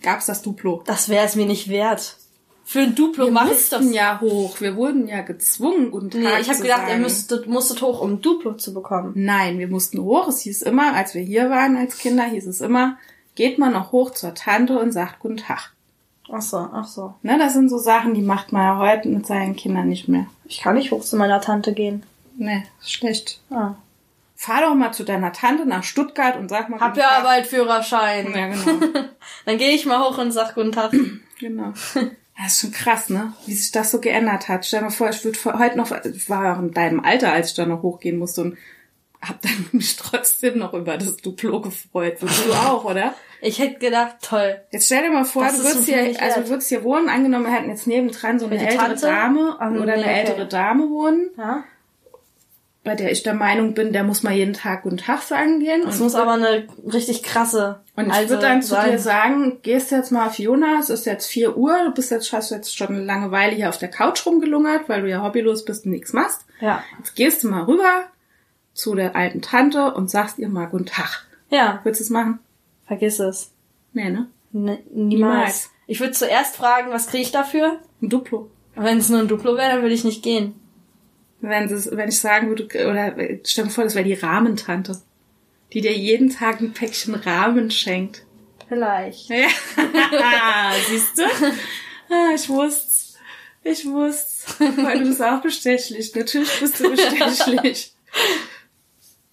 gab's 0.03 0.27
das 0.27 0.43
Duplo. 0.43 0.83
Das 0.87 1.09
wäre 1.09 1.25
es 1.25 1.35
mir 1.35 1.47
nicht 1.47 1.69
wert. 1.69 2.17
Für 2.71 2.83
ein 2.83 2.95
Duplo 2.95 3.25
Wir 3.25 3.33
mache 3.33 3.53
ich 3.53 3.69
das. 3.69 3.81
mussten 3.81 3.95
ja 3.95 4.21
hoch. 4.21 4.61
Wir 4.61 4.77
wurden 4.77 5.09
ja 5.09 5.23
gezwungen. 5.23 5.91
Guten 5.91 6.11
Tag 6.13 6.21
Nee, 6.21 6.41
ich 6.41 6.49
habe 6.49 6.63
gedacht, 6.63 6.83
ihr 6.83 6.89
sagen. 6.91 7.03
müsstet, 7.03 7.47
musstet 7.49 7.83
hoch, 7.83 8.01
um 8.01 8.13
ein 8.13 8.23
Duplo 8.23 8.53
zu 8.53 8.73
bekommen. 8.73 9.11
Nein, 9.17 9.59
wir 9.59 9.67
mussten 9.67 9.99
hoch. 10.01 10.29
Es 10.29 10.43
hieß 10.43 10.63
immer, 10.63 10.95
als 10.95 11.15
wir 11.15 11.21
hier 11.21 11.51
waren 11.51 11.77
als 11.77 11.99
Kinder, 11.99 12.23
hieß 12.23 12.47
es 12.47 12.61
immer, 12.61 12.97
geht 13.35 13.59
man 13.59 13.73
noch 13.73 13.91
hoch 13.91 14.11
zur 14.13 14.37
Tante 14.37 14.79
und 14.79 14.93
sagt 14.93 15.19
Guten 15.19 15.39
Tag. 15.39 15.73
Ach 16.31 16.43
so, 16.43 16.59
ach 16.59 16.87
so. 16.87 17.15
Ne, 17.23 17.39
das 17.41 17.55
sind 17.55 17.71
so 17.71 17.79
Sachen, 17.79 18.15
die 18.15 18.23
macht 18.23 18.53
man 18.53 18.63
ja 18.63 18.79
heute 18.79 19.09
mit 19.09 19.27
seinen 19.27 19.57
Kindern 19.57 19.89
nicht 19.89 20.07
mehr. 20.07 20.27
Ich 20.45 20.61
kann 20.61 20.77
nicht 20.77 20.93
hoch 20.93 21.03
zu 21.03 21.17
meiner 21.17 21.41
Tante 21.41 21.73
gehen. 21.73 22.05
Nee, 22.37 22.63
ist 22.81 22.93
schlecht. 22.93 23.41
Ah. 23.51 23.75
Fahr 24.37 24.61
doch 24.61 24.77
mal 24.77 24.93
zu 24.93 25.03
deiner 25.03 25.33
Tante 25.33 25.67
nach 25.67 25.83
Stuttgart 25.83 26.37
und 26.37 26.49
sag 26.49 26.69
mal 26.69 26.79
Hab 26.79 26.91
Guten 26.93 27.01
ja 27.01 27.17
Tag. 27.17 27.25
bald 27.25 27.47
Führerschein. 27.49 28.33
Ja, 28.33 28.47
genau. 28.47 29.09
Dann 29.45 29.59
gehe 29.59 29.73
ich 29.75 29.87
mal 29.87 29.99
hoch 30.09 30.19
und 30.19 30.31
sag 30.31 30.55
guten 30.55 30.71
Tag. 30.71 30.93
genau. 31.41 31.73
Das 32.43 32.55
ist 32.55 32.61
schon 32.61 32.73
krass, 32.73 33.11
ne? 33.11 33.35
Wie 33.47 33.55
sich 33.55 33.71
das 33.71 33.91
so 33.91 34.01
geändert 34.01 34.49
hat. 34.49 34.65
Stell 34.65 34.81
dir 34.81 34.87
mal 34.87 34.91
vor, 34.91 35.11
ich 35.11 35.23
würde 35.25 35.59
heute 35.59 35.77
noch, 35.77 35.91
ich 36.05 36.31
war 36.31 36.57
auch 36.57 36.61
in 36.61 36.73
deinem 36.73 37.01
Alter, 37.01 37.33
als 37.33 37.51
ich 37.51 37.55
da 37.57 37.67
noch 37.67 37.83
hochgehen 37.83 38.19
musste 38.19 38.43
und 38.43 38.59
hab 39.21 39.43
dann 39.43 39.67
mich 39.73 39.97
trotzdem 39.97 40.59
noch 40.59 40.73
über 40.73 40.97
das 40.97 41.17
Duplo 41.17 41.61
gefreut. 41.61 42.21
Würdest 42.23 42.47
du 42.47 42.53
auch, 42.53 42.85
oder? 42.85 43.15
Ich 43.43 43.59
hätte 43.59 43.79
gedacht, 43.79 44.17
toll. 44.23 44.61
Jetzt 44.71 44.87
stell 44.87 45.03
dir 45.03 45.11
mal 45.11 45.25
vor, 45.25 45.45
Das 45.45 45.59
du 45.59 45.65
würdest 45.65 45.87
so 45.87 45.93
hier, 45.93 46.23
also 46.23 46.41
du 46.41 46.49
würdest 46.49 46.69
hier 46.69 46.83
wohnen, 46.83 47.09
angenommen, 47.09 47.45
wir 47.45 47.53
hätten 47.53 47.71
jetzt 47.71 47.87
nebendran 47.87 48.39
so 48.39 48.47
eine 48.47 48.59
ältere 48.59 48.95
Tante? 48.97 49.07
Dame 49.07 49.57
oder 49.57 49.71
nee, 49.71 49.93
eine 49.93 50.03
okay. 50.03 50.21
ältere 50.21 50.49
Dame 50.49 50.89
wohnen, 50.89 51.31
Ja. 51.37 51.65
Bei 52.83 52.95
der 52.95 53.13
ich 53.13 53.23
der 53.23 53.35
Meinung 53.35 53.75
bin, 53.75 53.93
der 53.93 54.05
muss 54.05 54.23
mal 54.23 54.33
jeden 54.33 54.55
Tag 54.55 54.85
Guten 54.85 54.97
Tag 54.97 55.21
sagen 55.23 55.61
gehen. 55.61 55.83
Das 55.85 55.99
muss 55.99 56.15
aber 56.15 56.33
eine 56.33 56.67
richtig 56.91 57.23
krasse. 57.23 57.81
Und 57.95 58.09
ich 58.09 58.29
würde 58.29 58.43
dann 58.43 58.63
zu 58.63 58.71
sein. 58.71 58.93
dir 58.93 58.99
sagen, 58.99 59.59
gehst 59.63 59.91
jetzt 59.91 60.11
mal 60.11 60.27
auf 60.27 60.39
Jonas, 60.39 60.89
es 60.89 61.01
ist 61.01 61.07
jetzt 61.07 61.27
4 61.27 61.59
Uhr, 61.59 61.85
du 61.85 61.93
bist 61.93 62.11
jetzt, 62.11 62.33
hast 62.33 62.51
jetzt 62.51 62.75
schon 62.75 62.89
eine 62.89 63.05
lange 63.05 63.31
Weile 63.31 63.55
hier 63.55 63.69
auf 63.69 63.77
der 63.77 63.91
Couch 63.91 64.25
rumgelungert, 64.25 64.89
weil 64.89 65.03
du 65.03 65.11
ja 65.11 65.23
hobbylos 65.23 65.67
bist 65.67 65.85
und 65.85 65.91
nichts 65.91 66.15
machst. 66.15 66.47
Ja. 66.61 66.83
Jetzt 66.99 67.17
gehst 67.17 67.45
du 67.45 67.49
mal 67.49 67.65
rüber 67.65 68.05
zu 68.73 68.95
der 68.95 69.15
alten 69.15 69.43
Tante 69.43 69.93
und 69.93 70.11
sagst 70.11 70.39
ihr 70.39 70.49
mal 70.49 70.67
Guten 70.67 70.87
Tag. 70.87 71.27
Ja. 71.51 71.81
Würdest 71.83 72.01
du 72.01 72.05
es 72.05 72.11
machen? 72.11 72.39
Vergiss 72.87 73.19
es. 73.19 73.53
Nee, 73.93 74.09
ne? 74.09 74.29
Ne, 74.53 74.79
niemals. 74.91 74.91
Niemals. 74.95 75.71
Ich 75.87 76.01
würde 76.01 76.13
zuerst 76.13 76.57
fragen, 76.57 76.91
was 76.93 77.09
kriege 77.09 77.23
ich 77.23 77.33
dafür? 77.33 77.79
Ein 78.01 78.09
Duplo. 78.09 78.51
Wenn 78.75 78.99
es 78.99 79.09
nur 79.11 79.21
ein 79.21 79.29
Duplo 79.29 79.57
wäre, 79.57 79.73
dann 79.73 79.83
würde 79.83 79.95
ich 79.95 80.05
nicht 80.05 80.23
gehen. 80.23 80.55
Wenn, 81.41 81.69
das, 81.69 81.91
wenn 81.91 82.09
ich 82.09 82.19
sagen 82.19 82.49
würde, 82.49 82.65
oder 82.89 83.15
stell 83.45 83.65
dir 83.65 83.71
vor, 83.71 83.85
das 83.85 83.95
wäre 83.95 84.05
die 84.05 84.15
Rahmentante, 84.15 85.01
die 85.73 85.81
dir 85.81 85.97
jeden 85.97 86.31
Tag 86.31 86.61
ein 86.61 86.73
Päckchen 86.73 87.15
Rahmen 87.15 87.71
schenkt. 87.71 88.25
Vielleicht. 88.69 89.29
Ja, 89.29 89.49
siehst 90.89 91.19
du? 91.19 91.23
Ah, 92.11 92.35
ich 92.35 92.49
wusste's. 92.49 93.17
Ich 93.63 93.85
wusste's. 93.85 94.47
Weil 94.59 95.01
du 95.01 95.07
bist 95.07 95.23
auch 95.23 95.43
bestechlich. 95.43 96.15
Natürlich 96.15 96.61
bist 96.61 96.81
du 96.81 96.91
bestechlich. 96.91 97.93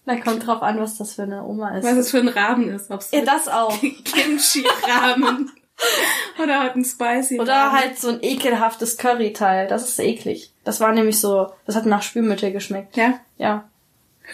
Da 0.06 0.15
kommt 0.15 0.48
drauf 0.48 0.62
an, 0.62 0.80
was 0.80 0.98
das 0.98 1.15
für 1.15 1.24
eine 1.24 1.43
Oma 1.43 1.78
ist. 1.78 1.84
Was 1.84 1.98
es 1.98 2.12
für 2.12 2.20
ein 2.20 2.30
Rahmen 2.30 2.70
ist. 2.70 2.89
Ob's 2.89 3.12
ja, 3.12 3.26
das 3.26 3.50
auch. 3.50 3.78
Kimchi-Rahmen 3.82 5.52
oder 6.43 6.61
halt 6.61 6.75
ein 6.75 6.85
Spicy 6.85 7.39
Oder 7.39 7.71
halt 7.71 7.97
so 7.99 8.09
ein 8.09 8.23
ekelhaftes 8.23 8.97
Curry-Teil. 8.97 9.67
Das 9.67 9.87
ist 9.87 9.99
eklig. 9.99 10.51
Das 10.63 10.79
war 10.79 10.91
nämlich 10.91 11.19
so, 11.19 11.51
das 11.65 11.75
hat 11.75 11.85
nach 11.85 12.03
Spülmittel 12.03 12.51
geschmeckt. 12.51 12.97
Ja, 12.97 13.19
Ja. 13.37 13.69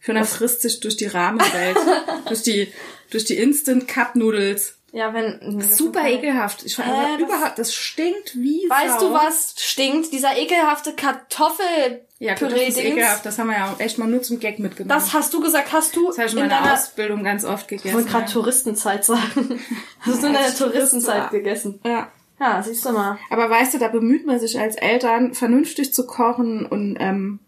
Fiona 0.00 0.24
frisst 0.24 0.62
sich 0.62 0.80
durch 0.80 0.96
die 0.96 1.06
Rahmenwelt. 1.06 1.76
durch 2.28 2.42
die, 2.42 2.72
durch 3.10 3.24
die 3.24 3.36
Instant 3.36 3.88
Cup 3.88 4.14
Noodles. 4.14 4.77
Ja, 4.92 5.12
wenn. 5.12 5.60
Super 5.60 6.08
ist- 6.08 6.14
ekelhaft. 6.18 6.64
Ich 6.64 6.78
was- 6.78 6.86
überhaupt, 7.20 7.58
das 7.58 7.74
stinkt 7.74 8.34
wie 8.36 8.66
Weißt 8.68 9.00
Sau. 9.00 9.08
du, 9.08 9.14
was 9.14 9.54
stinkt? 9.58 10.12
Dieser 10.12 10.36
ekelhafte 10.36 10.94
Kartoffel. 10.94 12.02
Ja, 12.18 12.34
gut, 12.34 12.50
das 12.50 12.60
ist 12.62 12.78
ekelhaft. 12.78 13.24
Das 13.26 13.38
haben 13.38 13.48
wir 13.48 13.56
ja 13.56 13.74
echt 13.78 13.98
mal 13.98 14.08
nur 14.08 14.22
zum 14.22 14.40
Gag 14.40 14.58
mitgenommen. 14.58 14.88
Das 14.88 15.12
hast 15.12 15.32
du 15.34 15.40
gesagt, 15.40 15.72
hast 15.72 15.94
du 15.94 16.06
das 16.08 16.18
habe 16.18 16.26
ich 16.28 16.32
in 16.32 16.38
in 16.40 16.48
meiner 16.48 16.60
deiner 16.62 16.74
Ausbildung 16.74 17.22
ganz 17.22 17.44
oft 17.44 17.70
Ich 17.70 17.78
gegessen. 17.82 17.94
wollte 17.94 18.10
gerade 18.10 18.32
Touristenzeit 18.32 19.04
sagen. 19.04 19.60
Hast 20.00 20.22
du 20.22 20.26
in 20.26 20.32
deiner 20.32 20.54
Touristenzeit 20.54 21.20
war. 21.24 21.30
gegessen? 21.30 21.80
ja. 21.84 22.08
Ja, 22.40 22.62
siehst 22.62 22.84
du 22.84 22.92
mal. 22.92 23.18
Aber 23.30 23.50
weißt 23.50 23.74
du, 23.74 23.78
da 23.78 23.88
bemüht 23.88 24.24
man 24.24 24.38
sich 24.38 24.60
als 24.60 24.76
Eltern, 24.76 25.34
vernünftig 25.34 25.92
zu 25.92 26.06
kochen 26.06 26.66
und 26.66 26.96
ähm, 27.00 27.40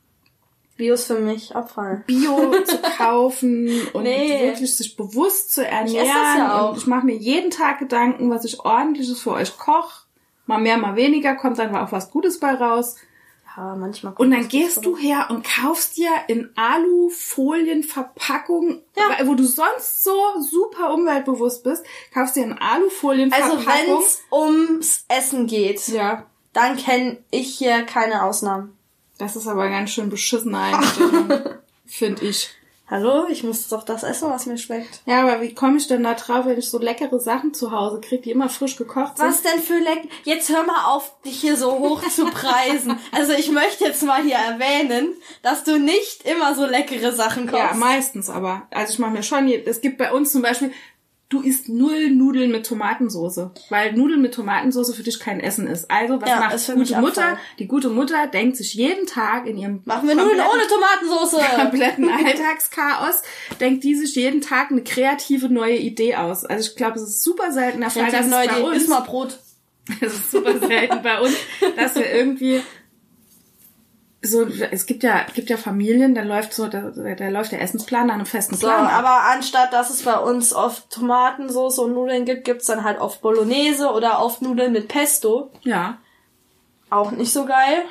Bios 0.81 1.05
für 1.05 1.19
mich 1.21 1.55
Abfall. 1.55 2.03
Bio 2.07 2.55
zu 2.64 2.79
kaufen 2.97 3.69
und 3.93 4.03
Nee. 4.03 4.40
wirklich 4.49 4.77
sich 4.77 4.97
bewusst 4.97 5.53
zu 5.55 5.64
ernähren. 5.66 6.07
esse 6.09 6.19
das 6.19 6.37
ja 6.38 6.61
auch. 6.62 6.71
Und 6.73 6.79
ich 6.79 6.87
mache 6.87 7.07
mir 7.07 7.16
jeden 7.16 7.51
Tag 7.51 7.79
Gedanken, 7.79 8.31
was 8.31 8.45
ich 8.45 8.61
ordentliches 8.64 9.21
für 9.21 9.33
euch 9.33 9.57
koche. 9.59 10.07
Mal 10.47 10.59
mehr, 10.59 10.79
mal 10.79 10.97
weniger, 10.97 11.37
kommt 11.37 11.59
dann 11.59 11.77
auch 11.77 11.93
was 11.93 12.11
Gutes 12.11 12.40
bei 12.40 12.55
raus. 12.55 12.97
Ja, 13.57 13.75
manchmal. 13.77 14.14
Und 14.16 14.31
dann 14.31 14.49
gehst 14.49 14.85
du 14.87 14.97
her 14.97 15.27
und 15.29 15.45
kaufst 15.47 15.97
dir 15.97 16.11
in 16.29 16.51
Alufolienverpackung, 16.57 18.81
Ja. 18.97 19.27
wo 19.27 19.35
du 19.35 19.45
sonst 19.45 20.03
so 20.05 20.14
super 20.40 20.95
umweltbewusst 20.95 21.62
bist, 21.64 21.85
kaufst 22.14 22.37
dir 22.37 22.45
in 22.45 22.53
Also 22.53 22.64
Alufolienverpackung. 22.75 23.66
wenn's 23.99 24.23
ums 24.33 25.05
Essen 25.09 25.47
geht, 25.47 25.87
ja, 25.88 26.25
dann 26.53 26.77
kenne 26.77 27.19
ich 27.31 27.57
hier 27.59 27.83
keine 27.83 28.25
Ausnahmen. 28.25 28.77
Das 29.20 29.37
ist 29.37 29.46
aber 29.46 29.68
ganz 29.68 29.90
schön 29.90 30.09
beschissene 30.09 30.59
Einstellung, 30.59 31.28
finde 31.87 32.24
ich. 32.24 32.50
Hallo, 32.90 33.28
ich 33.28 33.44
muss 33.44 33.68
doch 33.68 33.85
das 33.85 34.02
essen, 34.02 34.30
was 34.30 34.46
mir 34.46 34.59
schmeckt. 34.59 35.02
Ja, 35.06 35.20
aber 35.20 35.42
wie 35.42 35.54
komme 35.54 35.76
ich 35.76 35.87
denn 35.87 36.02
da 36.02 36.14
drauf, 36.14 36.46
wenn 36.46 36.59
ich 36.59 36.68
so 36.68 36.78
leckere 36.80 37.20
Sachen 37.20 37.54
zu 37.54 37.70
Hause 37.70 38.00
kriege, 38.00 38.22
die 38.22 38.30
immer 38.33 38.48
frisch 38.48 38.74
gekocht 38.74 39.16
sind? 39.16 39.28
Was 39.28 39.42
denn 39.42 39.61
für 39.61 39.78
leck... 39.78 40.09
Jetzt 40.24 40.48
hör 40.48 40.64
mal 40.64 40.87
auf, 40.87 41.14
dich 41.24 41.40
hier 41.40 41.56
so 41.56 41.70
hoch 41.70 42.02
zu 42.09 42.24
preisen. 42.26 42.98
Also 43.12 43.33
ich 43.33 43.50
möchte 43.52 43.85
jetzt 43.85 44.02
mal 44.02 44.22
hier 44.22 44.37
erwähnen, 44.37 45.12
dass 45.42 45.62
du 45.62 45.78
nicht 45.78 46.24
immer 46.24 46.54
so 46.56 46.66
leckere 46.66 47.12
Sachen 47.12 47.46
kochst. 47.46 47.62
Ja, 47.62 47.74
meistens 47.74 48.28
aber. 48.28 48.66
Also 48.70 48.94
ich 48.94 48.98
mache 48.98 49.12
mir 49.12 49.22
schon, 49.22 49.48
es 49.48 49.80
gibt 49.80 49.98
bei 49.98 50.12
uns 50.12 50.33
zum 50.33 50.42
Beispiel, 50.42 50.72
du 51.31 51.40
isst 51.40 51.69
null 51.69 52.11
Nudeln 52.11 52.51
mit 52.51 52.66
Tomatensoße, 52.66 53.53
weil 53.71 53.93
Nudeln 53.93 54.21
mit 54.21 54.35
Tomatensoße 54.35 54.93
für 54.93 55.05
dich 55.05 55.21
kein 55.21 55.40
Essen 55.40 55.66
ist. 55.66 55.88
Also 55.90 56.21
was 56.21 56.29
Ja, 56.29 56.40
macht 56.40 56.55
ist 56.55 56.66
für 56.66 56.73
die 56.73 56.79
gute 56.81 57.01
Mutter? 57.01 57.23
Abfall. 57.23 57.38
Die 57.61 57.66
gute 57.69 57.88
Mutter 57.88 58.27
denkt 58.27 58.57
sich 58.57 58.75
jeden 58.75 59.07
Tag 59.07 59.47
in 59.47 59.57
ihrem 59.57 59.81
Machen 59.85 60.09
wir 60.09 60.16
Nudeln 60.16 60.40
ohne 60.40 60.66
Tomatensoße. 60.66 61.38
kompletten 61.57 62.11
Alltagschaos, 62.11 63.23
denkt 63.61 63.85
die 63.85 63.95
sich 63.95 64.14
jeden 64.16 64.40
Tag 64.40 64.71
eine 64.73 64.83
kreative 64.83 65.49
neue 65.49 65.77
Idee 65.79 66.16
aus. 66.16 66.45
Also 66.45 66.69
ich 66.69 66.77
glaube, 66.77 66.97
es 66.99 67.03
ist 67.05 67.23
super 67.23 67.53
selten 67.53 67.81
der 67.81 67.90
Fall, 67.90 68.11
dass 68.11 68.27
neue 68.27 68.49
bei 68.49 68.59
Idee. 68.59 68.62
uns, 68.66 68.77
Iss 68.83 68.88
mal 68.88 69.01
Brot. 69.01 69.38
es 70.01 70.12
ist 70.12 70.31
super 70.33 70.59
selten 70.59 71.03
bei 71.03 71.21
uns, 71.21 71.35
dass 71.77 71.95
wir 71.95 72.12
irgendwie 72.12 72.61
so, 74.22 74.46
es 74.70 74.85
gibt 74.87 75.02
ja, 75.02 75.24
gibt 75.35 75.48
ja 75.48 75.56
Familien, 75.56 76.14
da 76.14 76.22
läuft 76.22 76.52
so, 76.52 76.68
da, 76.68 76.90
da 76.90 77.28
läuft 77.28 77.52
der 77.52 77.62
Essensplan 77.62 78.06
nach 78.09 78.14
einem 78.14 78.26
festen 78.26 78.54
So, 78.54 78.66
Plan. 78.66 78.87
ab. 78.87 78.92
aber 78.98 79.22
anstatt 79.33 79.72
dass 79.72 79.88
es 79.90 80.02
bei 80.02 80.16
uns 80.18 80.52
oft 80.52 80.90
Tomatensoße 80.90 81.80
und 81.80 81.94
Nudeln 81.94 82.26
gibt, 82.26 82.44
gibt's 82.44 82.66
dann 82.66 82.85
halt 82.85 83.00
oft 83.00 83.22
Bolognese 83.22 83.88
oder 83.90 84.22
oft 84.22 84.42
Nudeln 84.42 84.72
mit 84.72 84.88
Pesto. 84.88 85.50
Ja. 85.62 85.98
Auch 86.90 87.12
nicht 87.12 87.33
so 87.33 87.46
geil. 87.46 87.83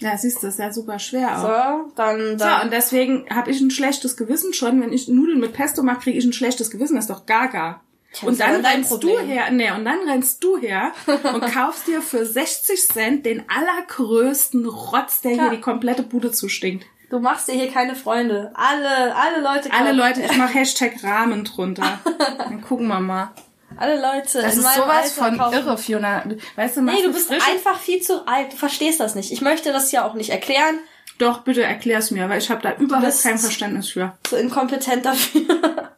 Ja, 0.00 0.16
siehst 0.16 0.42
du, 0.42 0.46
ist 0.46 0.60
ja 0.60 0.72
super 0.72 0.98
schwer 1.00 1.36
auch. 1.38 1.42
So, 1.42 1.92
dann, 1.96 2.38
So, 2.38 2.44
dann 2.44 2.62
und 2.62 2.72
deswegen 2.72 3.26
habe 3.34 3.50
ich 3.50 3.60
ein 3.60 3.70
schlechtes 3.70 4.16
Gewissen 4.16 4.54
schon. 4.54 4.80
Wenn 4.80 4.92
ich 4.92 5.08
Nudeln 5.08 5.40
mit 5.40 5.52
Pesto 5.52 5.82
mache, 5.82 6.00
kriege 6.02 6.18
ich 6.18 6.24
ein 6.24 6.32
schlechtes 6.32 6.70
Gewissen. 6.70 6.94
Das 6.94 7.06
ist 7.06 7.10
doch 7.10 7.26
gaga. 7.26 7.80
Und 8.22 8.40
dann 8.40 8.64
rennst 8.64 9.02
du 9.02 9.18
her, 9.18 9.50
nee, 9.50 9.70
und 9.70 9.84
dann 9.84 10.08
rennst 10.08 10.42
du 10.42 10.56
her 10.58 10.92
und 11.34 11.40
kaufst 11.52 11.86
dir 11.86 12.00
für 12.02 12.24
60 12.24 12.86
Cent 12.88 13.26
den 13.26 13.44
allergrößten 13.48 14.66
Rotz, 14.66 15.20
der 15.20 15.32
Ja. 15.32 15.42
hier 15.42 15.50
die 15.50 15.60
komplette 15.60 16.02
Bude 16.02 16.32
zustinkt. 16.32 16.86
du 17.10 17.18
machst 17.20 17.48
dir 17.48 17.52
hier 17.54 17.70
keine 17.70 17.94
Freunde. 17.94 18.50
Alle, 18.54 19.14
alle 19.14 19.40
Leute 19.42 19.70
Alle 19.72 19.92
Leute, 19.92 20.22
ich 20.22 20.36
mache 20.36 20.54
Hashtag 20.58 21.02
Rahmen 21.04 21.44
drunter. 21.44 22.00
Dann 22.38 22.60
gucken 22.62 22.88
wir 22.88 22.98
mal. 23.00 23.30
alle 23.76 24.00
Leute 24.00 24.40
Das 24.42 24.56
ist 24.56 24.74
sowas 24.74 24.88
Alter 24.88 25.08
von 25.30 25.38
kaufen. 25.38 25.54
irre, 25.54 25.78
Fiona. 25.78 26.24
Weißt 26.56 26.78
du, 26.78 26.82
Nee, 26.82 27.02
du 27.02 27.12
bist 27.12 27.30
einfach 27.30 27.78
viel 27.78 28.00
zu 28.02 28.26
alt. 28.26 28.52
Du 28.52 28.56
verstehst 28.56 29.00
das 29.00 29.14
nicht. 29.14 29.30
Ich 29.32 29.42
möchte 29.42 29.70
das 29.72 29.92
ja 29.92 30.06
auch 30.06 30.14
nicht 30.14 30.30
erklären. 30.30 30.78
Doch, 31.18 31.40
bitte 31.40 31.62
erklär's 31.62 32.10
mir, 32.10 32.28
weil 32.28 32.38
ich 32.38 32.48
habe 32.50 32.62
da 32.62 32.74
überhaupt 32.76 33.22
kein 33.22 33.38
Verständnis 33.38 33.90
für. 33.90 34.16
So 34.28 34.36
inkompetent 34.36 35.04
dafür. 35.04 35.90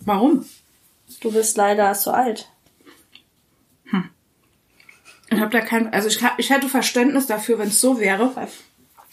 Warum? 0.00 0.44
Du 1.22 1.32
bist 1.32 1.56
leider 1.56 1.92
zu 1.94 2.12
alt. 2.12 2.48
Ich 5.30 5.40
habe 5.40 5.50
da 5.50 5.60
kein, 5.62 5.92
also 5.94 6.08
ich, 6.08 6.22
hab, 6.22 6.38
ich 6.38 6.50
hätte 6.50 6.68
Verständnis 6.68 7.26
dafür, 7.26 7.58
wenn 7.58 7.68
es 7.68 7.80
so 7.80 7.98
wäre, 7.98 8.34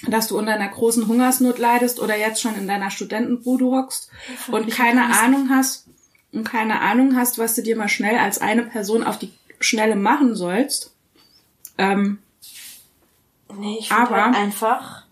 dass 0.08 0.28
du 0.28 0.38
unter 0.38 0.52
einer 0.54 0.68
großen 0.68 1.08
Hungersnot 1.08 1.60
leidest 1.60 2.00
oder 2.02 2.18
jetzt 2.18 2.42
schon 2.42 2.56
in 2.56 2.68
deiner 2.68 2.92
Studentenbude 2.92 3.66
hockst 3.66 4.12
und 4.52 4.70
keine 4.70 5.18
Ahnung 5.18 5.50
hast 5.50 5.88
und 6.34 6.44
keine 6.44 6.82
Ahnung 6.82 7.16
hast, 7.16 7.38
was 7.38 7.56
du 7.56 7.62
dir 7.64 7.78
mal 7.78 7.88
schnell 7.88 8.18
als 8.18 8.40
eine 8.42 8.64
Person 8.64 9.04
auf 9.04 9.18
die 9.18 9.32
Schnelle 9.62 9.96
machen 9.96 10.36
sollst. 10.36 10.94
Ähm, 11.78 12.20
Nee, 13.58 13.78
ich 13.80 13.92
Aber- 13.92 14.26
halt 14.26 14.36
einfach. 14.36 15.06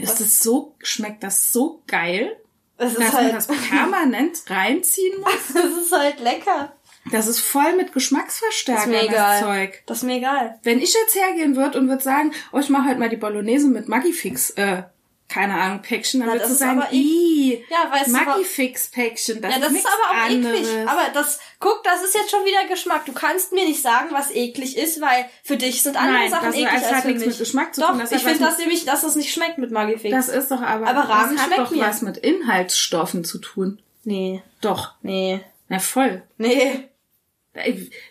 ist 0.00 0.20
es 0.20 0.42
so, 0.42 0.74
schmeckt 0.82 1.22
das 1.22 1.52
so 1.52 1.82
geil, 1.86 2.36
Es 2.80 2.94
dass 2.94 3.12
man 3.12 3.12
halt, 3.12 3.34
das 3.34 3.46
permanent 3.46 4.42
reinziehen 4.48 5.20
muss? 5.20 5.50
es 5.50 5.84
ist 5.84 5.92
halt 5.92 6.20
lecker. 6.20 6.72
Das 7.10 7.26
ist 7.26 7.40
voll 7.40 7.76
mit 7.76 7.92
Geschmacksverstärkern, 7.92 8.92
Das 8.92 9.02
ist 9.02 9.10
mir 9.10 9.16
das. 9.16 9.40
Zeug. 9.40 9.82
Das 9.86 9.98
ist 9.98 10.04
mir 10.04 10.16
egal. 10.16 10.58
Wenn 10.62 10.80
ich 10.80 10.94
jetzt 10.94 11.14
hergehen 11.14 11.56
würde 11.56 11.78
und 11.78 11.88
würde 11.88 12.02
sagen, 12.02 12.32
oh, 12.52 12.58
ich 12.58 12.68
mache 12.68 12.88
heute 12.88 12.98
mal 12.98 13.08
die 13.08 13.16
Bolognese 13.16 13.68
mit 13.68 13.88
Magifix, 13.88 14.50
äh, 14.50 14.82
keine 15.32 15.54
Ahnung, 15.54 15.80
Päckchen, 15.82 16.20
dann 16.20 16.28
Na, 16.28 16.34
würdest 16.34 16.46
du 16.46 16.52
das 16.54 16.60
ist 16.60 16.66
sagen, 16.66 16.82
aber 16.82 16.92
ii, 16.92 17.64
Ja, 17.70 17.90
weißt 17.92 18.08
du, 18.08 18.12
wa- 18.14 18.18
Magifix-Päckchen, 18.24 19.40
das 19.40 19.50
ja, 19.50 19.56
ist 19.58 19.62
das 19.62 19.68
ist 19.68 19.74
nichts 19.74 19.88
aber 19.90 20.10
auch 20.18 20.24
anderes. 20.26 20.58
eklig. 20.68 20.88
Aber 20.88 21.02
das, 21.14 21.38
guck, 21.60 21.84
das 21.84 22.02
ist 22.02 22.14
jetzt 22.14 22.30
schon 22.30 22.44
wieder 22.44 22.66
Geschmack. 22.68 23.04
Du 23.06 23.12
kannst 23.12 23.52
mir 23.52 23.64
nicht 23.64 23.80
sagen, 23.80 24.08
was 24.10 24.30
eklig 24.32 24.76
ist, 24.76 25.00
weil 25.00 25.26
für 25.44 25.56
dich 25.56 25.82
sind 25.82 25.96
andere 25.96 26.14
Nein, 26.18 26.30
Sachen 26.30 26.46
das 26.46 26.54
eklig 26.56 26.68
hat 26.72 26.92
als 26.92 27.02
für 27.02 27.08
nichts 27.08 27.20
mich. 27.20 27.28
mit 27.28 27.38
Geschmack 27.38 27.74
zu 27.74 27.80
Doch, 27.80 27.90
tun, 27.90 27.98
das 28.00 28.10
ich 28.12 28.24
hat 28.24 28.32
finde 28.32 28.44
das 28.44 28.58
nämlich, 28.58 28.84
dass 28.84 29.02
es 29.04 29.14
nicht 29.14 29.32
schmeckt 29.32 29.58
mit 29.58 29.70
Magifix. 29.70 30.10
das 30.10 30.28
ist 30.28 30.50
doch 30.50 30.60
aber, 30.62 30.86
Aber 30.88 31.00
Rahmen 31.08 31.36
das 31.36 31.46
hat 31.46 31.58
doch 31.58 31.70
mir. 31.70 31.80
was 31.82 32.02
mit 32.02 32.16
Inhaltsstoffen 32.16 33.22
zu 33.24 33.38
tun. 33.38 33.80
nee, 34.04 34.42
Doch, 34.60 34.94
nee, 35.02 35.40
na 35.68 35.78
voll. 35.78 36.22
nee. 36.38 36.88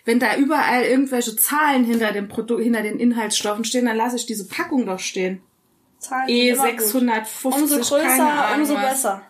Wenn 0.04 0.20
da 0.20 0.36
überall 0.36 0.84
irgendwelche 0.84 1.34
Zahlen 1.34 1.84
hinter 1.84 2.12
dem 2.12 2.28
Produkt, 2.28 2.62
hinter 2.62 2.82
den 2.82 3.00
Inhaltsstoffen 3.00 3.64
stehen, 3.64 3.86
dann 3.86 3.96
lasse 3.96 4.16
ich 4.16 4.26
diese 4.26 4.46
Packung 4.46 4.84
doch 4.86 5.00
stehen. 5.00 5.42
Zahlen 6.00 6.26
sind 6.26 6.36
E 6.36 6.48
immer 6.50 6.70
gut. 6.70 6.80
650, 6.80 7.44
Umso 7.62 7.76
größer, 7.76 8.30
Ahnung 8.30 8.60
umso 8.60 8.74
besser. 8.74 9.22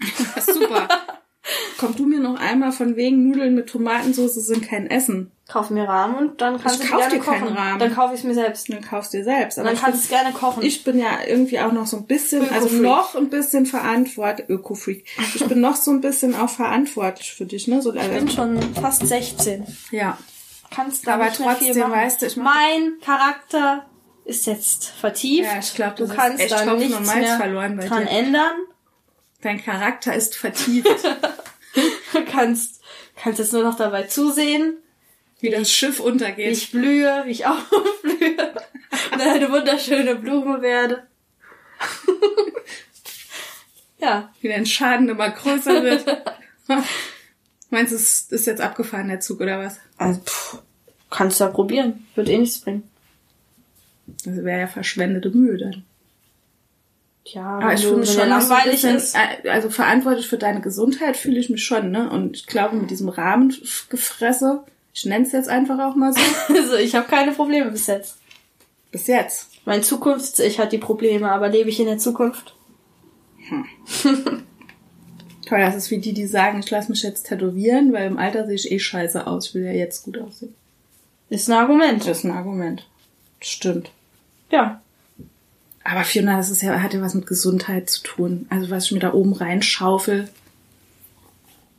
Super. 0.52 0.88
Komm 1.78 1.96
du 1.96 2.06
mir 2.06 2.20
noch 2.20 2.38
einmal 2.38 2.70
von 2.70 2.94
wegen 2.94 3.28
Nudeln 3.28 3.54
mit 3.56 3.68
Tomatensauce 3.68 4.34
sind 4.34 4.64
kein 4.66 4.86
Essen. 4.88 5.32
Kauf 5.48 5.70
mir 5.70 5.88
Rahmen 5.88 6.14
und 6.14 6.40
dann 6.40 6.60
kannst 6.60 6.76
Ich 6.80 6.86
du 6.88 6.92
kauf 6.92 7.00
gerne 7.00 7.14
dir 7.16 7.20
keinen 7.20 7.40
kochen. 7.42 7.56
Rahmen. 7.56 7.78
Dann 7.80 7.94
kaufe 7.94 8.14
ich 8.14 8.20
es 8.20 8.24
mir 8.24 8.34
selbst. 8.34 8.68
Dann 8.72 8.80
kaufst 8.80 9.12
dir 9.12 9.24
selbst. 9.24 9.58
Aber 9.58 9.68
dann 9.68 9.76
kannst 9.78 9.98
du 9.98 10.02
es 10.04 10.08
gerne 10.08 10.32
kochen. 10.32 10.62
ich 10.62 10.84
bin 10.84 10.98
ja 10.98 11.18
irgendwie 11.26 11.58
auch 11.58 11.72
noch 11.72 11.86
so 11.86 11.96
ein 11.96 12.06
bisschen, 12.06 12.48
also 12.50 12.68
noch 12.76 13.16
ein 13.16 13.28
bisschen 13.28 13.66
verantwortlich, 13.66 14.48
Öko-Freak. 14.48 15.04
Ich 15.34 15.44
bin 15.44 15.60
noch 15.60 15.74
so 15.74 15.90
ein 15.90 16.00
bisschen 16.00 16.36
auch 16.36 16.48
verantwortlich 16.48 17.32
für 17.34 17.44
dich, 17.44 17.66
ne? 17.66 17.82
So, 17.82 17.92
Ich 17.92 18.00
bin 18.08 18.30
schon 18.30 18.60
fast 18.74 19.06
16. 19.06 19.66
ja. 19.90 20.16
Kannst 20.70 21.06
Aber 21.06 21.24
nicht 21.26 21.40
mehr 21.40 21.54
trotzdem, 21.58 21.90
weißt 21.90 22.22
du, 22.22 22.26
ich 22.26 22.36
mein 22.38 22.94
Charakter 23.04 23.84
ist 24.24 24.46
jetzt 24.46 24.86
vertieft. 24.86 25.50
Ja, 25.52 25.58
ich 25.58 25.74
glaub, 25.74 25.96
du 25.96 26.06
kannst 26.08 26.40
echt 26.40 26.52
da 26.52 26.60
Hopfen 26.60 26.78
nichts 26.78 26.96
und 26.96 27.06
mehr 27.06 27.36
verloren 27.36 27.76
bei 27.76 27.86
dran 27.86 28.04
dir. 28.04 28.10
ändern. 28.10 28.56
Dein 29.40 29.62
Charakter 29.62 30.14
ist 30.14 30.36
vertieft, 30.36 30.86
Du 32.12 32.24
kannst, 32.30 32.80
kannst 33.16 33.38
jetzt 33.40 33.52
nur 33.52 33.64
noch 33.64 33.76
dabei 33.76 34.04
zusehen, 34.04 34.76
wie 35.40 35.50
das 35.50 35.72
Schiff 35.72 35.98
wie 35.98 36.02
untergeht. 36.02 36.52
ich 36.52 36.70
blühe, 36.70 37.22
wie 37.26 37.30
ich 37.32 37.46
aufblühe 37.46 38.54
und 39.10 39.18
dann 39.18 39.28
eine 39.28 39.50
wunderschöne 39.50 40.14
Blume 40.16 40.62
werde. 40.62 41.06
ja, 43.98 44.32
wie 44.40 44.48
dein 44.48 44.66
Schaden 44.66 45.08
immer 45.08 45.30
größer 45.30 45.82
wird. 45.82 46.04
Meinst 47.70 47.92
du, 47.92 47.96
es 47.96 48.26
ist 48.30 48.46
jetzt 48.46 48.60
abgefahren, 48.60 49.08
der 49.08 49.20
Zug, 49.20 49.40
oder 49.40 49.58
was? 49.58 49.78
also 49.96 50.20
pff, 50.20 50.58
kannst 51.10 51.40
ja 51.40 51.48
probieren. 51.48 52.06
Wird 52.14 52.28
eh 52.28 52.38
nichts 52.38 52.60
bringen. 52.60 52.88
Das 54.06 54.36
wäre 54.44 54.60
ja 54.60 54.66
verschwendete 54.66 55.30
Mühe 55.30 55.58
dann. 55.58 55.84
Ja, 57.24 57.44
Aber 57.44 57.68
wenn 57.68 57.76
ich 57.76 57.84
fühle 57.84 57.98
mich 57.98 58.12
schon 58.12 58.28
langweilig 58.28 58.72
bisschen, 58.82 58.96
ist. 58.96 59.16
also 59.48 59.70
verantwortlich 59.70 60.26
für 60.28 60.38
deine 60.38 60.60
Gesundheit 60.60 61.16
fühle 61.16 61.38
ich 61.38 61.50
mich 61.50 61.64
schon, 61.64 61.90
ne? 61.90 62.10
Und 62.10 62.36
ich 62.36 62.46
glaube, 62.46 62.76
mit 62.76 62.90
diesem 62.90 63.08
Rahmengefresse, 63.08 64.64
ich 64.92 65.04
nenne 65.04 65.24
es 65.24 65.32
jetzt 65.32 65.48
einfach 65.48 65.78
auch 65.78 65.94
mal 65.94 66.12
so, 66.12 66.20
Also 66.54 66.76
ich 66.76 66.94
habe 66.94 67.08
keine 67.08 67.32
Probleme 67.32 67.70
bis 67.70 67.86
jetzt. 67.86 68.18
bis 68.90 69.06
jetzt. 69.06 69.50
Mein 69.64 69.84
Zukunfts-Ich 69.84 70.58
hat 70.58 70.72
die 70.72 70.78
Probleme, 70.78 71.30
aber 71.30 71.48
lebe 71.48 71.68
ich 71.70 71.78
in 71.78 71.86
der 71.86 71.98
Zukunft? 71.98 72.56
Toll, 74.02 75.60
das 75.60 75.76
ist 75.76 75.90
wie 75.90 75.98
die, 75.98 76.14
die 76.14 76.26
sagen, 76.26 76.60
ich 76.60 76.70
lasse 76.70 76.90
mich 76.90 77.02
jetzt 77.02 77.28
tätowieren, 77.28 77.92
weil 77.92 78.06
im 78.06 78.18
Alter 78.18 78.46
sehe 78.46 78.54
ich 78.56 78.70
eh 78.72 78.78
scheiße 78.78 79.26
aus, 79.26 79.48
ich 79.48 79.54
will 79.54 79.64
ja 79.64 79.72
jetzt 79.72 80.04
gut 80.04 80.18
aussehen. 80.18 80.54
Ist 81.28 81.48
ein 81.48 81.56
Argument. 81.56 82.06
Das 82.06 82.18
ist 82.18 82.24
ein 82.24 82.32
Argument. 82.32 82.86
Das 83.42 83.48
stimmt. 83.50 83.90
Ja. 84.50 84.80
Aber 85.82 86.04
Fiona, 86.04 86.36
das 86.36 86.48
ist 86.50 86.62
ja, 86.62 86.80
hat 86.80 86.94
ja 86.94 87.00
was 87.02 87.14
mit 87.14 87.26
Gesundheit 87.26 87.90
zu 87.90 88.04
tun. 88.04 88.46
Also 88.50 88.70
was 88.70 88.84
ich 88.84 88.92
mir 88.92 89.00
da 89.00 89.12
oben 89.12 89.32
reinschaufel, 89.32 90.28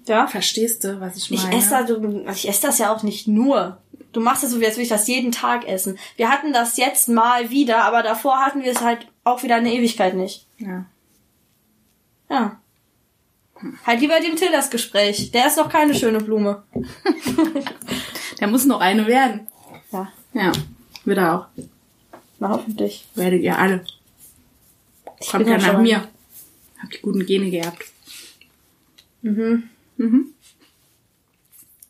Ja. 0.08 0.28
verstehst 0.28 0.84
du, 0.84 1.00
was 1.00 1.16
ich 1.16 1.32
Ich 1.32 1.42
meine? 1.42 1.56
esse, 1.56 1.70
da, 1.70 1.84
du, 1.84 2.26
ich 2.30 2.50
esse 2.50 2.64
das 2.64 2.80
ja 2.80 2.94
auch 2.94 3.02
nicht 3.04 3.30
nur. 3.30 3.78
Du 4.12 4.20
machst 4.20 4.44
es 4.44 4.52
so, 4.52 4.60
wie 4.60 4.66
als 4.66 4.76
würde 4.76 4.84
ich 4.84 4.90
das 4.90 5.08
jeden 5.08 5.32
Tag 5.32 5.66
essen. 5.66 5.98
Wir 6.18 6.30
hatten 6.30 6.52
das 6.52 6.76
jetzt 6.76 7.08
mal 7.08 7.50
wieder, 7.50 7.86
aber 7.86 8.04
davor 8.04 8.40
hatten 8.46 8.62
wir 8.62 8.72
es 8.74 8.82
halt 8.82 9.08
auch 9.24 9.42
wieder 9.44 9.56
eine 9.56 9.74
Ewigkeit 9.74 10.16
nicht. 10.16 10.46
ja. 10.58 10.86
Ja. 12.30 12.60
Halt 13.86 14.02
lieber 14.02 14.20
dem 14.20 14.36
Till 14.36 14.52
das 14.52 14.70
Gespräch. 14.70 15.32
Der 15.32 15.48
ist 15.48 15.56
noch 15.56 15.70
keine 15.70 15.96
schöne 15.96 16.20
Blume. 16.20 16.64
Der 18.42 18.48
muss 18.48 18.66
noch 18.66 18.82
eine 18.82 19.08
werden. 19.08 19.48
Ja, 19.92 20.12
Ja, 20.34 20.52
wird 21.06 21.18
er 21.18 21.36
auch. 21.40 21.46
na 22.40 22.50
hoffentlich. 22.50 23.06
Werdet 23.16 23.42
ihr 23.42 23.58
alle. 23.58 23.84
Ich 25.20 25.28
Kommt 25.30 25.48
ja 25.48 25.58
nach 25.58 25.80
mir. 25.80 26.08
Habt 26.82 26.94
die 26.96 27.02
guten 27.02 27.26
Gene 27.26 27.50
gehabt. 27.50 27.86
Mhm. 29.22 29.70
Mhm. 29.98 30.28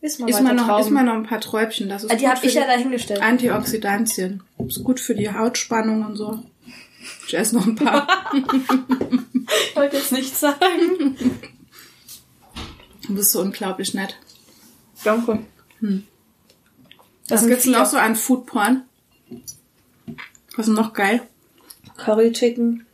Ist 0.01 0.19
mal 0.19 0.29
Ist 0.29 0.41
mal, 0.41 0.53
noch, 0.53 0.79
ist 0.79 0.89
mal 0.89 1.03
noch 1.03 1.13
ein 1.13 1.23
paar 1.23 1.39
Träubchen. 1.39 1.87
Das 1.89 2.03
ist 2.03 2.11
Ah, 2.11 2.15
die 2.15 2.27
hab 2.27 2.43
ich 2.43 2.53
ja 2.53 2.65
dahingestellt. 2.67 3.21
Antioxidantien. 3.21 4.43
Ist 4.67 4.83
gut 4.83 4.99
für 4.99 5.15
die 5.15 5.31
Hautspannung 5.31 6.05
und 6.05 6.17
so. 6.17 6.43
Ich 7.27 7.33
esse 7.33 7.55
noch 7.55 7.65
ein 7.65 7.75
paar. 7.75 8.07
Ich 9.69 9.75
wollte 9.75 9.97
jetzt 9.97 10.11
nichts 10.13 10.39
sagen. 10.39 11.17
Du 13.05 13.15
bist 13.15 13.31
so 13.31 13.41
unglaublich 13.41 13.93
nett. 13.93 14.15
Danke. 15.03 15.39
Was 17.27 17.41
sind 17.41 17.49
gibt's 17.49 17.65
noch 17.65 17.85
so 17.85 17.97
an 17.97 18.15
Foodporn? 18.15 18.83
Was 20.55 20.67
ist 20.67 20.75
noch 20.75 20.93
geil? 20.93 21.21
Curry 21.97 22.31
Chicken. 22.31 22.85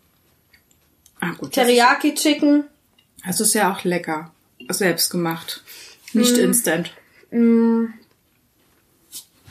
Ah, 1.19 1.31
gut. 1.31 1.55
das 1.55 1.65
Teriyaki 1.65 2.13
Chicken. 2.13 2.63
Das 3.25 3.41
ist 3.41 3.53
ja 3.53 3.73
auch 3.73 3.83
lecker. 3.83 4.31
Selbst 4.69 5.09
gemacht. 5.09 5.63
Nicht 6.13 6.37
instant. 6.37 6.91
Mm. 7.31 7.85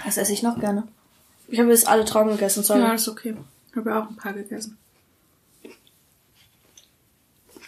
Was 0.05 0.17
esse 0.17 0.33
ich 0.33 0.43
noch 0.43 0.59
gerne? 0.59 0.87
Ich 1.49 1.59
habe 1.59 1.71
jetzt 1.71 1.89
alle 1.89 2.05
Trauben 2.05 2.31
gegessen, 2.31 2.63
sorry. 2.63 2.81
Ja, 2.81 2.95
ist 2.95 3.09
okay. 3.09 3.37
Ich 3.71 3.77
habe 3.77 3.91
ja 3.91 4.03
auch 4.03 4.09
ein 4.09 4.17
paar 4.17 4.33
gegessen. 4.33 4.79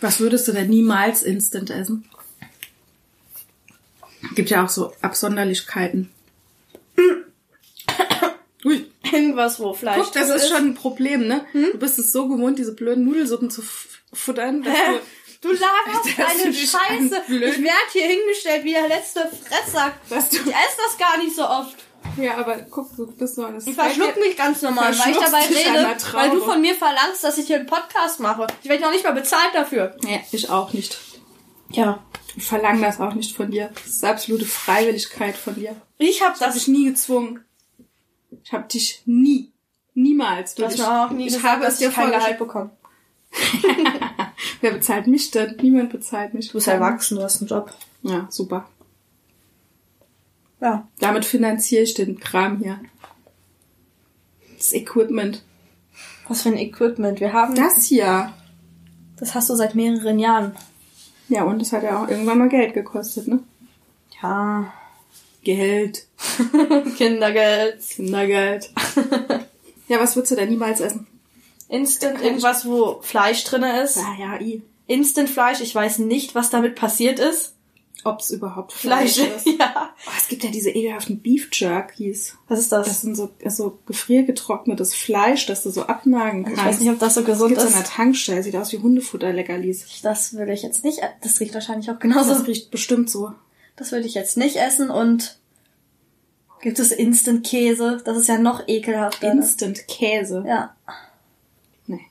Was 0.00 0.20
würdest 0.20 0.48
du 0.48 0.52
denn 0.52 0.70
niemals 0.70 1.22
instant 1.22 1.70
essen? 1.70 2.08
Gibt 4.34 4.50
ja 4.50 4.64
auch 4.64 4.68
so 4.68 4.92
Absonderlichkeiten. 5.02 6.10
Irgendwas, 9.12 9.60
wo 9.60 9.72
Fleisch 9.72 9.96
guck, 10.02 10.12
das 10.12 10.26
drin 10.28 10.36
ist 10.36 10.48
schon 10.48 10.66
ein 10.68 10.74
Problem, 10.74 11.26
ne? 11.26 11.44
Du 11.52 11.78
bist 11.78 11.98
es 11.98 12.12
so 12.12 12.28
gewohnt, 12.28 12.58
diese 12.58 12.74
blöden 12.74 13.04
Nudelsuppen 13.04 13.50
zu 13.50 13.62
futtern, 14.12 14.62
dass 14.62 14.74
du 14.74 15.00
Du 15.42 15.48
laberst 15.52 16.18
Dass 16.18 16.28
eine 16.44 16.52
Scheiße. 16.52 17.22
Ich 17.28 17.40
werd 17.62 17.90
hier 17.92 18.06
hingestellt 18.06 18.62
wie 18.64 18.72
der 18.72 18.88
letzte 18.88 19.20
Fresssack. 19.20 19.94
Dass 20.10 20.28
du- 20.28 20.36
ich 20.36 20.42
esse 20.42 20.76
das 20.86 20.98
gar 20.98 21.16
nicht 21.16 21.34
so 21.34 21.42
oft. 21.46 21.76
Ja, 22.18 22.36
aber 22.36 22.56
guck, 22.70 22.94
du 22.96 23.06
bist 23.06 23.36
so 23.36 23.46
Ich 23.64 23.74
verschluck 23.74 24.16
mich 24.18 24.36
ganz 24.36 24.60
normal, 24.62 24.92
weil 24.98 25.12
ich 25.12 25.18
dabei 25.18 25.42
rede, 25.44 25.96
weil 26.12 26.30
du 26.30 26.40
von 26.40 26.60
mir 26.60 26.74
verlangst, 26.74 27.24
dass 27.24 27.38
ich 27.38 27.46
hier 27.46 27.56
einen 27.56 27.66
Podcast 27.66 28.20
mache. 28.20 28.46
Ich 28.62 28.68
werde 28.68 28.82
noch 28.82 28.90
nicht 28.90 29.04
mal 29.04 29.12
bezahlt 29.12 29.54
dafür. 29.54 29.96
Ja, 30.02 30.18
ich 30.32 30.50
auch 30.50 30.72
nicht. 30.72 30.98
Ja. 31.70 32.02
Ich 32.36 32.44
verlange 32.46 32.82
das 32.82 33.00
auch 33.00 33.14
nicht 33.14 33.34
von 33.34 33.50
dir. 33.50 33.70
Das 33.74 33.86
ist 33.86 34.04
absolute 34.04 34.44
Freiwilligkeit 34.44 35.36
von 35.36 35.54
dir. 35.54 35.74
Ich 35.98 36.22
habe 36.22 36.32
Das 36.38 36.48
das. 36.54 36.56
ich 36.56 36.68
nie 36.68 36.84
gezwungen. 36.84 37.44
Ich 38.42 38.52
habe 38.52 38.68
dich 38.68 39.02
nie, 39.06 39.50
niemals. 39.94 40.54
Du 40.54 40.64
hast 40.64 40.74
ich, 40.74 40.80
mir 40.80 41.06
auch 41.06 41.10
nie 41.10 41.26
ich 41.26 41.34
gesagt, 41.34 41.54
habe 41.54 41.64
es 41.66 41.78
dir 41.78 41.90
kein. 41.90 42.10
Gehalt 42.10 42.38
bekomme. 42.38 42.70
Wer 44.60 44.72
bezahlt 44.72 45.06
mich 45.06 45.30
denn? 45.30 45.56
Niemand 45.60 45.90
bezahlt 45.90 46.34
mich. 46.34 46.48
Du 46.48 46.54
bist 46.54 46.68
erwachsen, 46.68 47.16
du 47.16 47.22
hast 47.22 47.40
einen 47.40 47.48
Job. 47.48 47.72
Ja, 48.02 48.26
super. 48.30 48.68
Ja. 50.60 50.88
Damit 50.98 51.24
finanziere 51.24 51.82
ich 51.82 51.94
den 51.94 52.18
Kram 52.18 52.58
hier. 52.58 52.80
Das 54.56 54.72
Equipment. 54.72 55.42
Was 56.28 56.42
für 56.42 56.50
ein 56.50 56.58
Equipment. 56.58 57.20
Wir 57.20 57.32
haben. 57.32 57.54
Das 57.54 57.84
hier. 57.84 58.32
Das 59.16 59.34
hast 59.34 59.50
du 59.50 59.54
seit 59.54 59.74
mehreren 59.74 60.18
Jahren. 60.18 60.54
Ja, 61.28 61.44
und 61.44 61.62
es 61.62 61.72
hat 61.72 61.82
ja 61.82 62.02
auch 62.02 62.08
irgendwann 62.08 62.38
mal 62.38 62.48
Geld 62.48 62.74
gekostet, 62.74 63.28
ne? 63.28 63.40
Ja. 64.22 64.72
Geld. 65.42 66.06
Kindergeld. 66.96 67.80
Kindergeld. 67.88 68.70
ja, 69.88 70.00
was 70.00 70.16
würdest 70.16 70.32
du 70.32 70.36
denn 70.36 70.50
niemals 70.50 70.80
essen? 70.80 71.06
Instant 71.68 72.20
irgendwas, 72.22 72.66
wo 72.66 73.00
Fleisch 73.00 73.44
drinne 73.44 73.82
ist. 73.82 73.96
Ja, 73.96 74.14
ja, 74.18 74.40
i. 74.40 74.62
Instant 74.86 75.30
Fleisch. 75.30 75.60
Ich 75.60 75.74
weiß 75.74 75.98
nicht, 76.00 76.34
was 76.34 76.50
damit 76.50 76.74
passiert 76.74 77.18
ist. 77.20 77.54
Ob 78.02 78.20
es 78.20 78.30
überhaupt 78.30 78.72
Fleisch, 78.72 79.14
Fleisch. 79.14 79.36
ist. 79.36 79.46
ja. 79.58 79.94
Oh, 80.06 80.10
es 80.16 80.28
gibt 80.28 80.42
ja 80.42 80.50
diese 80.50 80.70
ekelhaften 80.70 81.20
Beef 81.20 81.48
Jerkies. 81.52 82.34
Was 82.48 82.58
ist 82.58 82.72
das? 82.72 82.86
Das 82.86 83.02
sind 83.02 83.14
so, 83.14 83.30
so 83.46 83.78
gefriergetrocknetes 83.86 84.94
Fleisch, 84.94 85.46
das 85.46 85.62
du 85.62 85.70
so 85.70 85.82
abnagen 85.82 86.44
kannst. 86.44 86.58
ich 86.58 86.66
weiß 86.66 86.80
nicht, 86.80 86.90
ob 86.90 86.98
das 86.98 87.14
so 87.14 87.24
gesund 87.24 87.56
das 87.56 87.64
gibt's 87.64 87.74
an 87.74 87.82
ist. 87.82 87.88
der 87.90 87.96
Tankstelle. 87.96 88.42
Sieht 88.42 88.56
aus 88.56 88.72
wie 88.72 88.78
Hundefutter, 88.78 89.32
Leckerlis. 89.32 90.00
Das 90.02 90.32
würde 90.32 90.52
ich 90.52 90.62
jetzt 90.62 90.82
nicht. 90.82 91.00
Das 91.22 91.40
riecht 91.40 91.54
wahrscheinlich 91.54 91.90
auch 91.90 91.98
genauso. 91.98 92.30
Das 92.30 92.46
riecht 92.46 92.70
bestimmt 92.70 93.10
so. 93.10 93.32
Das 93.80 93.92
würde 93.92 94.06
ich 94.06 94.12
jetzt 94.12 94.36
nicht 94.36 94.56
essen 94.56 94.90
und 94.90 95.38
gibt 96.60 96.78
es 96.78 96.92
Instant 96.92 97.46
Käse? 97.46 98.02
Das 98.04 98.18
ist 98.18 98.28
ja 98.28 98.36
noch 98.36 98.68
ekelhafter. 98.68 99.32
ne? 99.32 99.40
Instant 99.40 99.88
Käse. 99.88 100.44
Ja. 100.46 100.76
Nee. 101.86 102.04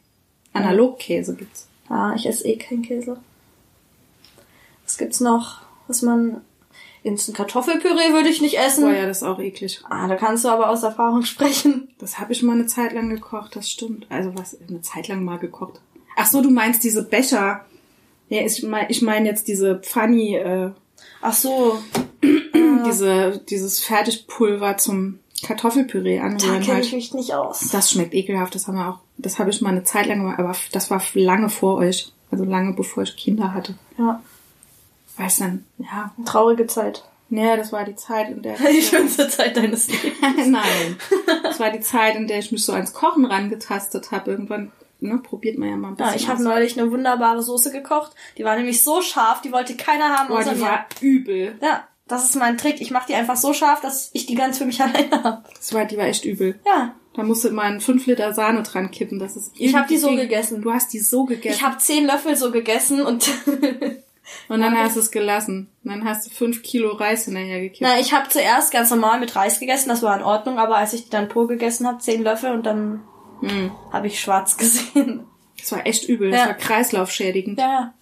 Analogkäse 0.51 1.35
gibt's. 1.35 1.67
Ah, 1.87 2.13
ich 2.15 2.25
esse 2.25 2.47
eh 2.47 2.57
keinen 2.57 2.81
Käse. 2.81 3.17
Was 4.83 4.97
gibt's 4.97 5.19
noch? 5.19 5.61
Was 5.87 6.01
man 6.01 6.41
Instant 7.03 7.37
Kartoffelpüree 7.37 8.13
würde 8.13 8.29
ich 8.29 8.41
nicht 8.41 8.57
essen. 8.57 8.85
Boah, 8.85 8.93
ja, 8.93 9.05
das 9.05 9.17
ist 9.17 9.23
auch 9.23 9.39
eklig. 9.39 9.79
Ah, 9.87 10.07
da 10.07 10.15
kannst 10.15 10.45
du 10.45 10.49
aber 10.49 10.71
aus 10.71 10.81
Erfahrung 10.81 11.21
sprechen. 11.21 11.89
Das 11.99 12.17
habe 12.17 12.33
ich 12.33 12.41
mal 12.41 12.53
eine 12.53 12.65
Zeit 12.65 12.93
lang 12.93 13.11
gekocht, 13.11 13.55
das 13.55 13.69
stimmt. 13.69 14.07
Also 14.09 14.35
was, 14.35 14.57
eine 14.67 14.81
Zeit 14.81 15.07
lang 15.07 15.23
mal 15.23 15.37
gekocht. 15.37 15.79
Ach 16.15 16.25
so, 16.25 16.41
du 16.41 16.49
meinst 16.49 16.83
diese 16.83 17.03
Becher. 17.03 17.63
Ja, 18.27 18.41
ich 18.41 18.63
meine 18.63 18.89
ich 18.89 19.03
mein 19.03 19.27
jetzt 19.27 19.47
diese 19.47 19.83
Funny, 19.83 20.35
äh, 20.35 20.71
Ach 21.21 21.33
so. 21.33 21.79
diese, 22.85 23.39
dieses 23.49 23.79
Fertigpulver 23.79 24.77
zum 24.77 25.19
Kartoffelpüree 25.43 26.17
Da 26.17 26.23
anrühren 26.23 26.61
kenne 26.61 26.81
ich 26.81 26.87
halt. 26.87 26.93
mich 26.93 27.13
nicht 27.13 27.33
aus. 27.33 27.69
Das 27.71 27.91
schmeckt 27.91 28.13
ekelhaft, 28.13 28.55
das 28.55 28.67
haben 28.67 28.75
wir 28.75 28.89
auch, 28.89 28.99
das 29.17 29.39
habe 29.39 29.49
ich 29.49 29.61
mal 29.61 29.69
eine 29.69 29.83
Zeit 29.83 30.07
lang 30.07 30.19
gemacht, 30.19 30.39
aber 30.39 30.55
das 30.71 30.91
war 30.91 31.01
lange 31.13 31.49
vor 31.49 31.75
euch. 31.77 32.11
Also 32.31 32.43
lange 32.43 32.73
bevor 32.73 33.03
ich 33.03 33.15
Kinder 33.15 33.53
hatte. 33.53 33.73
Ja, 33.97 34.21
Weiß 35.17 35.37
dann, 35.37 35.65
ja. 35.79 36.13
traurige 36.25 36.67
Zeit. 36.67 37.03
Nee, 37.29 37.57
das 37.57 37.71
war 37.71 37.83
die 37.85 37.95
Zeit, 37.95 38.29
in 38.31 38.41
der 38.41 38.55
Die 38.71 38.81
schönste 38.81 39.27
Zeit 39.27 39.57
deines 39.57 39.87
Lebens. 40.03 40.47
Nein. 40.47 40.97
Das 41.43 41.59
war 41.59 41.71
die 41.71 41.81
Zeit, 41.81 42.15
in 42.15 42.27
der 42.27 42.39
ich 42.39 42.51
mich 42.51 42.63
so 42.63 42.73
ans 42.73 42.93
Kochen 42.93 43.25
rangetastet 43.25 44.11
habe. 44.11 44.31
Irgendwann, 44.31 44.71
ne, 44.99 45.17
probiert 45.19 45.57
man 45.57 45.69
ja 45.69 45.75
mal 45.77 45.89
ein 45.89 45.95
bisschen. 45.95 46.11
Ja, 46.11 46.15
ich 46.17 46.27
habe 46.27 46.43
neulich 46.43 46.79
eine 46.79 46.91
wunderbare 46.91 47.41
Soße 47.41 47.71
gekocht. 47.71 48.11
Die 48.37 48.43
war 48.43 48.55
nämlich 48.55 48.83
so 48.83 49.01
scharf, 49.01 49.41
die 49.41 49.51
wollte 49.51 49.75
keiner 49.75 50.09
haben 50.17 50.27
Boah, 50.29 50.43
die 50.43 50.55
mir. 50.55 50.61
war 50.61 50.85
übel. 51.01 51.55
Ja, 51.61 51.87
das 52.07 52.25
ist 52.25 52.35
mein 52.35 52.57
Trick. 52.57 52.81
Ich 52.81 52.91
mache 52.91 53.07
die 53.07 53.15
einfach 53.15 53.35
so 53.37 53.53
scharf, 53.53 53.81
dass 53.81 54.09
ich 54.13 54.25
die 54.25 54.35
ganz 54.35 54.57
für 54.57 54.65
mich 54.65 54.81
alleine 54.81 55.23
habe. 55.23 55.43
Das 55.55 55.73
war, 55.73 55.85
die 55.85 55.97
war 55.97 56.05
echt 56.05 56.25
übel. 56.25 56.59
Ja, 56.65 56.95
Da 57.13 57.23
musst 57.23 57.43
du 57.43 57.47
immer 57.49 57.61
einen 57.63 57.81
5 57.81 58.05
Liter 58.07 58.33
Sahne 58.33 58.63
dran 58.63 58.91
kippen. 58.91 59.19
Das 59.19 59.35
ist 59.35 59.51
Ich 59.57 59.75
hab 59.75 59.87
die 59.87 59.97
so 59.97 60.15
gegessen. 60.15 60.61
Du 60.61 60.71
hast 60.73 60.91
die 60.93 60.99
so 60.99 61.25
gegessen. 61.25 61.55
ich 61.57 61.63
habe 61.63 61.77
zehn 61.77 62.05
Löffel 62.05 62.35
so 62.35 62.51
gegessen 62.51 63.01
und 63.01 63.29
und 64.49 64.61
dann 64.61 64.77
hast 64.77 64.95
du 64.95 64.99
es 64.99 65.11
gelassen. 65.11 65.69
Und 65.83 65.91
dann 65.91 66.05
hast 66.05 66.25
du 66.25 66.29
5 66.31 66.61
Kilo 66.63 66.91
Reis 66.95 67.25
hinterher 67.25 67.59
gekippt. 67.61 67.81
na, 67.81 67.99
ich 67.99 68.13
habe 68.13 68.29
zuerst 68.29 68.71
ganz 68.71 68.89
normal 68.91 69.19
mit 69.19 69.35
Reis 69.35 69.59
gegessen, 69.59 69.89
das 69.89 70.01
war 70.03 70.15
in 70.17 70.23
Ordnung, 70.23 70.59
aber 70.59 70.77
als 70.77 70.93
ich 70.93 71.05
die 71.05 71.09
dann 71.09 71.29
pur 71.29 71.47
gegessen 71.47 71.87
habe, 71.87 71.99
zehn 71.99 72.23
Löffel 72.23 72.51
und 72.51 72.65
dann 72.65 73.01
Hm. 73.41 73.71
habe 73.91 74.07
ich 74.07 74.19
schwarz 74.19 74.57
gesehen. 74.57 75.25
Das 75.59 75.71
war 75.71 75.85
echt 75.85 76.07
übel. 76.07 76.31
Das 76.31 76.39
Ja. 76.41 76.47
war 76.47 76.53
kreislaufschädigend, 76.55 77.59
Ja, 77.59 77.93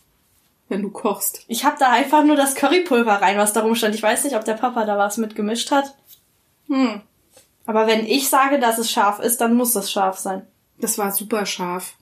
wenn 0.70 0.82
du 0.82 0.90
kochst. 0.92 1.44
Ich 1.48 1.64
habe 1.66 1.78
da 1.80 1.92
einfach 1.92 2.24
nur 2.24 2.36
das 2.36 2.56
Currypulver 2.56 3.22
rein, 3.22 3.38
was 3.38 3.54
da 3.54 3.62
rumstand. 3.62 3.96
Ich 3.96 4.04
weiß 4.04 4.24
nicht, 4.24 4.36
ob 4.36 4.46
der 4.46 4.54
Papa 4.56 4.86
da 4.86 4.98
was 4.98 5.18
mit 5.18 5.36
gemischt 5.36 5.72
hat. 5.72 5.96
Hm. 6.68 7.02
Aber 7.66 7.88
wenn 7.88 8.06
ich 8.06 8.30
sage, 8.30 8.60
dass 8.60 8.78
es 8.78 8.92
scharf 8.92 9.20
ist, 9.20 9.42
dann 9.42 9.56
muss 9.56 9.76
es 9.76 9.92
scharf 9.92 10.18
sein. 10.18 10.46
Das 10.80 10.98
war 10.98 11.12
super 11.12 11.46
scharf. 11.46 11.94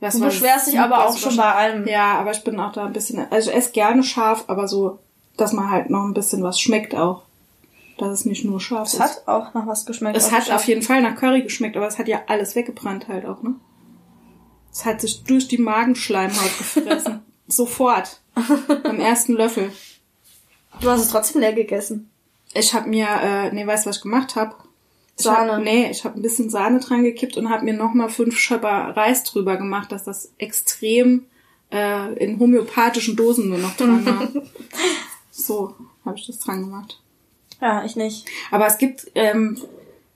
Das 0.00 0.14
Du 0.14 0.20
beschwerst 0.24 0.66
dich 0.66 0.80
aber 0.80 1.06
auch 1.06 1.16
schon 1.16 1.36
bei 1.36 1.52
allem. 1.52 1.86
Ja, 1.86 2.18
aber 2.18 2.30
ich 2.30 2.42
bin 2.42 2.58
auch 2.58 2.72
da 2.72 2.86
ein 2.86 2.92
bisschen, 2.92 3.30
also 3.30 3.50
ich 3.50 3.56
esse 3.56 3.72
gerne 3.72 4.02
scharf, 4.02 4.44
aber 4.46 4.66
so, 4.66 4.98
dass 5.36 5.52
man 5.52 5.70
halt 5.70 5.90
noch 5.90 6.04
ein 6.04 6.14
bisschen 6.14 6.42
was 6.42 6.58
schmeckt 6.58 6.94
auch. 6.94 7.22
Dass 8.00 8.20
es 8.20 8.24
nicht 8.24 8.46
nur 8.46 8.60
scharf 8.60 8.88
Es 8.88 8.94
ist. 8.94 9.00
hat 9.00 9.28
auch 9.28 9.52
nach 9.52 9.66
was 9.66 9.84
geschmeckt. 9.84 10.16
es 10.16 10.32
hat 10.32 10.50
auf 10.50 10.64
jeden 10.64 10.80
Fall 10.80 11.02
nach 11.02 11.16
Curry 11.16 11.42
geschmeckt, 11.42 11.76
aber 11.76 11.86
es 11.86 11.98
hat 11.98 12.08
ja 12.08 12.22
alles 12.28 12.56
weggebrannt 12.56 13.08
halt 13.08 13.26
auch, 13.26 13.42
ne? 13.42 13.56
Es 14.72 14.86
hat 14.86 15.02
sich 15.02 15.22
durch 15.24 15.48
die 15.48 15.58
Magenschleimhaut 15.58 16.58
gefressen. 16.58 17.20
Sofort. 17.46 18.22
Beim 18.82 19.00
ersten 19.00 19.34
Löffel. 19.34 19.70
Du 20.80 20.88
hast 20.88 21.02
es 21.02 21.08
trotzdem 21.08 21.42
leer 21.42 21.52
gegessen. 21.52 22.08
Ich 22.54 22.72
habe 22.72 22.88
mir, 22.88 23.06
äh, 23.06 23.52
nee, 23.52 23.66
weißt 23.66 23.84
du, 23.84 23.90
was 23.90 23.96
ich 23.96 24.02
gemacht 24.02 24.34
habe? 24.34 24.54
Sahne. 25.16 25.56
Hab, 25.56 25.62
nee, 25.62 25.90
ich 25.90 26.04
habe 26.04 26.18
ein 26.18 26.22
bisschen 26.22 26.48
Sahne 26.48 26.80
dran 26.80 27.02
gekippt 27.02 27.36
und 27.36 27.50
habe 27.50 27.64
mir 27.64 27.74
nochmal 27.74 28.08
fünf 28.08 28.38
Schöpper 28.38 28.96
Reis 28.96 29.24
drüber 29.24 29.58
gemacht, 29.58 29.92
dass 29.92 30.04
das 30.04 30.32
extrem 30.38 31.26
äh, 31.70 32.14
in 32.14 32.38
homöopathischen 32.38 33.16
Dosen 33.16 33.50
nur 33.50 33.58
noch 33.58 33.76
dran 33.76 34.06
war. 34.06 34.28
so 35.30 35.74
habe 36.06 36.16
ich 36.16 36.26
das 36.26 36.38
dran 36.38 36.62
gemacht. 36.62 37.02
Ja, 37.60 37.84
ich 37.84 37.96
nicht. 37.96 38.26
Aber 38.50 38.66
es 38.66 38.78
gibt, 38.78 39.10
ähm, 39.14 39.58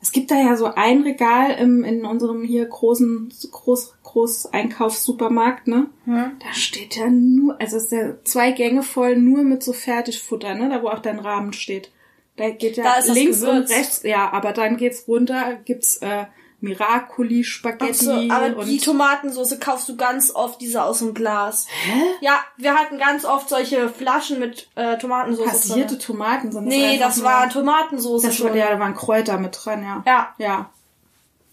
es 0.00 0.12
gibt 0.12 0.30
da 0.30 0.36
ja 0.36 0.56
so 0.56 0.66
ein 0.66 1.02
Regal 1.02 1.52
im, 1.52 1.82
in 1.82 2.04
unserem 2.04 2.42
hier 2.42 2.66
großen, 2.66 3.32
groß, 3.50 3.94
groß 4.02 4.52
Einkaufssupermarkt, 4.52 5.66
ne? 5.66 5.86
Hm? 6.04 6.32
Da 6.38 6.52
steht 6.52 6.96
ja 6.96 7.08
nur, 7.08 7.60
also 7.60 7.76
es 7.76 7.84
ist 7.84 7.92
ja 7.92 8.14
zwei 8.24 8.52
Gänge 8.52 8.82
voll 8.82 9.16
nur 9.16 9.44
mit 9.44 9.62
so 9.62 9.72
Fertigfutter, 9.72 10.54
ne? 10.54 10.68
Da 10.68 10.82
wo 10.82 10.88
auch 10.88 10.98
dein 10.98 11.18
Rahmen 11.18 11.52
steht. 11.52 11.90
Da 12.36 12.50
geht 12.50 12.76
ja 12.76 12.84
Da 12.84 13.12
links 13.12 13.42
und 13.42 13.70
rechts, 13.70 14.02
ja, 14.02 14.30
aber 14.30 14.52
dann 14.52 14.76
geht's 14.76 15.06
runter, 15.06 15.58
gibt's 15.64 15.98
äh, 15.98 16.24
Miracoli, 16.64 17.42
Ach 17.42 17.48
Spaghetti 17.48 18.04
so, 18.04 18.12
aber 18.12 18.56
und 18.56 18.66
die 18.66 18.78
Tomatensoße 18.78 19.58
kaufst 19.58 19.88
du 19.88 19.96
ganz 19.96 20.30
oft, 20.34 20.60
diese 20.60 20.82
aus 20.82 20.98
dem 20.98 21.14
Glas. 21.14 21.66
Hä? 21.84 22.02
Ja, 22.20 22.40
wir 22.56 22.74
hatten 22.74 22.98
ganz 22.98 23.24
oft 23.24 23.48
solche 23.48 23.88
Flaschen 23.88 24.40
mit 24.40 24.68
äh, 24.74 24.98
Tomatensoße 24.98 25.48
passierte 25.48 25.94
drin. 25.94 25.98
Tomaten 26.00 26.52
sind 26.52 26.64
Nee, 26.64 26.98
das 26.98 27.22
war 27.22 27.48
Tomatensoße 27.48 28.26
das 28.26 28.42
war, 28.42 28.56
ja, 28.56 28.70
da 28.70 28.80
waren 28.80 28.94
Kräuter 28.94 29.38
mit 29.38 29.56
dran, 29.62 29.82
ja. 29.82 30.02
Ja, 30.06 30.34
Ja. 30.38 30.70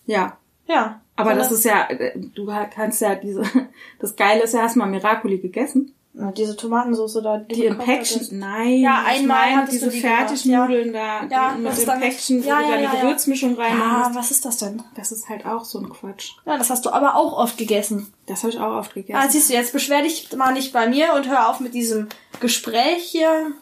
Ja. 0.06 0.38
ja. 0.68 1.02
Aber 1.16 1.34
So 1.34 1.38
das 1.38 1.52
ist 1.52 1.66
ja, 1.66 1.88
äh, 1.90 2.18
du 2.18 2.52
kannst 2.74 3.02
ja 3.02 3.16
diese, 3.16 3.44
das 4.00 4.16
Geile 4.16 4.44
ist 4.44 4.54
ja, 4.54 4.64
hast 4.64 4.76
mal 4.76 4.88
Miracoli 4.88 5.38
gegessen? 5.38 5.94
Na, 6.14 6.32
diese 6.34 6.58
Tomatensoße 6.58 7.22
da, 7.22 7.38
die, 7.38 7.56
Die 7.56 7.62
du 7.70 7.78
hattest. 7.78 8.34
nein. 8.34 8.80
Ja, 8.80 9.04
ich 9.10 9.20
einmal 9.22 9.52
meine 9.52 9.66
du 9.66 9.72
diese 9.72 9.90
die 9.90 10.02
Fertignudeln 10.02 10.92
da, 10.92 11.26
Ja, 11.30 11.56
die 11.58 11.64
das 11.64 11.86
mit 11.86 12.00
Päckchen, 12.02 12.44
wo 12.44 12.50
ja, 12.50 12.58
du 12.60 12.64
ja, 12.64 12.70
ja, 12.72 12.78
die 12.78 12.84
ja. 12.98 13.02
Gewürzmischung 13.04 13.56
Ja, 13.56 13.64
reinmachst. 13.64 14.16
was 14.16 14.32
ist 14.32 14.44
das 14.44 14.58
denn? 14.58 14.84
Das 14.96 15.14
ist 15.14 15.30
halt 15.30 15.46
auch 15.46 15.64
so 15.64 15.80
ein 15.80 15.90
Quatsch. 15.90 16.32
Ja, 16.46 16.58
das 16.58 16.70
hast 16.70 16.86
du 16.86 16.90
aber 16.90 17.16
auch 17.16 17.38
oft 17.38 17.58
gegessen. 17.58 18.12
Das 18.28 18.44
habe 18.44 18.52
ich 18.52 18.60
auch 18.60 18.76
oft 18.78 18.94
gegessen. 18.94 19.18
Ah, 19.22 19.30
siehst 19.30 19.50
du, 19.50 19.54
jetzt 19.54 19.72
beschwer 19.72 20.02
dich 20.02 20.30
mal 20.36 20.52
nicht 20.54 20.74
bei 20.74 20.88
mir 20.90 21.14
und 21.14 21.30
hör 21.30 21.48
auf 21.50 21.62
mit 21.62 21.74
diesem 21.74 22.10
Gespräch 22.42 23.04
hier. 23.04 23.54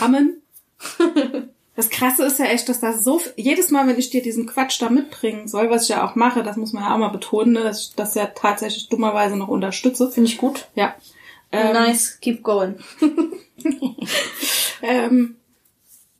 Rahmen. 0.00 0.40
Das 1.74 1.88
Krasse 1.88 2.24
ist 2.26 2.38
ja 2.38 2.44
echt, 2.44 2.68
dass 2.68 2.80
das 2.80 3.02
so, 3.02 3.18
jedes 3.34 3.70
Mal, 3.70 3.86
wenn 3.86 3.98
ich 3.98 4.10
dir 4.10 4.20
diesen 4.20 4.44
Quatsch 4.46 4.80
da 4.82 4.90
mitbringen 4.90 5.48
soll, 5.48 5.70
was 5.70 5.84
ich 5.84 5.88
ja 5.88 6.06
auch 6.06 6.16
mache, 6.16 6.42
das 6.42 6.58
muss 6.58 6.74
man 6.74 6.82
ja 6.84 6.92
auch 6.94 6.98
mal 6.98 7.08
betonen, 7.08 7.54
ne, 7.54 7.62
dass 7.62 7.80
ich 7.88 7.94
das 7.96 8.14
ja 8.14 8.26
tatsächlich 8.26 8.90
dummerweise 8.90 9.36
noch 9.36 9.48
unterstütze. 9.48 10.10
Finde 10.10 10.28
ich 10.28 10.36
gut. 10.36 10.66
Ja. 10.74 10.94
Ähm, 11.52 11.72
nice, 11.74 12.18
keep 12.20 12.42
going. 12.42 12.76
ähm, 14.82 15.36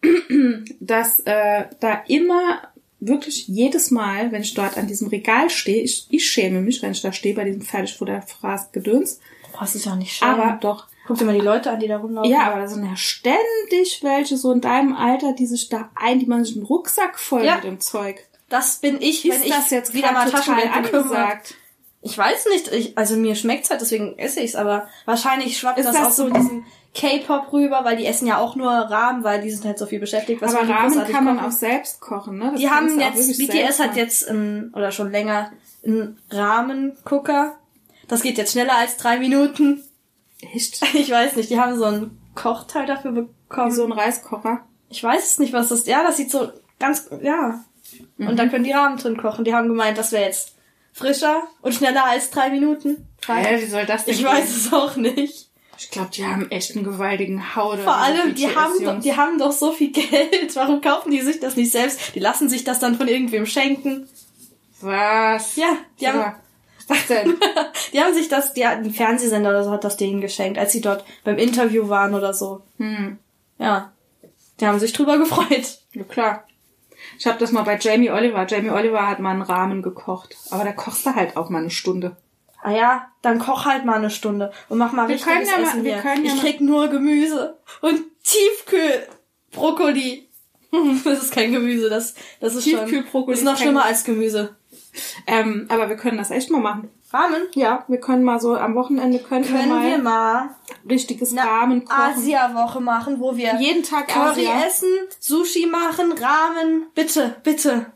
dass 0.81 1.21
äh, 1.21 1.65
da 1.81 2.03
immer 2.09 2.63
wirklich 3.01 3.49
jedes 3.49 3.91
Mal, 3.91 4.31
wenn 4.33 4.43
ich 4.43 4.55
dort 4.55 4.77
an 4.79 4.87
diesem 4.87 5.09
Regal 5.09 5.51
stehe, 5.51 5.83
ich, 5.83 6.07
ich 6.11 6.27
schäme 6.31 6.61
mich, 6.61 6.83
wenn 6.83 6.93
ich 6.93 7.03
da 7.03 7.13
stehe 7.13 7.35
bei 7.35 7.45
diesem 7.45 7.63
Fertigfutterfraß-Gedöns, 7.63 9.21
das 9.59 9.75
ist 9.75 9.87
ja 9.87 9.97
nicht 9.97 10.13
schön. 10.17 10.29
aber 10.29 10.59
doch, 10.61 10.87
Guck 11.07 11.19
dir 11.19 11.25
mal 11.25 11.35
die 11.35 11.41
Leute 11.45 11.69
an, 11.71 11.81
die 11.81 11.89
da 11.89 11.97
rumlaufen. 11.99 12.31
ja, 12.31 12.43
aber 12.53 12.61
da 12.61 12.69
sind 12.69 12.85
ja 12.85 12.95
ständig 12.97 14.01
welche 14.03 14.37
so 14.37 14.53
in 14.53 14.61
deinem 14.61 14.95
Alter, 14.95 15.33
die 15.33 15.47
sich 15.47 15.69
da 15.69 15.91
ein, 15.97 16.21
die 16.21 16.27
man 16.27 16.45
sich 16.45 16.55
einen 16.55 16.65
Rucksack 16.65 17.19
voll 17.19 17.45
Ja. 17.45 17.57
mit 17.57 17.65
dem 17.65 17.81
Zeug. 17.81 18.25
Das 18.49 18.77
bin 18.77 19.01
ich, 19.01 19.25
Ist 19.25 19.41
wenn 19.41 19.43
ich 19.49 19.53
das 19.55 19.71
jetzt 19.71 19.95
wieder 19.95 20.13
mal 20.13 20.27
total 20.27 20.41
Taschengeld 20.43 20.73
angesagt? 20.73 21.55
Ich 22.03 22.19
weiß 22.19 22.47
nicht, 22.51 22.69
ich, 22.73 22.99
also 22.99 23.17
mir 23.17 23.35
schmeckt's 23.37 23.71
halt, 23.71 23.81
deswegen 23.81 24.19
esse 24.19 24.41
ich's, 24.41 24.57
aber 24.57 24.89
wahrscheinlich 25.05 25.57
schwappt 25.59 25.79
das, 25.79 25.87
das 25.87 25.97
auch 25.97 26.11
so 26.11 26.25
mit 26.25 26.37
diesem 26.37 26.65
K-Pop 26.95 27.53
rüber, 27.53 27.85
weil 27.85 27.97
die 27.97 28.07
essen 28.07 28.27
ja 28.27 28.39
auch 28.39 28.57
nur 28.57 28.71
Rahmen, 28.71 29.23
weil 29.25 29.41
die 29.41 29.51
sind 29.51 29.65
halt 29.65 29.79
so 29.79 29.87
viel 29.87 30.01
beschäftigt. 30.01 30.43
Was 30.43 30.55
Aber 30.55 30.67
großartig 30.67 31.15
kann 31.15 31.25
man 31.25 31.37
kochen? 31.37 31.49
auch 31.49 31.53
selbst 31.53 32.01
kochen, 32.01 32.39
ne? 32.39 32.51
Das 32.53 32.61
Die 32.61 32.69
haben 32.69 32.99
jetzt, 32.99 33.39
BTS 33.39 33.79
hat 33.79 33.97
jetzt 33.97 34.29
ähm, 34.29 34.73
oder 34.77 34.91
schon 34.91 35.11
länger 35.11 35.53
einen 35.85 36.19
Rahmengucker. 36.31 37.55
Das 38.09 38.23
geht 38.23 38.37
jetzt 38.37 38.53
schneller 38.53 38.77
als 38.77 38.97
drei 38.97 39.19
Minuten. 39.19 39.83
Echt? 40.55 40.81
Ich 40.95 41.11
weiß 41.11 41.37
nicht, 41.37 41.51
die 41.51 41.59
haben 41.61 41.79
so 41.79 41.85
einen 41.85 42.19
Kochteil 42.35 42.87
dafür 42.87 43.15
Wie 43.15 43.23
bekommen. 43.49 43.73
so 43.73 43.85
ein 43.85 43.93
Reiskocher. 43.93 44.61
Ich 44.89 45.03
weiß 45.03 45.25
es 45.25 45.39
nicht, 45.39 45.53
was 45.53 45.69
das 45.69 45.81
ist. 45.81 45.87
Ja, 45.87 46.03
das 46.03 46.17
sieht 46.17 46.31
so 46.31 46.51
ganz, 46.79 47.09
ja. 47.23 47.61
Mhm. 48.19 48.27
Und 48.29 48.39
da 48.39 48.47
können 48.47 48.65
die 48.65 48.73
Rahmen 48.73 48.99
drin 48.99 49.17
kochen. 49.17 49.45
Die 49.45 49.55
haben 49.55 49.69
gemeint, 49.69 49.97
das 49.97 50.13
wäre 50.13 50.25
jetzt 50.25 50.57
frischer 50.93 51.43
und 51.63 51.75
schneller 51.75 52.05
als 52.05 52.31
drei 52.31 52.51
Minuten. 52.51 53.09
Hä, 53.27 53.61
wie 53.63 53.67
soll 53.67 53.87
das 53.87 54.05
denn 54.05 54.15
Ich 54.15 54.21
gehen? 54.21 54.29
weiß 54.29 54.57
es 54.57 54.73
auch 54.73 54.97
nicht. 54.97 55.49
Ich 55.79 55.91
glaube, 55.91 56.11
die 56.15 56.25
haben 56.25 56.51
echt 56.51 56.77
einen 56.77 56.85
gewaltigen 56.85 57.57
Haude. 57.57 57.83
Vor 57.83 57.97
allem, 57.97 58.35
die 58.35 58.55
haben, 58.55 58.73
doch, 58.85 59.01
die 59.01 59.17
haben 59.17 59.39
doch 59.39 59.51
so 59.53 59.73
viel 59.73 59.91
Geld. 59.93 60.55
Warum 60.55 60.81
kaufen 60.81 61.11
die 61.11 61.21
sich 61.23 61.41
das 61.41 61.57
nicht 61.57 61.73
selbst? 61.73 62.15
Die 62.15 62.21
lassen 62.21 62.49
sich 62.49 62.63
das 62.63 62.79
dann 62.79 62.97
von 62.97 63.09
irgendwem 63.09 63.47
schenken. 63.47 64.09
Was? 64.81 65.57
Ja, 65.57 65.77
die 66.01 66.09
haben, 66.09 66.19
Ja. 66.19 66.37
Was 66.89 66.99
ist 66.99 67.11
das 67.11 67.19
denn? 67.23 67.37
die 67.93 68.01
haben 68.01 68.15
sich 68.15 68.29
das, 68.29 68.53
die, 68.53 68.65
ein 68.65 68.93
Fernsehsender 68.93 69.51
oder 69.51 69.65
so 69.65 69.71
hat 69.71 69.85
das 69.85 69.97
denen 69.97 70.21
geschenkt, 70.21 70.59
als 70.59 70.73
sie 70.73 70.81
dort 70.81 71.05
beim 71.25 71.39
Interview 71.39 71.89
waren 71.89 72.15
oder 72.15 72.35
so. 72.35 72.63
hm. 72.79 73.19
Ja. 73.59 73.93
Die 74.61 74.67
haben 74.67 74.79
sich 74.81 74.93
drüber 74.93 75.19
gefreut. 75.19 75.79
Ja, 75.93 76.05
klar. 76.05 76.45
Ich 77.19 77.27
habe 77.27 77.39
das 77.39 77.53
mal 77.53 77.63
bei 77.63 77.79
Jamie 77.79 78.11
Oliver. 78.11 78.47
Jamie 78.49 78.71
Oliver 78.71 79.07
hat 79.09 79.21
mal 79.21 79.31
einen 79.31 79.43
Rahmen 79.43 79.83
gekocht. 79.83 80.37
Aber 80.51 80.65
da 80.65 80.73
kochst 80.73 81.07
du 81.07 81.15
halt 81.15 81.37
auch 81.37 81.51
mal 81.51 81.59
eine 81.59 81.71
Stunde. 81.71 82.17
Ah 82.63 82.71
ja, 82.73 83.09
dann 83.23 83.39
koch 83.41 83.65
halt 83.65 83.85
mal 83.85 83.95
eine 83.97 84.11
Stunde 84.11 84.53
und 84.69 84.79
mach 84.79 84.93
mal 84.93 85.09
Wir 85.09 85.17
richtiges 85.17 85.35
können 85.35 85.47
ja 85.47 85.59
mal- 85.59 85.69
Essen 85.69 85.85
wir 85.85 85.95
hier. 85.95 86.03
können 86.03 86.25
ja 86.25 86.31
ich 86.33 86.37
mal- 86.37 86.43
krieg 86.51 86.61
nur 86.61 86.89
Gemüse 86.89 87.59
und 87.81 88.01
Tiefkühl 88.23 89.07
Brokkoli. 89.51 90.29
Das 91.05 91.23
ist 91.23 91.35
kein 91.35 91.53
Gemüse, 91.53 91.91
das, 91.91 92.15
das 92.41 92.55
ist 92.55 92.65
schon, 92.65 92.79
Tiefkühlbrokkoli 92.81 93.33
das 93.35 93.41
ist 93.41 93.45
noch 93.45 93.59
schlimmer 93.59 93.85
als 93.85 94.05
Gemüse. 94.05 94.57
Ähm, 95.27 95.67
aber 95.69 95.89
wir 95.91 95.97
können 95.97 96.17
das 96.17 96.31
echt 96.31 96.51
mal 96.51 96.61
machen. 96.63 96.89
Ramen? 97.13 97.43
Ja, 97.55 97.85
wir 97.89 97.99
können 98.01 98.23
mal 98.25 98.41
so 98.41 98.55
am 98.57 98.75
Wochenende 98.75 99.19
können, 99.19 99.45
Können 99.45 99.69
wir 99.69 99.75
mal, 99.75 99.87
wir 99.91 99.99
mal 99.99 100.49
richtiges 100.89 101.33
eine 101.37 101.43
Rahmen 101.49 101.85
kochen. 101.85 102.01
Asia-Woche 102.01 102.81
machen, 102.81 103.21
wo 103.21 103.37
wir 103.37 103.57
Jeden 103.61 103.83
Tag 103.83 104.09
Curry 104.09 104.47
Asia. 104.47 104.67
essen, 104.67 104.89
Sushi 105.21 105.67
machen, 105.67 106.13
Ramen. 106.13 106.87
Bitte, 106.95 107.37
bitte. 107.45 107.87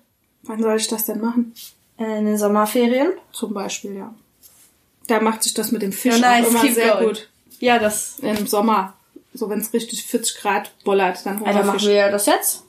Wann 0.42 0.62
soll 0.62 0.76
ich 0.76 0.88
das 0.88 1.04
denn 1.06 1.20
machen? 1.20 1.54
Äh, 1.98 2.18
In 2.18 2.26
den 2.26 2.38
Sommerferien. 2.38 3.12
Zum 3.32 3.54
Beispiel, 3.54 3.96
ja. 3.96 4.14
Da 5.08 5.20
macht 5.20 5.42
sich 5.42 5.54
das 5.54 5.72
mit 5.72 5.82
dem 5.82 5.92
Fisch 5.92 6.18
Ja, 6.18 6.20
nice, 6.40 6.46
auch 6.46 6.50
immer 6.64 6.72
sehr 6.74 6.92
going. 6.94 7.06
gut. 7.08 7.28
Ja, 7.60 7.78
das. 7.78 8.18
Im 8.20 8.46
Sommer. 8.46 8.92
So 9.34 9.48
wenn 9.50 9.60
es 9.60 9.72
richtig 9.72 10.04
40 10.04 10.36
Grad 10.40 10.72
bollert, 10.84 11.24
dann 11.24 11.36
holen 11.40 11.46
Alter, 11.48 11.58
wir 11.60 11.64
machen 11.66 11.78
Fisch. 11.78 11.88
wir 11.88 12.10
das 12.10 12.26
jetzt? 12.26 12.64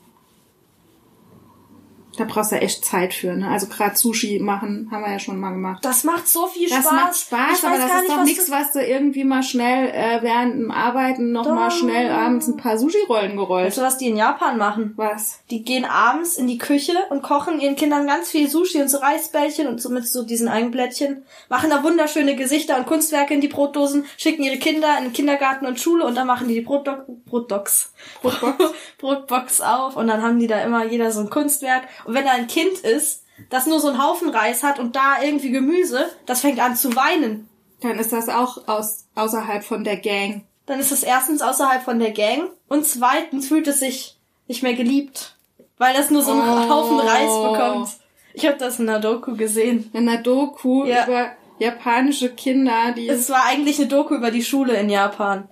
Da 2.18 2.26
brauchst 2.26 2.52
du 2.52 2.56
ja 2.56 2.62
echt 2.62 2.84
Zeit 2.84 3.14
für, 3.14 3.34
ne? 3.34 3.48
Also 3.50 3.68
gerade 3.68 3.96
Sushi 3.96 4.40
machen, 4.40 4.90
haben 4.92 5.04
wir 5.04 5.12
ja 5.12 5.20
schon 5.20 5.40
mal 5.40 5.52
gemacht. 5.52 5.86
Das 5.86 6.04
macht 6.04 6.28
so 6.28 6.48
viel 6.48 6.70
Das 6.70 6.80
Spaß. 6.80 6.92
macht 6.92 7.16
Spaß, 7.18 7.58
ich 7.60 7.64
aber 7.64 7.74
weiß 7.76 7.82
das 7.82 7.90
gar 7.90 7.98
ist 7.98 8.02
nicht, 8.04 8.12
doch 8.12 8.18
was 8.20 8.26
nichts, 8.26 8.52
was 8.52 8.72
du 8.74 8.86
irgendwie 8.86 9.24
mal 9.24 9.44
schnell 9.44 9.90
äh, 9.90 10.22
während 10.22 10.56
dem 10.56 10.72
Arbeiten 10.72 11.32
noch 11.32 11.46
mal 11.48 11.70
Doch. 11.70 11.78
schnell 11.78 12.12
abends 12.12 12.48
ein 12.48 12.58
paar 12.58 12.78
Sushi-Rollen 12.78 13.38
gerollt. 13.38 13.68
Weißt 13.68 13.78
du, 13.78 13.82
was 13.82 13.98
die 13.98 14.10
in 14.10 14.18
Japan 14.18 14.58
machen? 14.58 14.94
Was? 14.98 15.40
Die 15.50 15.64
gehen 15.64 15.86
abends 15.86 16.36
in 16.36 16.48
die 16.48 16.58
Küche 16.58 16.94
und 17.10 17.22
kochen 17.24 17.62
ihren 17.62 17.76
Kindern 17.78 18.06
ganz 18.08 18.30
viel 18.30 18.50
Sushi 18.50 18.82
und 18.82 18.90
so 18.90 18.98
Reisbällchen 18.98 19.68
und 19.68 19.82
so 19.82 19.90
mit 19.90 20.06
so 20.08 20.24
diesen 20.24 20.50
Eigenblättchen, 20.50 21.24
machen 21.48 21.70
da 21.70 21.82
wunderschöne 21.84 22.36
Gesichter 22.36 22.78
und 22.78 22.88
Kunstwerke 22.88 23.34
in 23.34 23.42
die 23.42 23.48
Brotdosen, 23.48 24.06
schicken 24.18 24.44
ihre 24.44 24.58
Kinder 24.58 24.98
in 24.98 25.06
den 25.06 25.14
Kindergarten 25.14 25.66
und 25.66 25.80
Schule 25.80 26.06
und 26.06 26.16
dann 26.16 26.28
machen 26.28 26.48
die 26.50 26.56
die 26.56 26.62
Brotdo 26.62 26.94
Brotdocs. 27.26 27.94
Brotbox? 28.22 28.74
Brotbox 28.98 29.62
auf 29.62 29.96
und 29.96 30.08
dann 30.08 30.22
haben 30.24 30.40
die 30.40 30.48
da 30.48 30.60
immer 30.62 30.86
jeder 30.86 31.12
so 31.12 31.20
ein 31.20 31.30
Kunstwerk. 31.30 31.84
Und 32.08 32.14
wenn 32.14 32.26
da 32.26 32.32
ein 32.32 32.48
Kind 32.48 32.80
ist, 32.80 33.24
das 33.50 33.68
nur 33.68 33.80
so 33.80 33.90
einen 33.90 34.04
Haufen 34.04 34.30
Reis 34.30 34.64
hat 34.64 34.80
und 34.80 34.96
da 34.96 35.22
irgendwie 35.22 35.52
Gemüse, 35.52 36.10
das 36.26 36.42
fängt 36.42 36.60
an 36.60 36.76
zu 36.76 36.96
weinen. 36.96 37.48
Dann 37.82 38.00
ist 38.00 38.12
das 38.12 38.30
auch 38.30 38.68
aus, 38.68 39.06
außerhalb 39.14 39.64
von 39.64 39.84
der 39.84 39.98
Gang. 39.98 40.44
Dann 40.66 40.80
ist 40.80 40.92
es 40.92 41.04
erstens 41.04 41.42
außerhalb 41.44 41.84
von 41.84 42.00
der 42.00 42.12
Gang 42.12 42.50
und 42.68 42.86
zweitens 42.86 43.48
fühlt 43.48 43.68
es 43.68 43.80
sich 43.80 44.18
nicht 44.48 44.64
mehr 44.64 44.74
geliebt, 44.74 45.36
weil 45.78 45.94
das 45.94 46.10
nur 46.10 46.24
so 46.24 46.32
einen 46.32 46.42
Oh. 46.42 46.70
Haufen 46.70 47.00
Reis 47.00 47.30
bekommt. 47.52 47.90
Ich 48.34 48.46
habe 48.48 48.58
das 48.58 48.80
in 48.80 48.90
einer 48.90 49.00
Doku 49.00 49.36
gesehen. 49.36 49.90
In 49.94 50.08
einer 50.10 50.22
Doku 50.22 50.86
Ja. 50.86 51.06
über 51.06 51.32
japanische 51.60 52.30
Kinder, 52.30 52.94
die 52.96 53.08
Es 53.08 53.30
war 53.30 53.46
eigentlich 53.48 53.80
eine 53.80 53.88
Doku 53.88 54.16
über 54.16 54.32
die 54.32 54.44
Schule 54.44 54.76
in 54.76 54.90
Japan. 54.90 55.48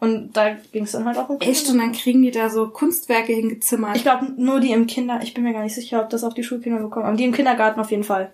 Und 0.00 0.36
da 0.36 0.56
ging 0.72 0.84
es 0.84 0.92
dann 0.92 1.04
halt 1.04 1.18
auch 1.18 1.28
um 1.28 1.38
Kinder. 1.38 1.52
echt 1.52 1.68
und 1.68 1.78
dann 1.78 1.92
kriegen 1.92 2.22
die 2.22 2.30
da 2.30 2.50
so 2.50 2.68
Kunstwerke 2.68 3.32
hingezimmert. 3.32 3.96
Ich 3.96 4.02
glaube 4.02 4.32
nur 4.36 4.60
die 4.60 4.72
im 4.72 4.86
Kinder, 4.86 5.20
ich 5.22 5.34
bin 5.34 5.44
mir 5.44 5.52
gar 5.52 5.62
nicht 5.62 5.74
sicher, 5.74 6.02
ob 6.02 6.10
das 6.10 6.24
auch 6.24 6.32
die 6.32 6.44
Schulkinder 6.44 6.80
bekommen, 6.80 7.06
aber 7.06 7.16
die 7.16 7.24
im 7.24 7.32
Kindergarten 7.32 7.80
auf 7.80 7.90
jeden 7.90 8.04
Fall. 8.04 8.32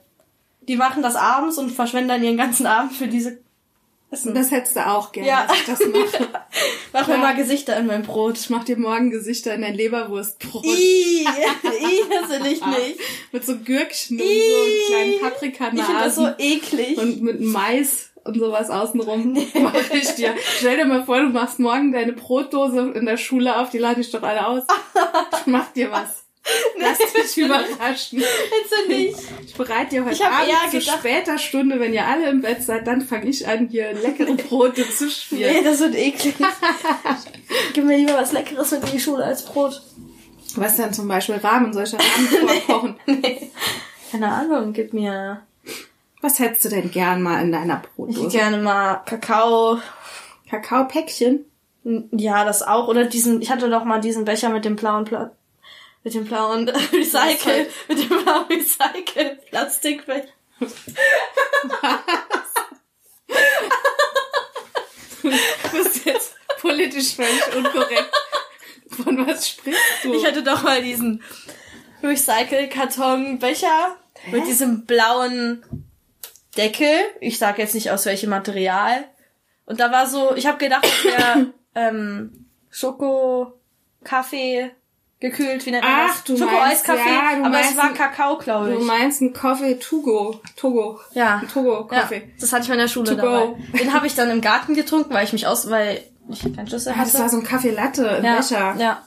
Die 0.69 0.77
machen 0.77 1.03
das 1.03 1.17
abends 1.17 1.59
und 1.59 1.71
verschwenden 1.71 2.09
dann 2.09 2.25
ihren 2.25 2.37
ganzen 2.37 2.67
Abend 2.67 2.93
für 2.93 3.07
diese 3.07 3.39
Essen. 4.15 4.35
das 4.35 4.51
hättest 4.51 4.77
du 4.77 4.87
auch 4.87 5.13
gerne, 5.13 5.29
Ja. 5.29 5.47
dass 5.47 5.59
ich 5.59 5.65
das 5.67 5.81
mache. 5.87 6.29
Mach 6.93 7.07
mir 7.09 7.19
mal 7.19 7.35
Gesichter 7.37 7.77
in 7.77 7.87
mein 7.87 8.03
Brot. 8.03 8.39
Ich 8.39 8.49
mach 8.51 8.65
dir 8.65 8.77
morgen 8.79 9.11
Gesichter 9.11 9.55
in 9.55 9.63
dein 9.63 9.75
Leberwurstbrot. 9.75 10.65
Ih, 10.65 11.25
ih, 11.25 11.27
das 12.11 12.31
will 12.31 12.47
ich 12.53 12.65
nicht. 12.65 13.01
Mit 13.33 13.45
so 13.45 13.57
Gürkchen 13.59 14.21
und 14.21 14.27
so 14.27 14.33
kleinen 14.33 14.75
Ich 14.77 14.87
finde 14.87 15.21
das 15.21 15.33
Paprikanasen. 15.33 16.25
so 16.25 16.31
eklig. 16.39 16.99
und 16.99 17.23
mit 17.23 17.41
Mais 17.41 18.11
und 18.25 18.39
sowas 18.39 18.71
außenrum 18.71 19.33
mache 19.63 19.97
ich 19.99 20.09
dir. 20.15 20.35
Stell 20.59 20.77
dir 20.79 20.87
mal 20.87 21.05
vor, 21.05 21.21
du 21.21 21.29
machst 21.29 21.59
morgen 21.59 21.93
deine 21.93 22.13
Brotdose 22.13 22.93
in 22.95 23.05
der 23.07 23.17
Schule 23.19 23.59
auf, 23.59 23.71
die 23.71 23.79
lade 23.79 24.01
ich 24.01 24.11
doch 24.11 24.23
alle 24.23 24.47
aus. 24.47 24.63
Ich 25.41 25.47
mach 25.47 25.71
dir 25.73 25.91
was. 25.91 26.24
Lass 26.79 26.99
dich 26.99 27.45
überraschen. 27.45 28.19
Jetzt 28.21 28.73
du 28.87 28.89
nicht. 28.93 29.17
Ich 29.47 29.55
bereite 29.55 29.91
dir 29.91 30.05
heute 30.05 30.15
Ich 30.15 30.25
Abend 30.25 30.71
zu 30.71 30.79
gedacht- 30.79 30.99
später 30.99 31.39
Stunde, 31.39 31.81
wenn 31.81 31.93
ihr 31.95 32.07
alle 32.07 32.29
im 32.29 32.43
Bett 32.43 32.63
seid, 32.63 32.87
dann 32.87 33.01
fange 33.01 33.27
ich 33.31 33.47
an, 33.49 33.69
hier 33.69 33.93
leckere 33.95 34.35
Brote 34.35 34.89
zu 34.91 35.05
Nee, 35.07 35.11
schmieren. 35.11 35.65
das 35.65 35.81
wird 35.81 35.95
eklig. 35.95 36.35
Gib 37.73 37.85
mir 37.85 37.97
lieber 37.97 38.15
was 38.15 38.33
Leckeres 38.33 38.71
mit 38.73 38.85
in 38.85 38.91
die 38.93 39.01
Schule 39.01 39.25
als 39.25 39.45
Brot. 39.45 39.81
Was 40.57 40.77
denn 40.77 40.93
zum 40.93 41.09
Beispiel 41.09 41.37
Rahmen? 41.37 41.73
Soll 41.73 41.85
ich 41.85 41.95
Rahmen 41.95 42.29
vorkochen? 42.67 42.97
Nee. 43.07 43.51
Keine 44.13 44.31
Ahnung, 44.31 44.73
gib 44.73 44.93
mir 44.93 45.43
Was 46.21 46.39
hättest 46.39 46.67
du 46.67 46.69
denn 46.69 46.91
gern 46.91 47.23
mal 47.23 47.43
in 47.43 47.51
deiner 47.53 47.83
ich 47.83 47.91
Brotdose? 47.97 48.29
gerne 48.29 48.59
mal 48.59 48.97
Kakao. 49.07 49.79
Kakaopäckchen? 50.51 51.45
Ja, 52.13 52.45
das 52.45 52.63
auch. 52.63 52.89
Oder 52.89 53.05
diesen, 53.07 53.43
ich 53.43 53.51
hatte 53.51 53.69
doch 53.69 53.85
mal 53.85 54.01
diesen 54.01 54.25
Becher 54.25 54.51
mit 54.51 54.65
dem 54.65 54.77
blauen 54.77 55.05
Pla 55.05 55.33
mit 56.05 56.15
dem 56.15 56.27
blauen 56.27 56.69
Recycle, 56.69 57.69
mit 57.89 57.99
dem 57.99 58.23
blauen 58.23 58.47
Recycle 58.49 59.41
Plastikbecher. 59.51 60.29
Du 65.23 65.31
bist 65.73 66.05
jetzt 66.05 66.35
politisch 66.61 67.17
völlig 67.17 67.57
unkorrekt. 67.57 68.13
Von 68.91 69.27
was 69.27 69.49
sprichst 69.49 70.05
du? 70.05 70.13
Ich 70.13 70.27
hatte 70.27 70.43
doch 70.43 70.63
mal 70.63 70.83
diesen 70.83 71.23
Recycle-Karton-Becher 72.03 73.97
mit 74.31 74.47
diesem 74.47 74.85
blauen 74.85 75.65
Deckel. 76.59 76.99
Ich 77.21 77.39
sag 77.39 77.57
jetzt 77.59 77.75
nicht 77.75 77.91
aus 77.91 78.05
welchem 78.05 78.29
Material. 78.31 79.09
Und 79.65 79.81
da 79.81 79.91
war 79.91 80.07
so, 80.07 80.37
ich 80.37 80.47
habe 80.47 80.59
gedacht, 80.59 80.87
wäre 81.05 81.55
ähm, 81.75 82.51
Schoko-Kaffee 82.71 84.71
gekühlt, 85.31 85.65
wie 85.67 85.71
nennt 85.71 85.85
man 85.85 85.93
Ach, 85.95 86.09
das? 86.09 86.25
du 86.25 86.37
Schoko-Eiskaffee, 86.37 86.99
meinst- 86.99 87.11
ja, 87.33 87.39
du 87.39 87.45
aber 87.45 87.57
es 87.59 87.65
meinst 87.65 87.77
war 87.79 87.85
ein- 87.85 87.95
Kakao, 87.95 88.39
glaube 88.39 88.71
Du 88.71 88.79
ich. 88.79 88.85
meinst 88.85 89.21
einen 89.23 89.33
Coffee 89.33 89.75
Togo. 89.79 90.41
Togo. 90.57 91.01
Ja. 91.15 91.39
Ein 91.39 91.49
Togo 91.49 91.89
Ja, 91.91 92.01
Coffee. 92.03 92.33
das 92.39 92.53
hatte 92.53 92.63
ich 92.65 92.69
mal 92.69 92.75
in 92.75 92.81
der 92.81 92.89
Schule 92.89 93.11
To 93.11 93.17
dabei. 93.17 93.47
go. 93.47 93.59
Den 93.79 93.93
habe 93.95 94.07
ich 94.07 94.15
dann 94.15 94.31
im 94.31 94.41
Garten 94.41 94.75
getrunken, 94.75 95.13
weil 95.15 95.25
ich 95.25 95.33
mich 95.33 95.47
aus, 95.47 95.71
weil 95.71 96.03
ich 96.29 96.41
keinen 96.55 96.69
Schlüssel 96.69 96.93
Ah, 96.93 96.97
hatte. 96.97 97.11
das 97.13 97.21
war 97.21 97.29
so 97.31 97.39
ein 97.39 97.45
Kaffee 97.45 97.71
Latte 97.71 98.05
im 98.19 98.25
ja, 98.25 98.37
Becher. 98.37 98.75
ja. 98.79 99.03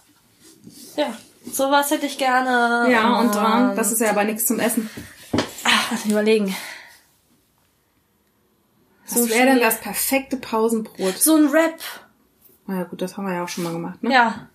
Ja. 0.95 1.13
Sowas 1.51 1.91
hätte 1.91 2.05
ich 2.07 2.17
gerne. 2.17 2.91
Ja, 2.91 3.19
und 3.19 3.35
Ähm, 3.35 3.75
das 3.75 3.91
ist 3.91 4.01
ja 4.01 4.09
aber 4.09 4.23
nichts 4.23 4.45
zum 4.47 4.59
Essen. 4.59 4.89
Ach, 5.63 5.91
lass 5.91 6.03
mich 6.03 6.11
überlegen. 6.11 6.55
Was 9.09 9.19
so 9.19 9.29
wäre 9.29 9.45
denn 9.45 9.59
das 9.59 9.79
perfekte 9.79 10.35
Pausenbrot? 10.37 11.17
So 11.17 11.35
ein 11.37 11.47
Rap. 11.47 11.79
Na 12.65 12.77
ja, 12.79 12.83
gut, 12.83 13.01
das 13.01 13.15
haben 13.15 13.25
wir 13.27 13.33
ja 13.35 13.43
auch 13.43 13.47
schon 13.49 13.63
mal 13.63 13.71
gemacht, 13.71 14.03
ne? 14.03 14.11
Ja. 14.11 14.47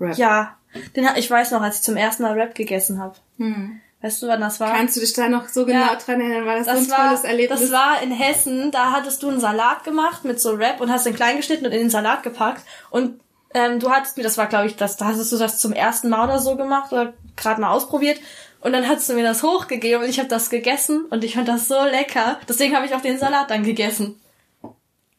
Rap. 0.00 0.16
Ja. 0.16 0.56
Den 0.96 1.08
ich 1.16 1.30
weiß 1.30 1.50
noch, 1.52 1.62
als 1.62 1.76
ich 1.76 1.82
zum 1.82 1.96
ersten 1.96 2.22
Mal 2.22 2.32
Rap 2.38 2.54
gegessen 2.54 3.00
habe. 3.00 3.14
Hm. 3.38 3.80
Weißt 4.00 4.22
du, 4.22 4.28
wann 4.28 4.40
das 4.40 4.60
war? 4.60 4.72
Kannst 4.76 4.96
du 4.96 5.00
dich 5.00 5.12
da 5.12 5.28
noch 5.28 5.48
so 5.48 5.66
genau 5.66 5.86
Ja. 5.86 5.96
dran 5.96 6.20
erinnern? 6.20 6.46
War 6.46 6.56
das, 6.56 6.66
das 6.66 6.86
so 6.86 6.92
ein 6.92 6.98
war, 6.98 7.06
tolles 7.08 7.24
Erlebnis? 7.24 7.60
das 7.60 7.72
war 7.72 8.00
in 8.00 8.12
Hessen, 8.12 8.70
da 8.70 8.92
hattest 8.92 9.22
du 9.22 9.28
einen 9.28 9.40
Salat 9.40 9.82
gemacht 9.82 10.24
mit 10.24 10.40
so 10.40 10.52
Rap 10.52 10.80
und 10.80 10.90
hast 10.92 11.04
den 11.06 11.16
klein 11.16 11.36
geschnitten 11.36 11.66
und 11.66 11.72
in 11.72 11.80
den 11.80 11.90
Salat 11.90 12.22
gepackt. 12.22 12.62
Und 12.90 13.18
ähm, 13.54 13.80
du 13.80 13.90
hattest 13.90 14.16
mir, 14.16 14.22
das 14.22 14.38
war 14.38 14.46
glaube 14.46 14.66
ich, 14.66 14.76
das, 14.76 14.96
da 14.98 15.06
hattest 15.06 15.32
du 15.32 15.36
das 15.36 15.58
zum 15.58 15.72
ersten 15.72 16.10
Mal 16.10 16.24
oder 16.24 16.38
so 16.38 16.54
gemacht 16.54 16.92
oder 16.92 17.12
gerade 17.36 17.60
mal 17.60 17.70
ausprobiert. 17.72 18.20
Und 18.60 18.72
dann 18.72 18.86
hast 18.88 19.08
du 19.08 19.14
mir 19.14 19.22
das 19.24 19.42
hochgegeben 19.42 20.02
und 20.04 20.08
ich 20.10 20.18
habe 20.18 20.28
das 20.28 20.50
gegessen 20.50 21.06
und 21.10 21.24
ich 21.24 21.34
fand 21.34 21.48
das 21.48 21.66
so 21.66 21.82
lecker. 21.84 22.38
Deswegen 22.48 22.76
habe 22.76 22.86
ich 22.86 22.94
auch 22.94 23.00
den 23.00 23.18
Salat 23.18 23.50
dann 23.50 23.64
gegessen. 23.64 24.20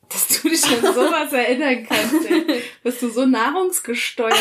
Dass 0.09 0.27
du 0.27 0.49
dich 0.49 0.65
an 0.65 0.93
sowas 0.93 1.31
erinnern 1.33 1.85
kannst, 1.87 2.29
ey. 2.29 2.61
Bist 2.83 3.01
du 3.01 3.09
so 3.09 3.25
nahrungsgesteuert. 3.25 4.35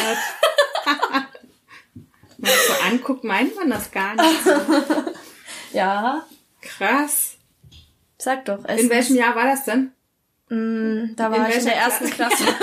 Wenn 2.40 2.50
man 2.50 2.50
das 2.52 2.66
so 2.68 2.72
anguckt, 2.84 3.24
meint 3.24 3.56
man 3.56 3.70
das 3.70 3.90
gar 3.90 4.14
nicht. 4.14 4.44
So. 4.44 4.52
Ja, 5.72 6.22
Krass. 6.62 7.34
sag 8.16 8.44
doch. 8.46 8.60
In 8.60 8.64
Essen. 8.66 8.90
welchem 8.90 9.16
Jahr 9.16 9.34
war 9.36 9.44
das 9.44 9.64
denn? 9.66 9.92
Mm, 10.48 11.14
Da 11.14 11.26
In 11.26 11.32
war 11.32 11.48
ich 11.50 11.56
in 11.56 11.64
der 11.66 11.76
ersten 11.76 12.08
Klasse? 12.10 12.44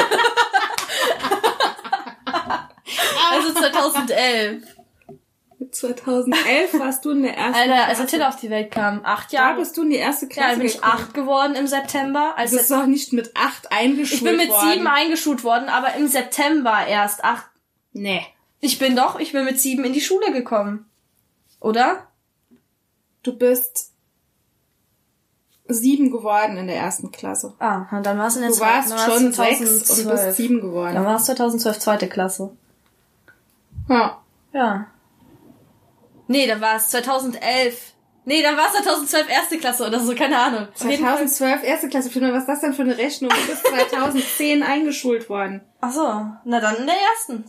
Also 3.32 3.54
2011. 3.54 4.64
2011 5.72 6.80
warst 6.80 7.04
du 7.04 7.12
in 7.12 7.24
der 7.24 7.36
ersten 7.38 7.56
Alter, 7.70 7.86
als. 7.88 8.00
Attila 8.00 8.30
auf 8.30 8.38
die 8.38 8.50
Welt 8.50 8.72
kam. 8.72 9.02
Acht 9.04 9.34
Da 9.34 9.38
Jahre. 9.38 9.60
bist 9.60 9.76
du 9.76 9.84
in 9.84 9.90
die 9.90 9.96
erste 9.98 10.26
ja, 10.28 10.32
Klasse 10.32 10.50
dann 10.52 10.58
bin 10.60 10.68
ich 10.68 10.84
acht 10.84 11.14
geworden 11.14 11.56
im 11.56 11.68
September. 11.68 12.34
Als 12.38 12.52
Du 12.52 12.58
bist 12.58 12.72
doch 12.72 12.86
nicht 12.86 13.12
mit 13.14 13.36
acht 13.36 13.72
eingeschult 13.72 14.14
ich 14.22 14.24
bin 14.24 14.38
mit 14.38 14.50
worden. 14.50 14.72
sieben 14.72 14.88
eingeschult 14.88 15.44
worden, 15.44 15.68
aber 15.70 15.94
im 15.96 16.08
September 16.08 16.86
erst. 16.88 17.24
Acht. 17.24 17.46
Nee. 17.98 18.22
Ich 18.60 18.78
bin 18.78 18.96
doch, 18.96 19.20
ich 19.20 19.32
bin 19.32 19.46
mit 19.46 19.60
sieben 19.60 19.86
in 19.86 19.94
die 19.94 20.02
Schule 20.02 20.32
gekommen. 20.34 20.86
Oder? 21.62 22.08
Du 23.24 23.38
bist 23.38 23.92
sieben 25.68 26.12
geworden 26.12 26.58
in 26.58 26.68
der 26.68 26.76
ersten 26.76 27.12
Klasse. 27.12 27.54
Ah, 27.60 27.86
und 27.96 28.06
dann 28.06 28.18
war 28.20 28.28
es 28.28 28.36
in 28.36 28.42
der 28.44 28.52
Du 28.52 28.60
warst 28.60 28.92
war's 28.92 29.06
schon 29.06 29.32
sechs 29.32 29.60
und 29.62 29.86
2012. 29.86 30.26
bist 30.26 30.38
sieben 30.38 30.62
geworden. 30.62 30.94
Dann 30.96 31.06
war 31.06 31.16
es 31.16 31.26
2012 31.26 31.80
zweite 31.80 32.08
Klasse. 32.10 32.56
Ja. 33.90 34.22
Ja. 34.54 34.88
Nee, 36.28 36.48
dann 36.48 36.62
war 36.62 36.76
es 36.76 36.90
2011. 36.90 37.94
Nee, 38.26 38.42
dann 38.42 38.58
war 38.58 38.66
es 38.68 38.74
2012 38.74 39.30
erste 39.30 39.58
Klasse 39.58 39.88
oder 39.88 40.00
so, 40.00 40.14
keine 40.16 40.38
Ahnung. 40.40 40.68
Auf 40.74 40.82
jeden 40.90 41.04
Fall- 41.06 41.18
2012 41.28 41.64
erste 41.64 41.90
Klasse. 41.90 42.10
Was 42.34 42.40
ist 42.42 42.48
das 42.48 42.62
denn 42.62 42.74
für 42.74 42.82
eine 42.82 42.98
Rechnung? 42.98 43.30
Du 43.32 43.48
bist 43.52 43.66
2010 43.68 44.64
eingeschult 44.64 45.30
worden. 45.30 45.62
Ach 45.82 45.92
so, 45.92 46.02
na 46.44 46.60
dann 46.60 46.76
in 46.78 46.86
der 46.88 46.96
ersten. 47.14 47.46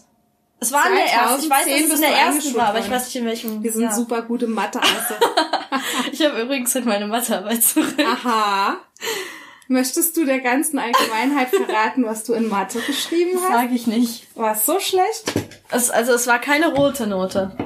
Es 0.59 0.73
war 0.73 0.89
in 0.89 0.95
der 0.97 1.05
ersten. 1.05 1.45
Ich 1.45 1.51
weiß, 1.51 1.65
dass 1.67 1.75
2010 1.77 1.85
es 1.85 1.95
in 1.95 2.01
der 2.01 2.11
ersten 2.11 2.55
war, 2.55 2.69
aber 2.69 2.79
ich 2.79 2.91
weiß 2.91 3.05
nicht 3.07 3.17
in 3.17 3.27
welchem. 3.27 3.63
Wir 3.63 3.73
sind 3.73 3.83
Jahr. 3.83 3.95
super 3.95 4.23
gute 4.23 4.47
mathe 4.47 4.81
also. 4.81 5.15
Ich 6.13 6.25
habe 6.25 6.41
übrigens 6.41 6.75
heute 6.75 6.87
meine 6.87 7.07
Mathearbeit 7.07 7.63
zurück. 7.63 7.95
Aha. 7.99 8.79
Möchtest 9.69 10.17
du 10.17 10.25
der 10.25 10.41
ganzen 10.41 10.79
Allgemeinheit 10.79 11.49
verraten, 11.51 12.05
was 12.05 12.25
du 12.25 12.33
in 12.35 12.49
Mathe 12.49 12.81
geschrieben 12.81 13.39
hast? 13.43 13.53
sage 13.53 13.75
ich 13.75 13.87
nicht. 13.87 14.27
War 14.37 14.53
es 14.53 14.65
so 14.65 14.79
schlecht? 14.81 15.33
Es, 15.71 15.91
also 15.91 16.13
es 16.13 16.27
war 16.27 16.39
keine 16.39 16.73
rote 16.73 17.07
Note. 17.07 17.57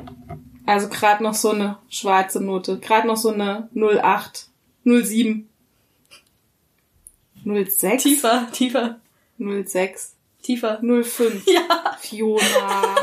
Also 0.66 0.88
gerade 0.88 1.22
noch 1.22 1.34
so 1.34 1.50
eine 1.50 1.78
schwarze 1.88 2.40
Note. 2.40 2.78
Gerade 2.78 3.06
noch 3.06 3.16
so 3.16 3.30
eine 3.30 3.68
08, 3.74 4.48
07. 4.84 5.48
06? 7.44 8.02
Tiefer, 8.02 8.48
tiefer, 8.52 9.00
06, 9.38 10.14
tiefer. 10.42 10.80
05. 10.82 11.46
Ja, 11.46 11.96
Fiona. 12.00 12.94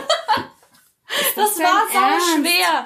das 1.35 1.55
dein 1.55 1.65
war 1.65 1.81
sau 1.93 1.99
Ernst? 1.99 2.27
schwer. 2.35 2.85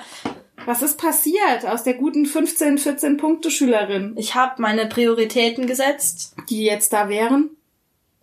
Was 0.65 0.81
ist 0.83 0.97
passiert 0.99 1.65
aus 1.65 1.83
der 1.83 1.95
guten 1.95 2.25
15, 2.27 2.77
14 2.77 3.17
Punkte 3.17 3.49
Schülerin, 3.49 4.13
Ich 4.17 4.35
habe 4.35 4.61
meine 4.61 4.85
Prioritäten 4.87 5.65
gesetzt. 5.65 6.35
die 6.49 6.63
jetzt 6.63 6.93
da 6.93 7.09
wären? 7.09 7.49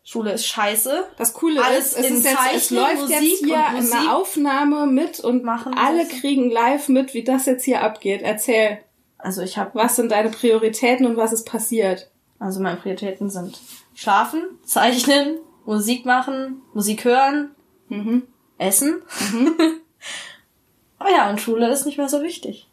Schule 0.04 0.32
ist 0.32 0.46
scheiße. 0.46 1.06
Das 1.18 1.34
Coole 1.34 1.62
Alles 1.62 1.92
ist, 1.92 1.98
es, 1.98 2.10
ist 2.10 2.24
jetzt, 2.24 2.38
es 2.54 2.68
Zeichnen, 2.68 2.80
läuft 2.80 3.00
Musik 3.02 3.20
jetzt 3.20 3.44
hier 3.44 3.66
eine 3.66 4.14
Aufnahme 4.14 4.86
mit 4.86 5.20
und 5.20 5.42
machen 5.44 5.74
alle 5.76 6.04
das. 6.06 6.20
kriegen 6.20 6.48
live 6.50 6.88
mit, 6.88 7.12
wie 7.12 7.24
das 7.24 7.44
jetzt 7.46 7.64
hier 7.64 7.82
abgeht. 7.82 8.22
Erzähl, 8.22 8.78
Also 9.18 9.42
ich 9.42 9.58
habe, 9.58 9.72
was 9.74 9.96
sind 9.96 10.10
deine 10.12 10.30
Prioritäten 10.30 11.04
und 11.06 11.16
was 11.16 11.32
ist 11.32 11.44
passiert? 11.44 12.08
also 12.38 12.60
meine 12.60 12.76
Prioritäten 12.76 13.28
sind 13.30 13.58
Schlafen, 13.96 14.44
Zeichnen, 14.64 15.38
Musik 15.68 16.06
machen, 16.06 16.62
Musik 16.72 17.04
hören, 17.04 17.50
Mhm. 17.90 18.22
Essen. 18.56 19.02
oh 21.00 21.06
ja, 21.14 21.28
und 21.28 21.40
Schule 21.42 21.70
ist 21.70 21.84
nicht 21.84 21.98
mehr 21.98 22.08
so 22.08 22.22
wichtig. 22.22 22.66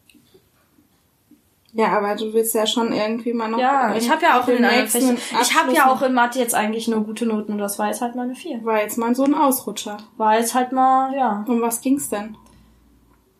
Ja, 1.74 1.88
aber 1.96 2.16
du 2.16 2.32
willst 2.32 2.54
ja 2.54 2.66
schon 2.66 2.92
irgendwie 2.94 3.34
mal 3.34 3.48
noch. 3.48 3.58
Ja, 3.58 3.94
ich 3.94 4.10
habe 4.10 4.22
ja 4.22 4.40
auch 4.40 4.48
in 4.48 4.64
allen 4.64 4.88
Fächern, 4.88 5.18
ich 5.42 5.54
habe 5.54 5.74
ja 5.74 5.90
auch 5.92 6.00
in 6.00 6.14
Mathe 6.14 6.38
jetzt 6.38 6.54
eigentlich 6.54 6.88
nur 6.88 7.04
gute 7.04 7.26
Noten 7.26 7.52
und 7.52 7.58
das 7.58 7.78
war 7.78 7.88
jetzt 7.88 8.00
halt 8.00 8.14
mal 8.14 8.22
eine 8.22 8.34
4. 8.34 8.64
War 8.64 8.80
jetzt 8.80 8.96
mal 8.96 9.14
so 9.14 9.24
ein 9.24 9.34
Ausrutscher. 9.34 9.98
War 10.16 10.38
jetzt 10.38 10.54
halt 10.54 10.72
mal, 10.72 11.14
ja, 11.14 11.44
Um 11.46 11.60
was 11.60 11.82
ging's 11.82 12.08
denn? 12.08 12.36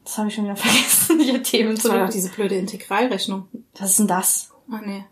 das 0.05 0.19
habe 0.19 0.29
ich 0.29 0.35
schon 0.35 0.45
wieder 0.45 0.57
vergessen, 0.57 1.19
die 1.19 1.43
Themen 1.43 1.75
Das 1.77 1.83
zu 1.85 1.91
war 1.91 2.05
doch 2.07 2.13
diese 2.13 2.29
blöde 2.29 2.57
Integralrechnung. 2.57 3.49
Was 3.79 3.91
ist 3.91 3.99
denn 4.01 4.07
das? 4.09 4.53
Ach 4.71 4.83
nee. 4.83 5.05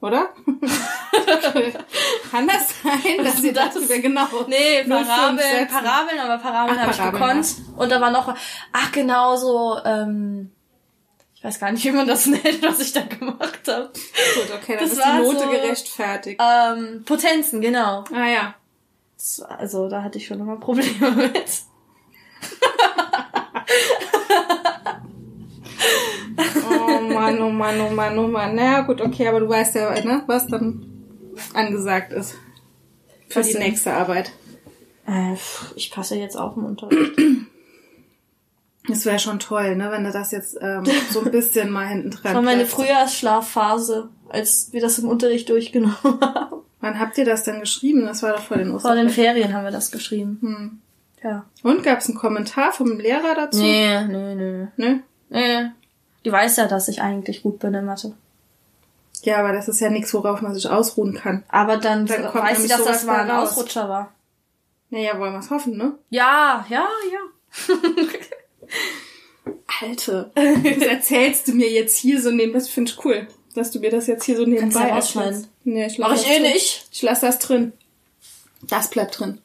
Oder? 0.00 0.30
Kann 2.30 2.48
das 2.48 2.68
sein, 2.82 3.22
dass 3.24 3.40
ihr 3.42 3.52
das? 3.52 3.74
das 3.74 3.86
genau... 3.88 4.26
Nee, 4.48 4.82
05 4.84 4.88
Parabeln? 5.06 5.68
Parabeln, 5.68 6.20
aber 6.20 6.38
Parabeln 6.38 6.80
habe 6.80 6.90
ich 6.92 7.02
gekonnt. 7.02 7.54
Und 7.76 7.90
da 7.92 8.00
war 8.00 8.10
noch, 8.10 8.34
ach 8.72 8.92
genau 8.92 9.36
so, 9.36 9.76
ähm, 9.84 10.50
ich 11.34 11.44
weiß 11.44 11.60
gar 11.60 11.70
nicht, 11.72 11.84
wie 11.84 11.90
man 11.92 12.06
das 12.06 12.26
nennt, 12.26 12.62
was 12.62 12.80
ich 12.80 12.92
da 12.92 13.02
gemacht 13.02 13.60
habe. 13.68 13.90
Gut, 13.92 14.50
okay, 14.54 14.76
dann 14.78 14.84
Das 14.88 14.92
ist 14.92 14.96
die 14.96 15.08
war 15.08 15.18
Note 15.18 15.38
so- 15.38 15.50
gerechtfertigt. 15.50 16.40
Ähm, 16.42 17.02
Potenzen, 17.04 17.60
genau. 17.60 18.04
Ah 18.12 18.26
ja. 18.26 18.54
Das, 19.16 19.42
also 19.42 19.88
da 19.90 20.02
hatte 20.02 20.16
ich 20.16 20.26
schon 20.26 20.40
immer 20.40 20.56
Probleme 20.56 21.10
mit. 21.10 21.44
Oh 26.70 27.00
Mann, 27.12 27.40
oh 27.40 27.50
Mann, 27.50 27.80
oh 27.80 27.90
Mann, 27.90 28.18
oh 28.18 28.26
Mann. 28.28 28.54
Naja, 28.54 28.80
gut, 28.82 29.00
okay, 29.00 29.28
aber 29.28 29.40
du 29.40 29.48
weißt 29.48 29.74
ja, 29.76 29.90
ne, 30.04 30.22
was 30.26 30.46
dann 30.46 30.86
angesagt 31.54 32.12
ist. 32.12 32.34
Für 33.28 33.40
Was 33.40 33.46
die 33.48 33.52
denn? 33.54 33.62
nächste 33.62 33.92
Arbeit. 33.92 34.32
Äh, 35.06 35.34
ich 35.76 35.90
passe 35.90 36.16
jetzt 36.16 36.36
auf 36.36 36.56
im 36.56 36.64
Unterricht. 36.64 37.12
Das 38.88 39.04
wäre 39.04 39.18
schon 39.18 39.38
toll, 39.38 39.76
ne, 39.76 39.90
wenn 39.90 40.04
du 40.04 40.10
das 40.10 40.32
jetzt 40.32 40.58
ähm, 40.60 40.84
so 41.10 41.20
ein 41.20 41.30
bisschen 41.30 41.70
mal 41.70 41.86
hinten 41.86 42.10
dran 42.10 42.22
Das 42.24 42.34
war 42.34 42.42
meine. 42.42 42.66
Frühjahrsschlafphase, 42.66 44.08
als 44.28 44.72
wir 44.72 44.80
das 44.80 44.98
im 44.98 45.08
Unterricht 45.08 45.48
durchgenommen 45.48 45.96
haben. 46.20 46.62
Wann 46.80 46.98
habt 46.98 47.18
ihr 47.18 47.24
das 47.26 47.44
denn 47.44 47.60
geschrieben? 47.60 48.06
Das 48.06 48.22
war 48.22 48.32
doch 48.32 48.42
vor 48.42 48.56
den 48.56 48.78
Vor 48.80 48.94
den. 48.94 49.10
Ferien 49.10 49.52
haben 49.52 49.64
wir 49.64 49.70
das 49.70 49.90
geschrieben. 49.90 50.38
Hm. 50.40 50.78
Ja. 51.22 51.44
Und 51.62 51.82
gab's 51.82 52.08
einen 52.08 52.16
Kommentar 52.16 52.72
vom 52.72 52.98
Lehrer 52.98 53.34
dazu? 53.34 53.60
Nee, 53.60 54.02
nee, 54.06 54.34
nee. 54.34 54.68
Ne? 54.76 55.02
Nee. 55.28 55.70
Die 56.24 56.32
weiß 56.32 56.56
ja, 56.56 56.66
dass 56.68 56.88
ich 56.88 57.02
eigentlich 57.02 57.42
gut 57.42 57.58
bin 57.58 57.74
in 57.74 57.84
Mathe. 57.84 58.14
Ja, 59.22 59.38
aber 59.38 59.52
das 59.52 59.68
ist 59.68 59.80
ja 59.80 59.90
nichts, 59.90 60.14
worauf 60.14 60.40
man 60.40 60.54
sich 60.54 60.68
ausruhen 60.68 61.14
kann. 61.14 61.44
Aber 61.48 61.76
dann, 61.76 62.06
Dann 62.06 62.22
kommt 62.30 62.44
weiß 62.44 62.62
sie, 62.62 62.68
dass 62.68 62.84
das 62.84 63.04
mal 63.04 63.20
ein 63.20 63.30
raus. 63.30 63.50
Ausrutscher 63.50 63.88
war. 63.88 64.12
Naja, 64.90 65.18
wollen 65.18 65.32
wir's 65.34 65.50
hoffen, 65.50 65.76
ne? 65.76 65.94
Ja, 66.10 66.64
ja, 66.68 66.88
ja. 67.12 67.76
Alte, 69.82 70.30
das 70.34 70.86
erzählst 70.86 71.48
du 71.48 71.52
mir 71.52 71.70
jetzt 71.70 71.96
hier 71.96 72.20
so 72.20 72.30
neben, 72.30 72.52
das 72.52 72.68
finde 72.68 72.90
ich 72.92 73.04
cool, 73.04 73.26
dass 73.54 73.70
du 73.70 73.80
mir 73.80 73.90
das 73.90 74.06
jetzt 74.06 74.24
hier 74.24 74.36
so 74.36 74.44
nebenbei 74.44 74.80
ja 74.80 74.86
erzählst. 74.96 75.16
rausschneiden. 75.16 75.46
Nee, 75.64 75.86
ich 75.86 75.98
Mach 75.98 76.10
lass 76.10 76.22
ich 76.22 76.28
eh 76.30 76.40
drin. 76.40 76.52
nicht. 76.52 76.86
Ich 76.92 77.02
lasse 77.02 77.26
das 77.26 77.38
drin. 77.38 77.72
Das 78.62 78.90
bleibt 78.90 79.18
drin. 79.18 79.40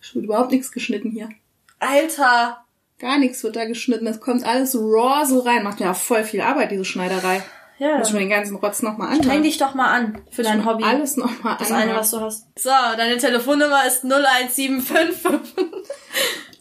Es 0.00 0.14
wird 0.14 0.26
überhaupt 0.26 0.52
nichts 0.52 0.72
geschnitten 0.72 1.10
hier. 1.10 1.30
Alter. 1.78 2.61
Gar 3.02 3.18
nichts 3.18 3.42
wird 3.42 3.56
da 3.56 3.64
geschnitten. 3.64 4.04
Das 4.04 4.20
kommt 4.20 4.46
alles 4.46 4.76
raw 4.76 5.26
so 5.26 5.40
rein. 5.40 5.64
Macht 5.64 5.80
mir 5.80 5.90
auch 5.90 5.96
voll 5.96 6.22
viel 6.22 6.40
Arbeit, 6.40 6.70
diese 6.70 6.84
Schneiderei. 6.84 7.42
Ja. 7.78 7.98
Muss 7.98 8.08
ich 8.08 8.14
mir 8.14 8.20
den 8.20 8.30
ganzen 8.30 8.54
Rotz 8.54 8.80
nochmal 8.80 9.08
Streng 9.08 9.22
anhören. 9.22 9.42
dich 9.42 9.58
doch 9.58 9.74
mal 9.74 9.92
an 9.92 10.18
für 10.30 10.44
dein 10.44 10.64
Hobby. 10.64 10.84
Alles 10.84 11.16
nochmal 11.16 11.56
das 11.58 11.72
eine, 11.72 11.96
was 11.96 12.12
du 12.12 12.20
hast. 12.20 12.46
So, 12.56 12.70
deine 12.96 13.16
Telefonnummer 13.16 13.84
ist 13.88 14.04
01755. 14.04 15.66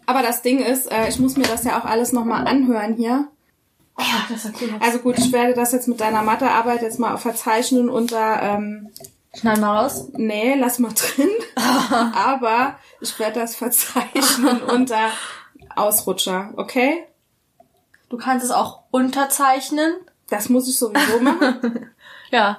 Aber 0.08 0.24
das 0.24 0.42
Ding 0.42 0.58
ist, 0.66 0.92
äh, 0.92 1.08
ich 1.10 1.20
muss 1.20 1.38
mir 1.38 1.44
das 1.44 1.64
ja 1.64 1.80
auch 1.80 1.86
alles 1.86 2.12
nochmal 2.12 2.48
anhören 2.48 2.96
hier. 2.96 3.28
Ja, 4.00 4.26
das 4.28 4.46
ist 4.46 4.60
cool. 4.60 4.70
Also 4.80 4.98
gut, 4.98 5.20
ich 5.20 5.32
werde 5.32 5.54
das 5.54 5.74
jetzt 5.74 5.88
mit 5.88 6.02
deiner 6.02 6.24
Mathearbeit 6.24 6.82
jetzt 6.82 6.98
mal 6.98 7.18
verzeichnen 7.18 7.88
unter, 7.88 8.42
ähm, 8.42 8.90
Schneid 9.36 9.60
mal 9.60 9.78
raus. 9.78 10.10
nee, 10.14 10.56
lass 10.56 10.80
mal 10.80 10.92
drin. 10.92 11.30
Aber 12.16 12.80
ich 13.00 13.20
werde 13.20 13.42
das 13.42 13.56
verzeichnen 13.56 14.64
unter 14.68 15.12
Ausrutscher, 15.76 16.54
okay? 16.58 17.06
Du 18.10 18.18
kannst 18.18 18.46
es 18.46 18.52
auch 18.52 18.84
unterzeichnen. 18.92 19.94
Das 20.30 20.50
muss 20.50 20.68
ich 20.70 20.78
sowieso 20.78 21.20
machen. 21.20 21.90
Ja. 22.32 22.58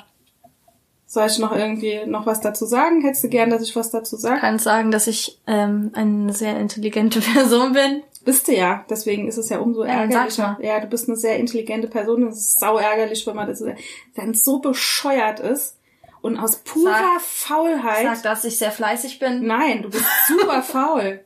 Soll 1.07 1.27
ich 1.29 1.39
noch 1.39 1.53
irgendwie 1.57 2.05
noch 2.05 2.27
was 2.27 2.43
dazu 2.43 2.67
sagen? 2.67 3.01
Hättest 3.01 3.25
du 3.25 3.29
gern, 3.31 3.49
dass 3.49 3.63
ich 3.63 3.75
was 3.75 3.91
dazu 3.91 4.17
sage? 4.17 4.41
Kannst 4.41 4.65
sagen, 4.65 4.91
dass 4.91 5.07
ich 5.07 5.41
ähm, 5.47 5.91
eine 5.95 6.35
sehr 6.35 6.59
intelligente 6.61 7.21
Person 7.35 7.73
bin. 7.73 8.03
Bist 8.25 8.49
du 8.49 8.55
ja. 8.55 8.85
Deswegen 8.91 9.29
ist 9.29 9.39
es 9.39 9.49
ja 9.49 9.61
umso 9.61 9.85
Ja, 9.85 10.03
ärgerlicher. 10.03 10.59
mal. 10.59 10.65
Ja, 10.67 10.79
du 10.81 10.89
bist 10.89 11.09
eine 11.09 11.17
sehr 11.17 11.39
intelligente 11.39 11.89
Person. 11.89 12.27
Es 12.29 12.37
ist 12.37 12.61
sau 12.61 12.77
ärgerlich, 12.77 13.27
wenn 13.27 13.35
man 13.37 13.49
das 13.49 13.65
dann 14.15 14.35
so 14.35 14.59
bescheuert 14.59 15.41
ist 15.41 15.77
und 16.23 16.39
aus 16.39 16.57
purer 16.57 16.93
Sag- 16.93 17.21
Faulheit. 17.21 18.07
Sag, 18.07 18.23
dass 18.23 18.45
ich 18.45 18.57
sehr 18.57 18.71
fleißig 18.71 19.19
bin. 19.19 19.47
Nein, 19.47 19.83
du 19.83 19.91
bist 19.91 20.05
super 20.29 20.63
faul. 20.63 21.21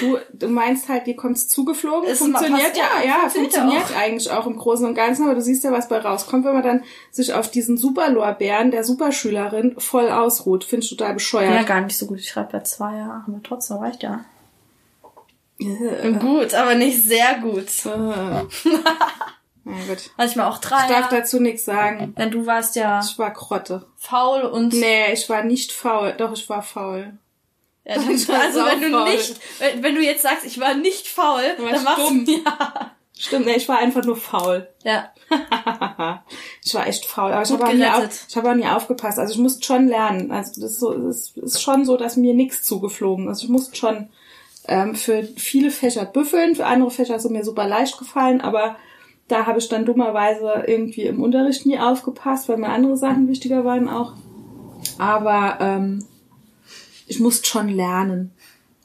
Du, 0.00 0.18
du 0.32 0.48
meinst 0.48 0.88
halt, 0.88 1.06
dir 1.06 1.16
kommt's 1.16 1.48
zugeflogen. 1.48 2.08
Ist 2.08 2.18
funktioniert 2.18 2.76
ja, 2.76 2.84
ja, 3.02 3.06
ja, 3.06 3.28
funktioniert 3.28 3.52
ja 3.54 3.80
funktioniert 3.80 3.96
eigentlich 3.98 4.30
auch 4.30 4.46
im 4.46 4.56
Großen 4.56 4.84
und 4.86 4.94
Ganzen, 4.94 5.24
aber 5.24 5.34
du 5.34 5.42
siehst 5.42 5.64
ja, 5.64 5.72
was 5.72 5.88
bei 5.88 5.98
rauskommt, 5.98 6.44
wenn 6.44 6.54
man 6.54 6.62
dann 6.62 6.84
sich 7.10 7.32
auf 7.34 7.50
diesen 7.50 7.76
Superlorbeeren 7.78 8.70
der 8.70 8.84
Superschülerin 8.84 9.76
voll 9.78 10.10
ausruht. 10.10 10.64
Finde 10.64 10.84
ich 10.84 10.90
total 10.90 11.08
Ja, 11.08 11.14
bescheuert. 11.14 11.66
gar 11.66 11.80
nicht 11.80 11.96
so 11.96 12.06
gut. 12.06 12.18
Ich 12.20 12.28
schreibe 12.28 12.52
ja 12.58 12.62
zwei 12.64 12.96
Jahre, 12.96 13.24
aber 13.26 13.40
trotzdem 13.42 13.78
reicht 13.78 14.02
ja. 14.02 14.24
Äh, 15.58 16.12
Gut, 16.12 16.54
aber 16.54 16.74
nicht 16.74 17.02
sehr 17.04 17.38
gut. 17.40 17.68
äh. 19.66 19.70
Na 19.70 19.86
gut. 19.94 20.10
Manchmal 20.16 20.48
auch 20.50 20.58
drei. 20.58 20.82
Ich 20.82 20.88
darf 20.92 21.08
dazu 21.08 21.40
nichts 21.40 21.64
sagen. 21.64 22.14
Denn 22.16 22.30
du 22.30 22.46
warst 22.46 22.76
ja 22.76 23.00
Ich 23.04 23.18
war 23.18 23.32
Krotte. 23.32 23.86
faul 23.96 24.42
und 24.42 24.72
Nee, 24.72 25.12
ich 25.12 25.28
war 25.28 25.42
nicht 25.44 25.72
faul. 25.72 26.14
Doch, 26.16 26.32
ich 26.32 26.48
war 26.48 26.62
faul. 26.62 27.14
Ja, 27.84 27.94
dann, 27.96 28.10
Ich 28.14 28.28
war 28.28 28.40
also 28.40 28.64
wenn 28.64 28.80
du 28.80 28.90
saufaul. 28.90 29.10
nicht, 29.10 29.40
wenn, 29.58 29.82
wenn 29.82 29.94
du 29.94 30.02
jetzt 30.02 30.22
sagst, 30.22 30.44
ich 30.44 30.60
war 30.60 30.74
nicht 30.74 31.08
faul, 31.08 31.42
Du 31.56 31.66
dann 31.66 31.82
machst 31.84 31.98
dumm. 32.08 32.24
du 32.24 32.32
ja. 32.44 32.90
Stimmt, 33.18 33.44
nee, 33.46 33.56
ich 33.56 33.68
war 33.68 33.78
einfach 33.78 34.02
nur 34.02 34.16
faul. 34.16 34.66
Ja. 34.82 35.10
ich 36.64 36.74
war 36.74 36.86
echt 36.86 37.04
faul, 37.04 37.32
aber 37.32 37.42
ich 37.42 37.50
habe 37.52 37.64
auch, 37.66 37.72
nie 37.72 37.78
gerettet. 37.78 38.06
auf- 38.10 38.26
ich 38.28 38.36
hab 38.36 38.44
auch 38.46 38.54
nie 38.54 38.66
aufgepasst. 38.66 39.18
Also 39.18 39.34
ich 39.34 39.38
musste 39.38 39.62
schon 39.64 39.88
lernen. 39.88 40.30
Also 40.32 40.60
das 40.60 40.72
ist, 40.72 40.80
so, 40.80 40.92
das 40.94 41.32
ist 41.36 41.62
schon 41.62 41.84
so, 41.84 41.96
dass 41.98 42.16
mir 42.16 42.32
nichts 42.34 42.62
zugeflogen 42.62 43.28
ist. 43.28 43.42
Ich 43.42 43.48
musste 43.50 43.76
schon 43.76 44.08
ähm, 44.68 44.94
für 44.94 45.22
viele 45.36 45.70
Fächer 45.70 46.04
büffeln, 46.06 46.54
für 46.56 46.66
andere 46.66 46.90
Fächer 46.90 47.16
ist 47.16 47.24
es 47.24 47.30
mir 47.30 47.44
super 47.44 47.66
leicht 47.66 47.98
gefallen, 47.98 48.40
aber 48.40 48.76
da 49.30 49.46
habe 49.46 49.58
ich 49.58 49.68
dann 49.68 49.84
dummerweise 49.84 50.64
irgendwie 50.66 51.02
im 51.02 51.22
Unterricht 51.22 51.66
nie 51.66 51.78
aufgepasst, 51.78 52.48
weil 52.48 52.56
mir 52.56 52.68
andere 52.68 52.96
Sachen 52.96 53.28
wichtiger 53.28 53.64
waren 53.64 53.88
auch. 53.88 54.14
Aber 54.98 55.58
ähm, 55.60 56.04
ich 57.06 57.20
musste 57.20 57.46
schon 57.46 57.68
lernen. 57.68 58.32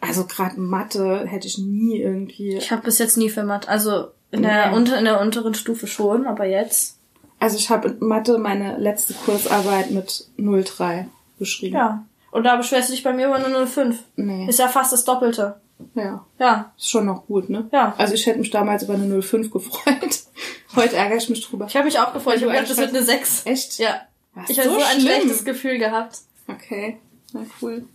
Also 0.02 0.26
gerade 0.26 0.60
Mathe 0.60 1.26
hätte 1.26 1.48
ich 1.48 1.58
nie 1.58 2.00
irgendwie. 2.00 2.56
Ich 2.58 2.72
habe 2.72 2.84
bis 2.84 3.00
jetzt 3.00 3.18
nie 3.18 3.30
für 3.30 3.44
Mathe, 3.44 3.68
also 3.70 4.08
in 4.32 4.44
der, 4.44 4.70
Nee. 4.72 4.76
unter, 4.78 4.98
in 5.00 5.06
der 5.06 5.22
unteren 5.22 5.54
Stufe 5.54 5.88
schon, 5.88 6.28
aber 6.28 6.46
jetzt. 6.46 7.00
Also 7.40 7.58
ich 7.58 7.70
habe 7.70 7.90
in 7.90 8.08
Mathe 8.08 8.38
meine 8.38 8.78
letzte 8.78 9.14
Kursarbeit 9.14 9.92
mit 9.92 10.28
03 10.38 11.08
geschrieben. 11.40 11.76
Ja. 11.76 12.06
Und 12.32 12.44
da 12.44 12.56
beschwerst 12.58 12.90
du 12.90 12.94
dich 12.94 13.04
bei 13.04 13.14
mir 13.14 13.28
über 13.28 13.36
eine 13.36 13.66
05. 13.66 13.98
Nee. 14.18 14.48
Ist 14.48 14.60
ja 14.60 14.68
fast 14.68 14.92
das 14.94 15.06
Doppelte. 15.06 15.60
Ja. 15.94 16.26
Ja. 16.40 16.74
Ist 16.78 16.90
schon 16.90 17.06
noch 17.06 17.26
gut, 17.28 17.50
ne? 17.50 17.70
Ja. 17.72 17.94
Also 17.98 18.14
ich 18.14 18.26
hätte 18.26 18.40
mich 18.40 18.50
damals 18.50 18.84
über 18.84 18.94
eine 18.94 19.22
05 19.22 19.52
gefreut. 19.52 20.24
Heute 20.76 20.96
ärgere 20.96 21.18
ich 21.18 21.30
mich 21.30 21.46
drüber. 21.48 21.66
Ich 21.68 21.76
habe 21.76 21.86
mich 21.86 22.00
auch 22.00 22.14
gefreut. 22.14 22.36
Ich 22.38 22.44
habe 22.44 22.54
gedacht, 22.54 22.70
das 22.70 22.78
wird 22.78 22.90
eine 22.90 23.04
6. 23.04 23.46
Echt? 23.46 23.80
Ja. 23.80 24.02
Was, 24.34 24.50
Ich 24.50 24.60
habe 24.60 24.70
so, 24.70 24.76
ein 24.76 24.82
schlimm? 25.00 25.02
schlechtes 25.02 25.46
Gefühl 25.46 25.78
gehabt. 25.78 26.20
Okay, 26.48 26.98
na 27.34 27.42
cool. 27.62 27.86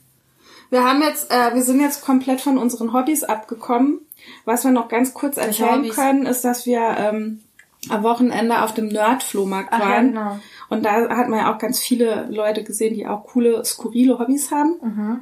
Wir 0.70 0.84
haben 0.84 1.02
jetzt, 1.02 1.30
äh, 1.30 1.54
wir 1.54 1.62
sind 1.62 1.80
jetzt 1.80 2.02
komplett 2.02 2.40
von 2.40 2.56
unseren 2.56 2.92
Hobbys 2.92 3.24
abgekommen. 3.24 4.00
Was 4.44 4.64
wir 4.64 4.70
noch 4.70 4.88
ganz 4.88 5.14
kurz 5.14 5.36
erzählen 5.36 5.88
können, 5.88 6.26
ist, 6.26 6.44
dass 6.44 6.64
wir 6.66 6.80
ähm, 6.98 7.40
am 7.88 8.02
Wochenende 8.02 8.62
auf 8.62 8.72
dem 8.74 8.88
Nerd-Flohmarkt 8.88 9.70
Ach 9.72 9.80
ja, 9.80 9.88
waren. 9.88 10.08
genau. 10.08 10.38
Und 10.68 10.84
da 10.84 11.08
hat 11.16 11.28
man 11.28 11.40
ja 11.40 11.52
auch 11.52 11.58
ganz 11.58 11.78
viele 11.80 12.26
Leute 12.30 12.62
gesehen, 12.62 12.94
die 12.94 13.06
auch 13.06 13.24
coole, 13.24 13.64
skurrile 13.64 14.18
Hobbys 14.18 14.50
haben. 14.50 14.76
Mhm. 14.82 15.20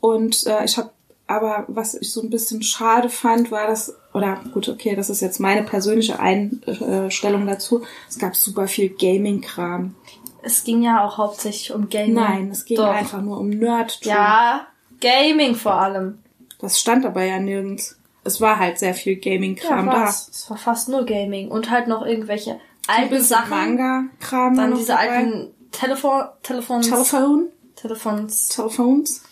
Und 0.00 0.46
äh, 0.46 0.64
ich 0.64 0.78
habe 0.78 0.90
aber 1.26 1.64
was 1.68 1.94
ich 1.94 2.12
so 2.12 2.22
ein 2.22 2.30
bisschen 2.30 2.62
schade 2.62 3.08
fand, 3.08 3.50
war 3.50 3.66
das, 3.66 3.96
oder 4.14 4.40
gut, 4.52 4.68
okay, 4.68 4.94
das 4.94 5.10
ist 5.10 5.20
jetzt 5.20 5.40
meine 5.40 5.62
persönliche 5.64 6.20
Einstellung 6.20 7.46
dazu. 7.46 7.82
Es 8.08 8.18
gab 8.18 8.36
super 8.36 8.68
viel 8.68 8.90
Gaming-Kram. 8.90 9.94
Es 10.42 10.62
ging 10.62 10.82
ja 10.82 11.04
auch 11.04 11.18
hauptsächlich 11.18 11.72
um 11.74 11.88
Gaming. 11.88 12.14
Nein, 12.14 12.50
es 12.50 12.64
ging 12.64 12.76
Doch. 12.76 12.86
einfach 12.88 13.20
nur 13.20 13.38
um 13.40 13.50
Nerd. 13.50 13.98
Ja, 14.04 14.66
Gaming 15.00 15.56
vor 15.56 15.74
allem. 15.74 16.18
Das 16.60 16.78
stand 16.78 17.04
aber 17.04 17.24
ja 17.24 17.38
nirgends. 17.40 17.98
Es 18.22 18.40
war 18.40 18.58
halt 18.58 18.78
sehr 18.78 18.94
viel 18.94 19.14
Ja, 19.14 19.20
Gaming-Kram 19.20 19.86
da. 19.86 19.92
war's. 19.92 20.28
Es 20.28 20.48
war 20.48 20.56
fast 20.56 20.88
nur 20.88 21.04
Gaming 21.04 21.48
und 21.50 21.70
halt 21.70 21.88
noch 21.88 22.04
irgendwelche 22.06 22.60
alten 22.86 23.20
Sachen. 23.20 23.50
Manga-Kram. 23.50 24.56
Dann 24.56 24.74
diese 24.76 24.88
dabei. 24.92 25.08
alten 25.10 25.54
Telefon, 25.72 26.22
Telefons, 26.42 26.88
Telefon, 26.88 27.48
Telefons 27.74 28.48
Telefons. 28.48 29.22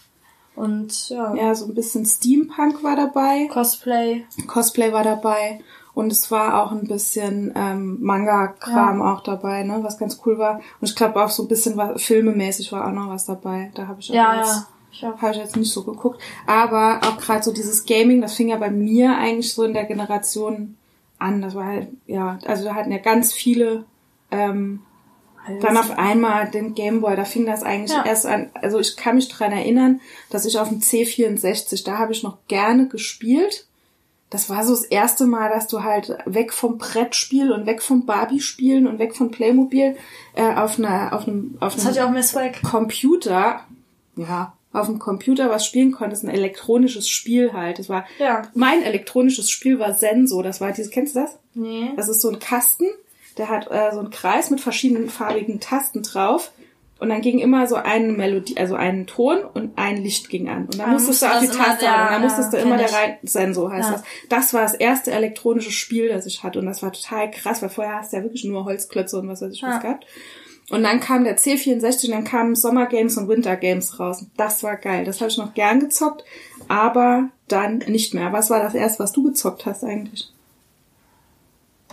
Und 0.57 1.09
ja, 1.09 1.35
Ja, 1.35 1.55
so 1.55 1.67
ein 1.67 1.75
bisschen 1.75 2.05
Steampunk 2.07 2.83
war 2.83 2.97
dabei. 2.97 3.49
Cosplay. 3.53 4.25
Cosplay 4.47 4.93
war 4.93 5.03
dabei. 5.05 5.61
Und 5.95 6.11
es 6.11 6.29
war 6.33 6.61
auch 6.63 6.73
ein 6.73 6.89
bisschen 6.89 7.53
ähm, 7.55 7.99
Manga-Kram 8.01 9.01
auch 9.01 9.23
dabei, 9.23 9.63
ne, 9.63 9.79
was 9.83 9.97
ganz 9.97 10.21
cool 10.27 10.39
war. 10.39 10.57
Und 10.81 10.89
ich 10.89 10.97
glaube 10.97 11.23
auch 11.23 11.31
so 11.31 11.45
ein 11.45 11.49
bisschen 11.49 11.77
was, 11.77 12.03
filmemäßig 12.03 12.73
war 12.73 12.89
auch 12.89 12.93
noch 12.93 13.09
was 13.09 13.27
dabei. 13.27 13.71
Da 13.75 13.87
habe 13.87 14.01
ich 14.01 14.11
auch 14.11 14.15
Ja, 14.15 14.39
jetzt, 14.39 14.67
ja. 15.01 15.15
Habe 15.21 15.33
ich 15.33 15.39
jetzt 15.39 15.57
nicht 15.57 15.73
so 15.73 15.85
geguckt. 15.85 16.21
Aber 16.49 17.01
auch 17.05 17.17
gerade 17.19 17.45
so 17.45 17.53
dieses 17.53 17.87
Gaming, 17.87 18.21
das 18.21 18.35
fing 18.35 18.49
ja 18.49 18.57
bei 18.57 18.71
mir 18.71 19.17
eigentlich 19.17 19.53
so 19.55 19.63
in 19.63 19.73
der 19.73 19.85
Generation 19.85 20.77
an. 21.21 21.43
Das 21.43 21.55
war 21.55 21.67
halt, 21.67 21.89
ja, 22.07 22.39
also 22.45 22.65
da 22.65 22.75
hatten 22.75 22.91
ja 22.91 22.99
ganz 22.99 23.33
viele 23.33 23.85
ähm, 24.33 24.81
dann 25.61 25.77
auf 25.77 25.99
einmal 25.99 26.51
den 26.51 26.75
Gameboy, 26.75 27.17
da 27.17 27.25
fing 27.25 27.47
das 27.47 27.63
eigentlich 27.63 27.93
Ja. 27.93 28.05
erst 28.07 28.27
an. 28.27 28.51
Also 28.55 28.79
ich 28.79 28.97
kann 28.97 29.17
mich 29.17 29.29
dran 29.29 29.53
erinnern, 29.53 30.01
dass 30.31 30.45
ich 30.47 30.59
auf 30.59 30.69
dem 30.69 30.81
C64, 30.81 31.85
da 31.85 31.99
habe 31.99 32.13
ich 32.13 32.23
noch 32.23 32.39
gerne 32.49 32.89
gespielt. 32.89 33.67
Das 34.31 34.51
war 34.51 34.65
so 34.65 34.73
das 34.75 34.85
erste 34.85 35.27
Mal, 35.27 35.49
dass 35.51 35.69
du 35.69 35.83
halt 35.85 36.17
weg 36.27 36.53
vom 36.53 36.79
Brettspiel 36.79 37.53
und 37.53 37.67
weg 37.67 37.83
vom 37.83 38.05
Barbie-Spielen 38.05 38.87
und 38.89 38.99
weg 38.99 39.15
von 39.15 39.31
Playmobil 39.31 39.97
äh, 40.35 40.55
auf 40.55 40.79
einer 40.79 41.13
auf 41.13 41.29
einem 41.29 41.57
auf 41.61 41.75
Das 41.77 41.87
einem 41.87 42.09
auch 42.09 42.11
mehr 42.11 42.23
Swag. 42.25 42.61
Computer, 42.63 43.61
ja, 44.17 44.55
auf 44.73 44.87
dem 44.87 44.99
Computer 44.99 45.51
was 45.51 45.65
spielen 45.67 45.93
konntest, 45.93 46.25
ein 46.25 46.31
elektronisches 46.31 47.09
Spiel 47.09 47.53
halt. 47.53 47.79
Das 47.79 47.89
war 47.89 48.07
Ja. 48.19 48.43
mein 48.55 48.83
elektronisches 48.83 49.51
Spiel 49.51 49.79
war 49.79 49.95
Senso. 49.95 50.43
Das 50.43 50.61
war 50.61 50.73
dieses, 50.73 50.91
kennst 50.91 51.15
du 51.15 51.21
das? 51.21 51.39
Nee. 51.55 51.93
Das 51.95 52.09
ist 52.09 52.21
so 52.21 52.29
ein 52.31 52.41
Kasten, 52.41 52.87
der 53.39 53.49
hat 53.49 53.71
äh, 53.71 53.91
so 53.93 54.01
einen 54.01 54.11
Kreis 54.11 54.51
mit 54.51 54.61
verschiedenen 54.61 55.09
farbigen 55.09 55.61
Tasten 55.61 56.03
drauf. 56.03 56.53
Und 57.01 57.09
dann 57.11 57.21
ging 57.21 57.39
immer 57.41 57.67
so 57.67 57.75
eine 57.75 58.13
Melodie, 58.13 58.57
also 58.57 58.77
ein 58.77 59.07
Ton 59.07 59.39
und 59.53 59.73
ein 59.77 59.97
Licht 59.97 60.29
ging 60.31 60.49
an. 60.49 60.67
Und 60.67 60.79
dann 60.79 60.91
Ah, 60.91 60.93
musstest 60.93 61.23
du 61.23 61.27
auf 61.27 61.41
die 61.41 61.49
Taste 61.49 61.87
hauen. 61.91 62.07
Und 62.07 62.13
dann 62.13 62.23
musstest 62.23 62.53
du 62.53 62.57
immer 62.57 62.77
der 62.77 62.87
ich. 62.87 62.95
rein, 62.95 63.17
Sensor 63.25 63.73
heißt 63.73 63.91
Ja. 63.91 63.93
das. 63.97 64.03
Das 64.29 64.55
war 64.55 64.63
das 64.63 64.75
erste 64.75 65.11
elektronische 65.11 65.73
Spiel, 65.73 66.09
das 66.09 66.25
ich 66.25 66.45
hatte. 66.45 66.61
Und 66.61 66.67
das 66.67 66.83
war 66.83 66.93
total 66.93 67.31
krass, 67.33 67.61
weil 67.63 67.69
vorher 67.69 67.97
hast 67.97 68.13
du 68.13 68.19
ja 68.19 68.23
wirklich 68.23 68.45
nur 68.45 68.65
Holzklötze 68.65 69.19
und 69.19 69.29
was 69.29 69.43
weiß 69.43 69.53
ich 69.53 69.63
was 69.63 69.75
Ja. 69.75 69.79
gehabt. 69.81 70.07
Und 70.71 70.83
dann 70.85 71.01
kam 71.01 71.25
der 71.25 71.37
C64 71.37 72.07
und 72.07 72.13
dann 72.13 72.25
kamen 72.25 72.55
Summer 72.55 72.87
Games 72.87 73.19
und 73.19 73.29
Winter 73.29 73.57
Games 73.57 73.99
raus. 74.01 74.25
Das 74.39 74.63
war 74.63 74.77
geil. 74.77 75.05
Das 75.05 75.21
habe 75.21 75.31
ich 75.31 75.37
noch 75.37 75.53
gern 75.53 75.81
gezockt, 75.81 76.25
aber 76.69 77.29
dann 77.49 77.79
nicht 77.89 78.15
mehr. 78.15 78.33
Was 78.33 78.49
war 78.51 78.61
das 78.63 78.75
erste, 78.75 79.03
was 79.03 79.13
du 79.13 79.25
gezockt 79.25 79.67
hast 79.67 79.85
eigentlich? 79.85 80.31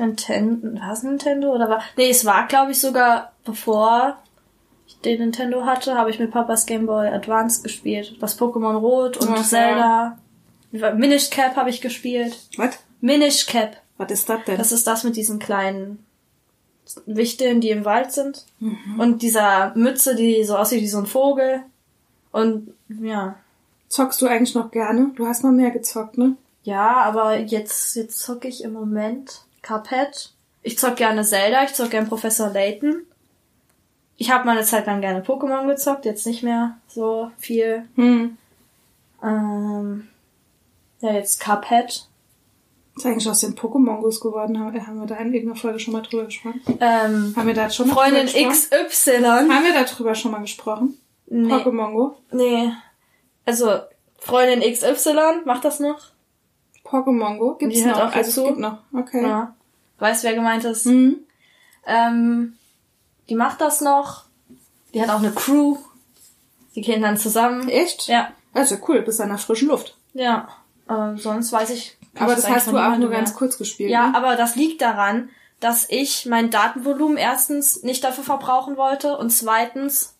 Nintendo, 0.01 0.81
war 0.81 0.93
es 0.93 1.03
Nintendo 1.03 1.53
oder 1.53 1.69
war? 1.69 1.81
Nee, 1.95 2.09
es 2.09 2.25
war 2.25 2.47
glaube 2.47 2.71
ich 2.71 2.81
sogar 2.81 3.31
bevor 3.45 4.17
ich 4.87 4.99
den 4.99 5.19
Nintendo 5.19 5.65
hatte, 5.65 5.95
habe 5.95 6.09
ich 6.09 6.19
mit 6.19 6.31
Papas 6.31 6.65
Game 6.65 6.85
Boy 6.85 7.07
Advance 7.07 7.63
gespielt. 7.63 8.17
Das 8.19 8.37
Pokémon 8.37 8.77
Rot 8.77 9.17
und 9.17 9.29
Ach 9.29 9.37
ja. 9.37 9.43
Zelda. 9.43 10.17
Minish 10.71 11.29
Cap 11.29 11.55
habe 11.55 11.69
ich 11.69 11.81
gespielt. 11.81 12.37
Was? 12.57 12.79
Minish 12.99 13.45
Cap. 13.45 13.77
Was 13.97 14.11
ist 14.11 14.29
das 14.29 14.43
denn? 14.45 14.57
Das 14.57 14.71
ist 14.71 14.87
das 14.87 15.03
mit 15.03 15.15
diesen 15.15 15.39
kleinen 15.39 16.05
Wichteln, 17.05 17.61
die 17.61 17.69
im 17.69 17.85
Wald 17.85 18.11
sind. 18.11 18.45
Und 18.97 19.21
dieser 19.21 19.73
Mütze, 19.75 20.15
die 20.15 20.43
so 20.43 20.57
aussieht 20.57 20.81
wie 20.81 20.87
so 20.87 20.97
ein 20.97 21.05
Vogel. 21.05 21.61
Und 22.31 22.73
ja. 22.89 23.35
Zockst 23.87 24.21
du 24.21 24.27
eigentlich 24.27 24.55
noch 24.55 24.71
gerne? 24.71 25.11
Du 25.15 25.27
hast 25.27 25.43
mal 25.43 25.51
mehr 25.51 25.71
gezockt, 25.71 26.17
ne? 26.17 26.35
Ja, 26.63 27.01
aber 27.01 27.39
jetzt, 27.39 27.95
jetzt 27.95 28.19
zocke 28.19 28.47
ich 28.47 28.63
im 28.63 28.73
Moment 28.73 29.41
Cuphead. 29.61 30.31
Ich 30.63 30.77
zock 30.77 30.95
gerne 30.95 31.23
Zelda, 31.23 31.63
ich 31.63 31.73
zock 31.73 31.91
gerne 31.91 32.07
Professor 32.07 32.49
Layton. 32.49 33.03
Ich 34.17 34.29
habe 34.31 34.45
mal 34.45 34.57
eine 34.57 34.65
Zeit 34.65 34.85
lang 34.85 35.01
gerne 35.01 35.23
Pokémon 35.23 35.67
gezockt, 35.67 36.05
jetzt 36.05 36.27
nicht 36.27 36.43
mehr 36.43 36.77
so 36.87 37.31
viel. 37.37 37.87
Hm. 37.95 38.37
Ähm, 39.23 40.07
ja, 40.99 41.13
jetzt 41.13 41.39
Cuphead. 41.39 42.07
Ist 42.95 43.05
eigentlich 43.05 43.29
aus 43.29 43.39
den 43.39 43.55
Pokémon-Gos 43.55 44.19
geworden? 44.19 44.59
Haben, 44.59 44.85
haben 44.87 44.99
wir 44.99 45.07
da 45.07 45.15
in 45.15 45.33
irgendeiner 45.33 45.59
Folge 45.59 45.79
schon 45.79 45.93
mal 45.93 46.01
drüber 46.01 46.25
gesprochen? 46.25 46.61
Ähm, 46.79 47.33
Haben 47.35 47.47
wir 47.47 47.53
da 47.53 47.69
schon 47.69 47.87
mal 47.87 47.93
Freundin 47.95 48.27
drüber 48.27 48.49
gesprochen? 48.49 48.87
XY. 48.89 49.23
Haben 49.23 49.63
wir 49.63 49.85
darüber 49.85 50.13
schon 50.13 50.31
mal 50.31 50.41
gesprochen? 50.41 50.97
Nee, 51.27 51.53
Pokémon 51.53 51.93
Go? 51.93 52.17
nee. 52.31 52.71
Also, 53.45 53.79
Freundin 54.19 54.61
XY, 54.61 55.45
macht 55.45 55.65
das 55.65 55.79
noch? 55.79 56.09
Pokémon 56.91 57.37
Go? 57.37 57.55
Gibt's 57.55 57.83
hört 57.83 57.97
noch? 57.97 58.09
auch 58.09 58.15
also 58.15 58.17
dazu? 58.17 58.41
es 58.41 58.47
gibt 58.47 58.59
noch. 58.59 58.77
Okay. 58.93 59.23
Ja. 59.23 59.55
Weiß, 59.99 60.23
wer 60.23 60.33
gemeint 60.33 60.65
ist. 60.65 60.85
Hm. 60.85 61.19
Ähm, 61.85 62.57
die 63.29 63.35
macht 63.35 63.61
das 63.61 63.81
noch. 63.81 64.25
Die 64.93 65.01
hat 65.01 65.09
auch 65.09 65.19
eine 65.19 65.31
Crew. 65.31 65.77
Die 66.75 66.81
gehen 66.81 67.01
dann 67.01 67.17
zusammen. 67.17 67.69
Echt? 67.69 68.07
Ja. 68.07 68.31
Das 68.53 68.71
ist 68.71 68.79
ja 68.79 68.85
cool, 68.87 69.01
bist 69.01 69.21
an 69.21 69.29
der 69.29 69.37
frischen 69.37 69.69
Luft. 69.69 69.97
Ja. 70.13 70.49
Ähm, 70.89 71.17
sonst 71.17 71.51
weiß 71.51 71.69
ich. 71.69 71.97
Aber 72.19 72.35
das 72.35 72.49
hast 72.49 72.67
du 72.67 72.77
auch 72.77 72.97
nur 72.97 73.09
ganz 73.09 73.29
mehr. 73.29 73.37
kurz 73.37 73.57
gespielt. 73.57 73.89
Ja, 73.89 74.09
ne? 74.09 74.17
aber 74.17 74.35
das 74.35 74.55
liegt 74.55 74.81
daran, 74.81 75.29
dass 75.61 75.89
ich 75.89 76.25
mein 76.25 76.49
Datenvolumen 76.49 77.17
erstens 77.17 77.83
nicht 77.83 78.03
dafür 78.03 78.23
verbrauchen 78.23 78.75
wollte 78.75 79.17
und 79.17 79.29
zweitens 79.29 80.17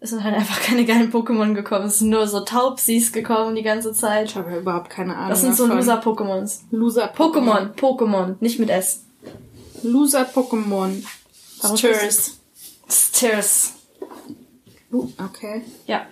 es 0.00 0.10
sind 0.10 0.22
halt 0.22 0.34
einfach 0.34 0.60
keine 0.62 0.84
geilen 0.84 1.12
Pokémon 1.12 1.54
gekommen. 1.54 1.86
Es 1.86 1.98
sind 1.98 2.10
nur 2.10 2.26
so 2.26 2.40
Taubsis 2.40 3.12
gekommen 3.12 3.56
die 3.56 3.62
ganze 3.62 3.92
Zeit. 3.92 4.30
Ich 4.30 4.36
habe 4.36 4.50
ja 4.50 4.58
überhaupt 4.58 4.90
keine 4.90 5.16
Ahnung. 5.16 5.30
Das 5.30 5.40
sind 5.40 5.56
so. 5.56 5.66
Loser-Pokémons. 5.66 6.60
Loser 6.70 7.12
Pokémon, 7.12 7.74
Pokémon, 7.74 8.36
nicht 8.40 8.58
mit 8.58 8.70
S. 8.70 9.04
Loser 9.82 10.24
Pokémon. 10.24 11.04
Warum 11.60 11.76
Stirs. 11.76 12.38
Stirs. 12.88 13.72
Uh, 14.92 15.08
okay. 15.18 15.62
Ja. 15.86 16.06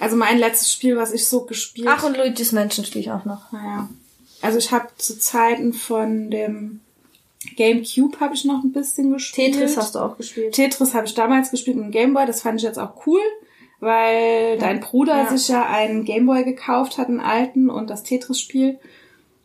Also 0.00 0.16
mein 0.16 0.38
letztes 0.38 0.72
Spiel, 0.72 0.96
was 0.96 1.12
ich 1.12 1.26
so 1.26 1.44
gespielt 1.44 1.88
Ach, 1.90 2.02
und 2.04 2.16
Luigi's 2.16 2.52
Mansion 2.52 2.84
spiele 2.84 3.02
ich 3.02 3.10
auch 3.10 3.24
noch. 3.24 3.52
Naja. 3.52 3.88
Also 4.40 4.58
ich 4.58 4.72
habe 4.72 4.88
zu 4.96 5.18
Zeiten 5.18 5.72
von 5.72 6.30
dem 6.30 6.80
Gamecube 7.56 8.20
habe 8.20 8.34
ich 8.34 8.44
noch 8.44 8.62
ein 8.64 8.72
bisschen 8.72 9.12
gespielt. 9.12 9.54
Tetris 9.54 9.76
hast 9.76 9.94
du 9.94 9.98
auch 10.00 10.16
gespielt. 10.16 10.54
Tetris 10.54 10.94
habe 10.94 11.06
ich 11.06 11.14
damals 11.14 11.50
gespielt 11.50 11.76
mit 11.76 11.86
dem 11.86 11.90
Gameboy. 11.90 12.26
Das 12.26 12.42
fand 12.42 12.58
ich 12.58 12.64
jetzt 12.64 12.78
auch 12.78 13.06
cool, 13.06 13.20
weil 13.80 14.58
dein 14.58 14.80
Bruder 14.80 15.16
Ja. 15.24 15.30
sich 15.30 15.48
ja 15.48 15.66
einen 15.66 16.04
Gameboy 16.04 16.44
gekauft 16.44 16.98
hat, 16.98 17.08
einen 17.08 17.20
alten 17.20 17.70
und 17.70 17.88
das 17.88 18.02
Tetris-Spiel. 18.02 18.78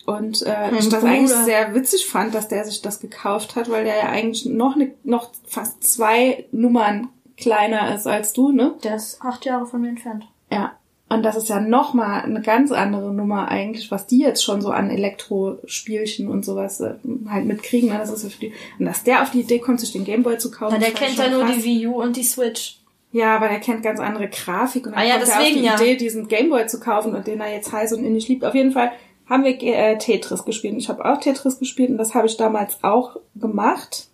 Und 0.05 0.43
äh, 0.43 0.71
ich 0.77 0.89
das 0.89 0.99
Bruder. 0.99 1.13
eigentlich 1.13 1.31
sehr 1.31 1.73
witzig 1.73 2.05
fand, 2.05 2.35
dass 2.35 2.47
der 2.47 2.63
sich 2.65 2.81
das 2.81 2.99
gekauft 2.99 3.55
hat, 3.55 3.69
weil 3.71 3.85
der 3.85 3.97
ja 3.97 4.09
eigentlich 4.09 4.45
noch 4.45 4.75
ne, 4.75 4.93
noch 5.03 5.31
fast 5.47 5.83
zwei 5.83 6.45
Nummern 6.51 7.07
kleiner 7.37 7.95
ist 7.95 8.05
als 8.05 8.33
du, 8.33 8.51
ne? 8.51 8.75
Der 8.83 8.95
ist 8.97 9.19
acht 9.21 9.45
Jahre 9.45 9.65
von 9.65 9.81
mir 9.81 9.89
entfernt. 9.89 10.25
Ja. 10.51 10.77
Und 11.15 11.23
das 11.23 11.35
ist 11.35 11.49
ja 11.49 11.59
noch 11.59 11.93
mal 11.93 12.21
eine 12.21 12.41
ganz 12.41 12.71
andere 12.71 13.13
Nummer 13.13 13.47
eigentlich, 13.47 13.91
was 13.91 14.07
die 14.07 14.19
jetzt 14.19 14.43
schon 14.43 14.61
so 14.61 14.69
an 14.69 14.89
Elektrospielchen 14.89 16.27
und 16.27 16.45
sowas 16.45 16.79
äh, 16.81 16.95
halt 17.29 17.45
mitkriegen. 17.45 17.89
Ne? 17.89 17.97
Das 17.97 18.11
ist 18.11 18.23
ja 18.23 18.29
für 18.29 18.39
die, 18.39 18.53
und 18.79 18.85
dass 18.85 19.03
der 19.03 19.21
auf 19.23 19.31
die 19.31 19.41
Idee 19.41 19.59
kommt, 19.59 19.79
sich 19.79 19.91
den 19.91 20.05
Gameboy 20.05 20.37
zu 20.37 20.51
kaufen. 20.51 20.77
Na, 20.79 20.85
der 20.85 20.93
kennt 20.93 21.17
ja 21.17 21.29
nur 21.29 21.45
die 21.45 21.63
Wii 21.63 21.87
U 21.87 22.01
und 22.01 22.15
die 22.15 22.23
Switch. 22.23 22.79
Ja, 23.11 23.35
aber 23.37 23.47
der 23.47 23.59
kennt 23.59 23.81
ganz 23.81 23.99
andere 23.99 24.27
Grafik 24.27 24.85
und 24.85 24.91
dann 24.91 25.01
Ah 25.01 25.05
ja, 25.05 25.17
kommt 25.17 25.29
er 25.29 25.33
auf 25.35 25.39
deswegen 25.39 25.59
die 25.59 25.65
ja. 25.65 25.75
Idee, 25.75 25.95
diesen 25.95 26.27
Gameboy 26.27 26.67
zu 26.67 26.79
kaufen 26.79 27.15
und 27.15 27.25
den 27.27 27.39
er 27.39 27.53
jetzt 27.53 27.71
heiß 27.71 27.93
und 27.93 28.03
innig 28.03 28.27
liebt. 28.27 28.43
Auf 28.43 28.55
jeden 28.55 28.71
Fall 28.71 28.91
haben 29.29 29.43
wir 29.43 29.61
äh, 29.61 29.97
Tetris 29.97 30.43
gespielt. 30.43 30.75
Ich 30.77 30.89
habe 30.89 31.05
auch 31.05 31.19
Tetris 31.19 31.57
gespielt 31.59 31.89
und 31.89 31.97
das 31.97 32.13
habe 32.13 32.27
ich 32.27 32.37
damals 32.37 32.83
auch 32.83 33.17
gemacht. 33.35 34.07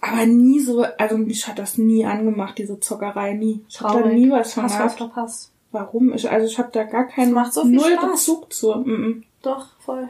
Aber 0.00 0.26
nie 0.26 0.60
so, 0.60 0.84
also 0.98 1.18
mich 1.18 1.46
hat 1.46 1.58
das 1.58 1.78
nie 1.78 2.04
angemacht, 2.04 2.58
diese 2.58 2.80
Zockerei, 2.80 3.34
nie. 3.34 3.60
Ich 3.68 3.80
habe 3.80 4.02
da 4.02 4.08
nie 4.08 4.30
was 4.30 4.54
von 4.54 4.64
Hast 4.64 4.72
was 4.72 4.96
gehabt. 4.96 4.98
verpasst? 4.98 5.50
Warum? 5.72 6.12
Ich, 6.12 6.28
also 6.30 6.46
ich 6.46 6.58
habe 6.58 6.70
da 6.72 6.84
gar 6.84 7.06
keinen 7.06 7.32
macht 7.32 7.52
so 7.52 7.62
viel 7.62 7.72
null 7.72 7.92
Spaß. 7.92 8.10
Bezug 8.10 8.52
zu. 8.52 8.74
Mm 8.74 8.84
-mm. 8.90 9.22
Doch, 9.42 9.66
voll. 9.84 10.08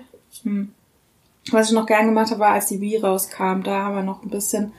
Was 1.53 1.69
ich 1.69 1.75
noch 1.75 1.87
gern 1.87 2.07
gemacht 2.07 2.31
habe, 2.31 2.41
war, 2.41 2.53
als 2.53 2.67
die 2.67 2.81
Wii 2.81 2.99
rauskam, 2.99 3.63
da 3.63 3.85
haben 3.85 3.97
wir 3.97 4.03
noch 4.03 4.23
ein 4.23 4.31
bisschen 4.31 4.73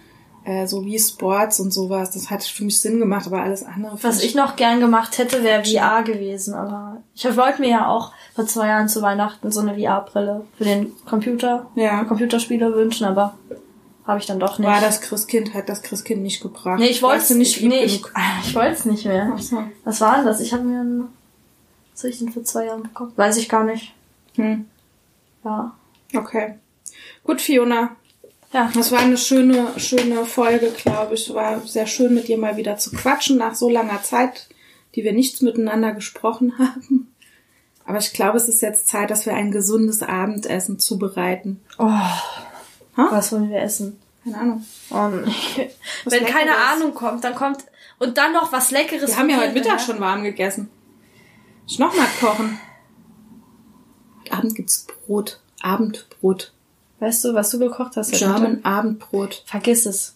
äh, 0.43 0.65
so 0.65 0.85
wie 0.85 0.97
Sports 0.97 1.59
und 1.59 1.71
sowas. 1.71 2.11
Das 2.11 2.29
hat 2.29 2.43
für 2.43 2.63
mich 2.63 2.79
Sinn 2.79 2.99
gemacht, 2.99 3.27
aber 3.27 3.41
alles 3.41 3.63
andere. 3.63 3.97
Was 4.01 4.23
ich 4.23 4.33
noch 4.35 4.55
gern 4.55 4.79
gemacht 4.79 5.17
hätte, 5.17 5.43
wäre 5.43 5.63
VR 5.63 6.03
gewesen, 6.03 6.53
aber 6.53 6.97
ich 7.13 7.25
wollte 7.37 7.61
mir 7.61 7.69
ja 7.69 7.87
auch 7.87 8.11
vor 8.33 8.45
zwei 8.47 8.67
Jahren 8.67 8.89
zu 8.89 9.01
Weihnachten 9.01 9.51
so 9.51 9.59
eine 9.59 9.75
VR-Brille 9.75 10.45
für 10.57 10.63
den 10.63 10.91
Computer, 11.05 11.67
Ja. 11.75 12.03
Computerspiele 12.05 12.73
wünschen, 12.73 13.05
aber 13.05 13.35
habe 14.05 14.19
ich 14.19 14.25
dann 14.25 14.39
doch 14.39 14.57
nicht. 14.57 14.67
war 14.67 14.81
das 14.81 15.01
Christkind, 15.01 15.53
hat 15.53 15.69
das 15.69 15.83
Christkind 15.83 16.21
nicht 16.21 16.41
gebracht. 16.41 16.79
Nee, 16.79 16.87
ich 16.87 17.01
wollte 17.01 17.27
du 17.27 17.35
nicht 17.35 17.61
nee, 17.61 17.83
ich, 17.83 18.01
ich 18.45 18.55
wollte 18.55 18.71
es 18.71 18.85
nicht 18.85 19.05
mehr. 19.05 19.31
Ach 19.35 19.39
so. 19.39 19.63
Was 19.83 20.01
war 20.01 20.17
denn 20.17 20.25
das? 20.25 20.39
Ich 20.39 20.53
habe 20.53 20.63
mir 20.63 20.81
ein, 20.81 21.07
Was 21.93 22.03
habe 22.03 22.09
ich 22.11 22.19
denn 22.19 22.31
für 22.31 22.43
zwei 22.43 22.65
Jahre 22.65 22.81
bekommen? 22.81 23.13
Weiß 23.15 23.37
ich 23.37 23.47
gar 23.47 23.63
nicht. 23.63 23.93
Hm. 24.35 24.65
Ja. 25.43 25.75
Okay. 26.15 26.55
Gut, 27.23 27.41
Fiona. 27.41 27.95
Ja. 28.53 28.69
Das 28.73 28.91
war 28.91 28.99
eine 28.99 29.17
schöne, 29.17 29.67
schöne 29.77 30.25
Folge, 30.25 30.71
glaube 30.71 31.13
ich. 31.13 31.33
War 31.33 31.61
sehr 31.61 31.87
schön, 31.87 32.13
mit 32.13 32.27
dir 32.27 32.37
mal 32.37 32.57
wieder 32.57 32.77
zu 32.77 32.91
quatschen 32.91 33.37
nach 33.37 33.55
so 33.55 33.69
langer 33.69 34.03
Zeit, 34.03 34.49
die 34.95 35.03
wir 35.03 35.13
nichts 35.13 35.41
miteinander 35.41 35.93
gesprochen 35.93 36.53
haben. 36.59 37.13
Aber 37.85 37.99
ich 37.99 38.13
glaube, 38.13 38.37
es 38.37 38.47
ist 38.47 38.61
jetzt 38.61 38.87
Zeit, 38.87 39.09
dass 39.09 39.25
wir 39.25 39.33
ein 39.33 39.51
gesundes 39.51 40.03
Abendessen 40.03 40.79
zubereiten. 40.79 41.61
Oh. 41.77 41.87
Ha? 42.97 43.07
Was 43.11 43.31
wollen 43.31 43.49
wir 43.49 43.61
essen? 43.61 43.99
Keine 44.23 44.37
Ahnung. 44.37 44.65
Oh, 44.89 45.07
nee. 45.57 45.71
Wenn 46.05 46.25
keine. 46.25 46.55
Ahnung 46.55 46.93
kommt, 46.93 47.23
dann 47.23 47.35
kommt 47.35 47.59
und 47.99 48.17
dann 48.17 48.33
noch 48.33 48.51
was 48.51 48.71
Leckeres. 48.71 49.09
Wir 49.09 49.17
haben 49.17 49.29
ja 49.29 49.37
heute 49.37 49.53
Mittag 49.53 49.77
ne? 49.77 49.79
schon 49.79 49.99
warm 49.99 50.23
gegessen. 50.23 50.69
Ich 51.67 51.79
noch 51.79 51.95
mal 51.95 52.07
kochen. 52.19 52.59
Abend 54.29 54.55
gibt's 54.55 54.87
Brot. 55.05 55.39
Abendbrot. 55.61 56.53
Weißt 56.99 57.23
du, 57.25 57.33
was 57.33 57.49
du 57.49 57.59
gekocht 57.59 57.95
hast? 57.95 58.11
heute 58.13 58.25
German? 58.25 58.65
Abendbrot. 58.65 59.43
Vergiss 59.45 59.85
es. 59.85 60.15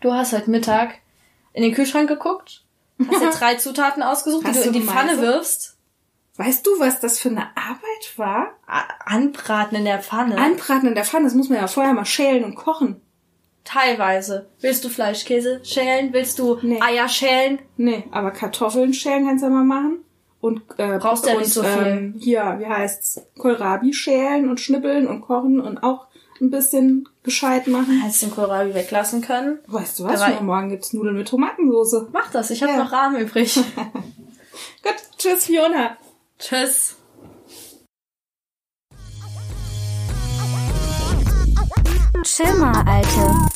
Du 0.00 0.12
hast 0.12 0.32
heute 0.32 0.50
Mittag 0.50 0.94
in 1.52 1.62
den 1.62 1.74
Kühlschrank 1.74 2.08
geguckt, 2.08 2.64
hast 2.98 3.22
dir 3.22 3.30
drei 3.38 3.54
Zutaten 3.56 4.02
ausgesucht, 4.02 4.44
Hast 4.44 4.58
die 4.58 4.62
du 4.62 4.66
in 4.68 4.72
die 4.72 4.86
Pfanne 4.86 5.20
wirfst. 5.20 5.76
Weißt 6.36 6.66
du, 6.66 6.70
was 6.78 7.00
das 7.00 7.18
für 7.18 7.28
eine 7.28 7.48
Arbeit 7.56 8.16
war? 8.16 8.54
Anbraten 9.04 9.76
in 9.76 9.84
der 9.84 10.00
Pfanne. 10.00 10.38
Anbraten 10.38 10.88
in 10.88 10.94
der 10.94 11.04
Pfanne, 11.04 11.24
das 11.26 11.34
muss 11.34 11.48
man 11.50 11.58
ja 11.58 11.66
vorher 11.66 11.92
mal 11.92 12.06
schälen 12.06 12.44
und 12.44 12.54
kochen. 12.54 13.00
Teilweise. 13.64 14.48
Willst 14.60 14.84
du 14.84 14.88
Fleischkäse 14.88 15.60
schälen? 15.64 16.12
Willst 16.12 16.38
du 16.38 16.58
Nee. 16.62 16.80
Eier 16.80 17.08
schälen? 17.08 17.60
Nee, 17.76 18.04
aber 18.10 18.30
Kartoffeln 18.32 18.92
schälen 18.94 19.26
kannst 19.26 19.42
du 19.42 19.48
ja 19.48 19.52
mal 19.52 19.64
machen. 19.64 19.98
Und 20.40 20.62
äh, 20.78 20.98
Brauchst 20.98 21.26
ja 21.26 21.34
und, 21.34 21.40
nicht 21.40 21.52
so 21.52 21.62
viel. 21.62 21.86
Ähm, 21.86 22.14
hier, 22.18 22.56
wie 22.58 22.66
heißt's? 22.66 23.20
Kohlrabi 23.38 23.92
schälen 23.92 24.48
und 24.48 24.58
schnippeln 24.58 25.06
und 25.06 25.20
kochen 25.20 25.60
und 25.60 25.84
auch 25.84 26.06
ein 26.40 26.50
bisschen 26.50 27.08
gescheit 27.22 27.68
machen. 27.68 28.00
Hättest 28.00 28.22
den 28.22 28.32
Kohlrabi 28.32 28.74
weglassen 28.74 29.20
können. 29.20 29.60
Weißt 29.68 30.00
du 30.00 30.04
was? 30.04 30.24
Schon 30.24 30.44
morgen 30.46 30.70
gibt's 30.70 30.92
Nudeln 30.92 31.14
mit 31.16 31.28
Tomatensauce. 31.28 32.06
Mach 32.12 32.32
das, 32.32 32.50
ich 32.50 32.62
habe 32.62 32.72
Ja. 32.72 32.78
noch 32.82 32.90
Rahmen 32.90 33.20
übrig. 33.20 33.54
Gut, 34.82 34.94
tschüss 35.18 35.44
Fiona. 35.46 35.96
Tschüss. 36.42 36.96
Chill 42.24 42.54
mal, 42.58 42.82
Alte. 42.84 43.52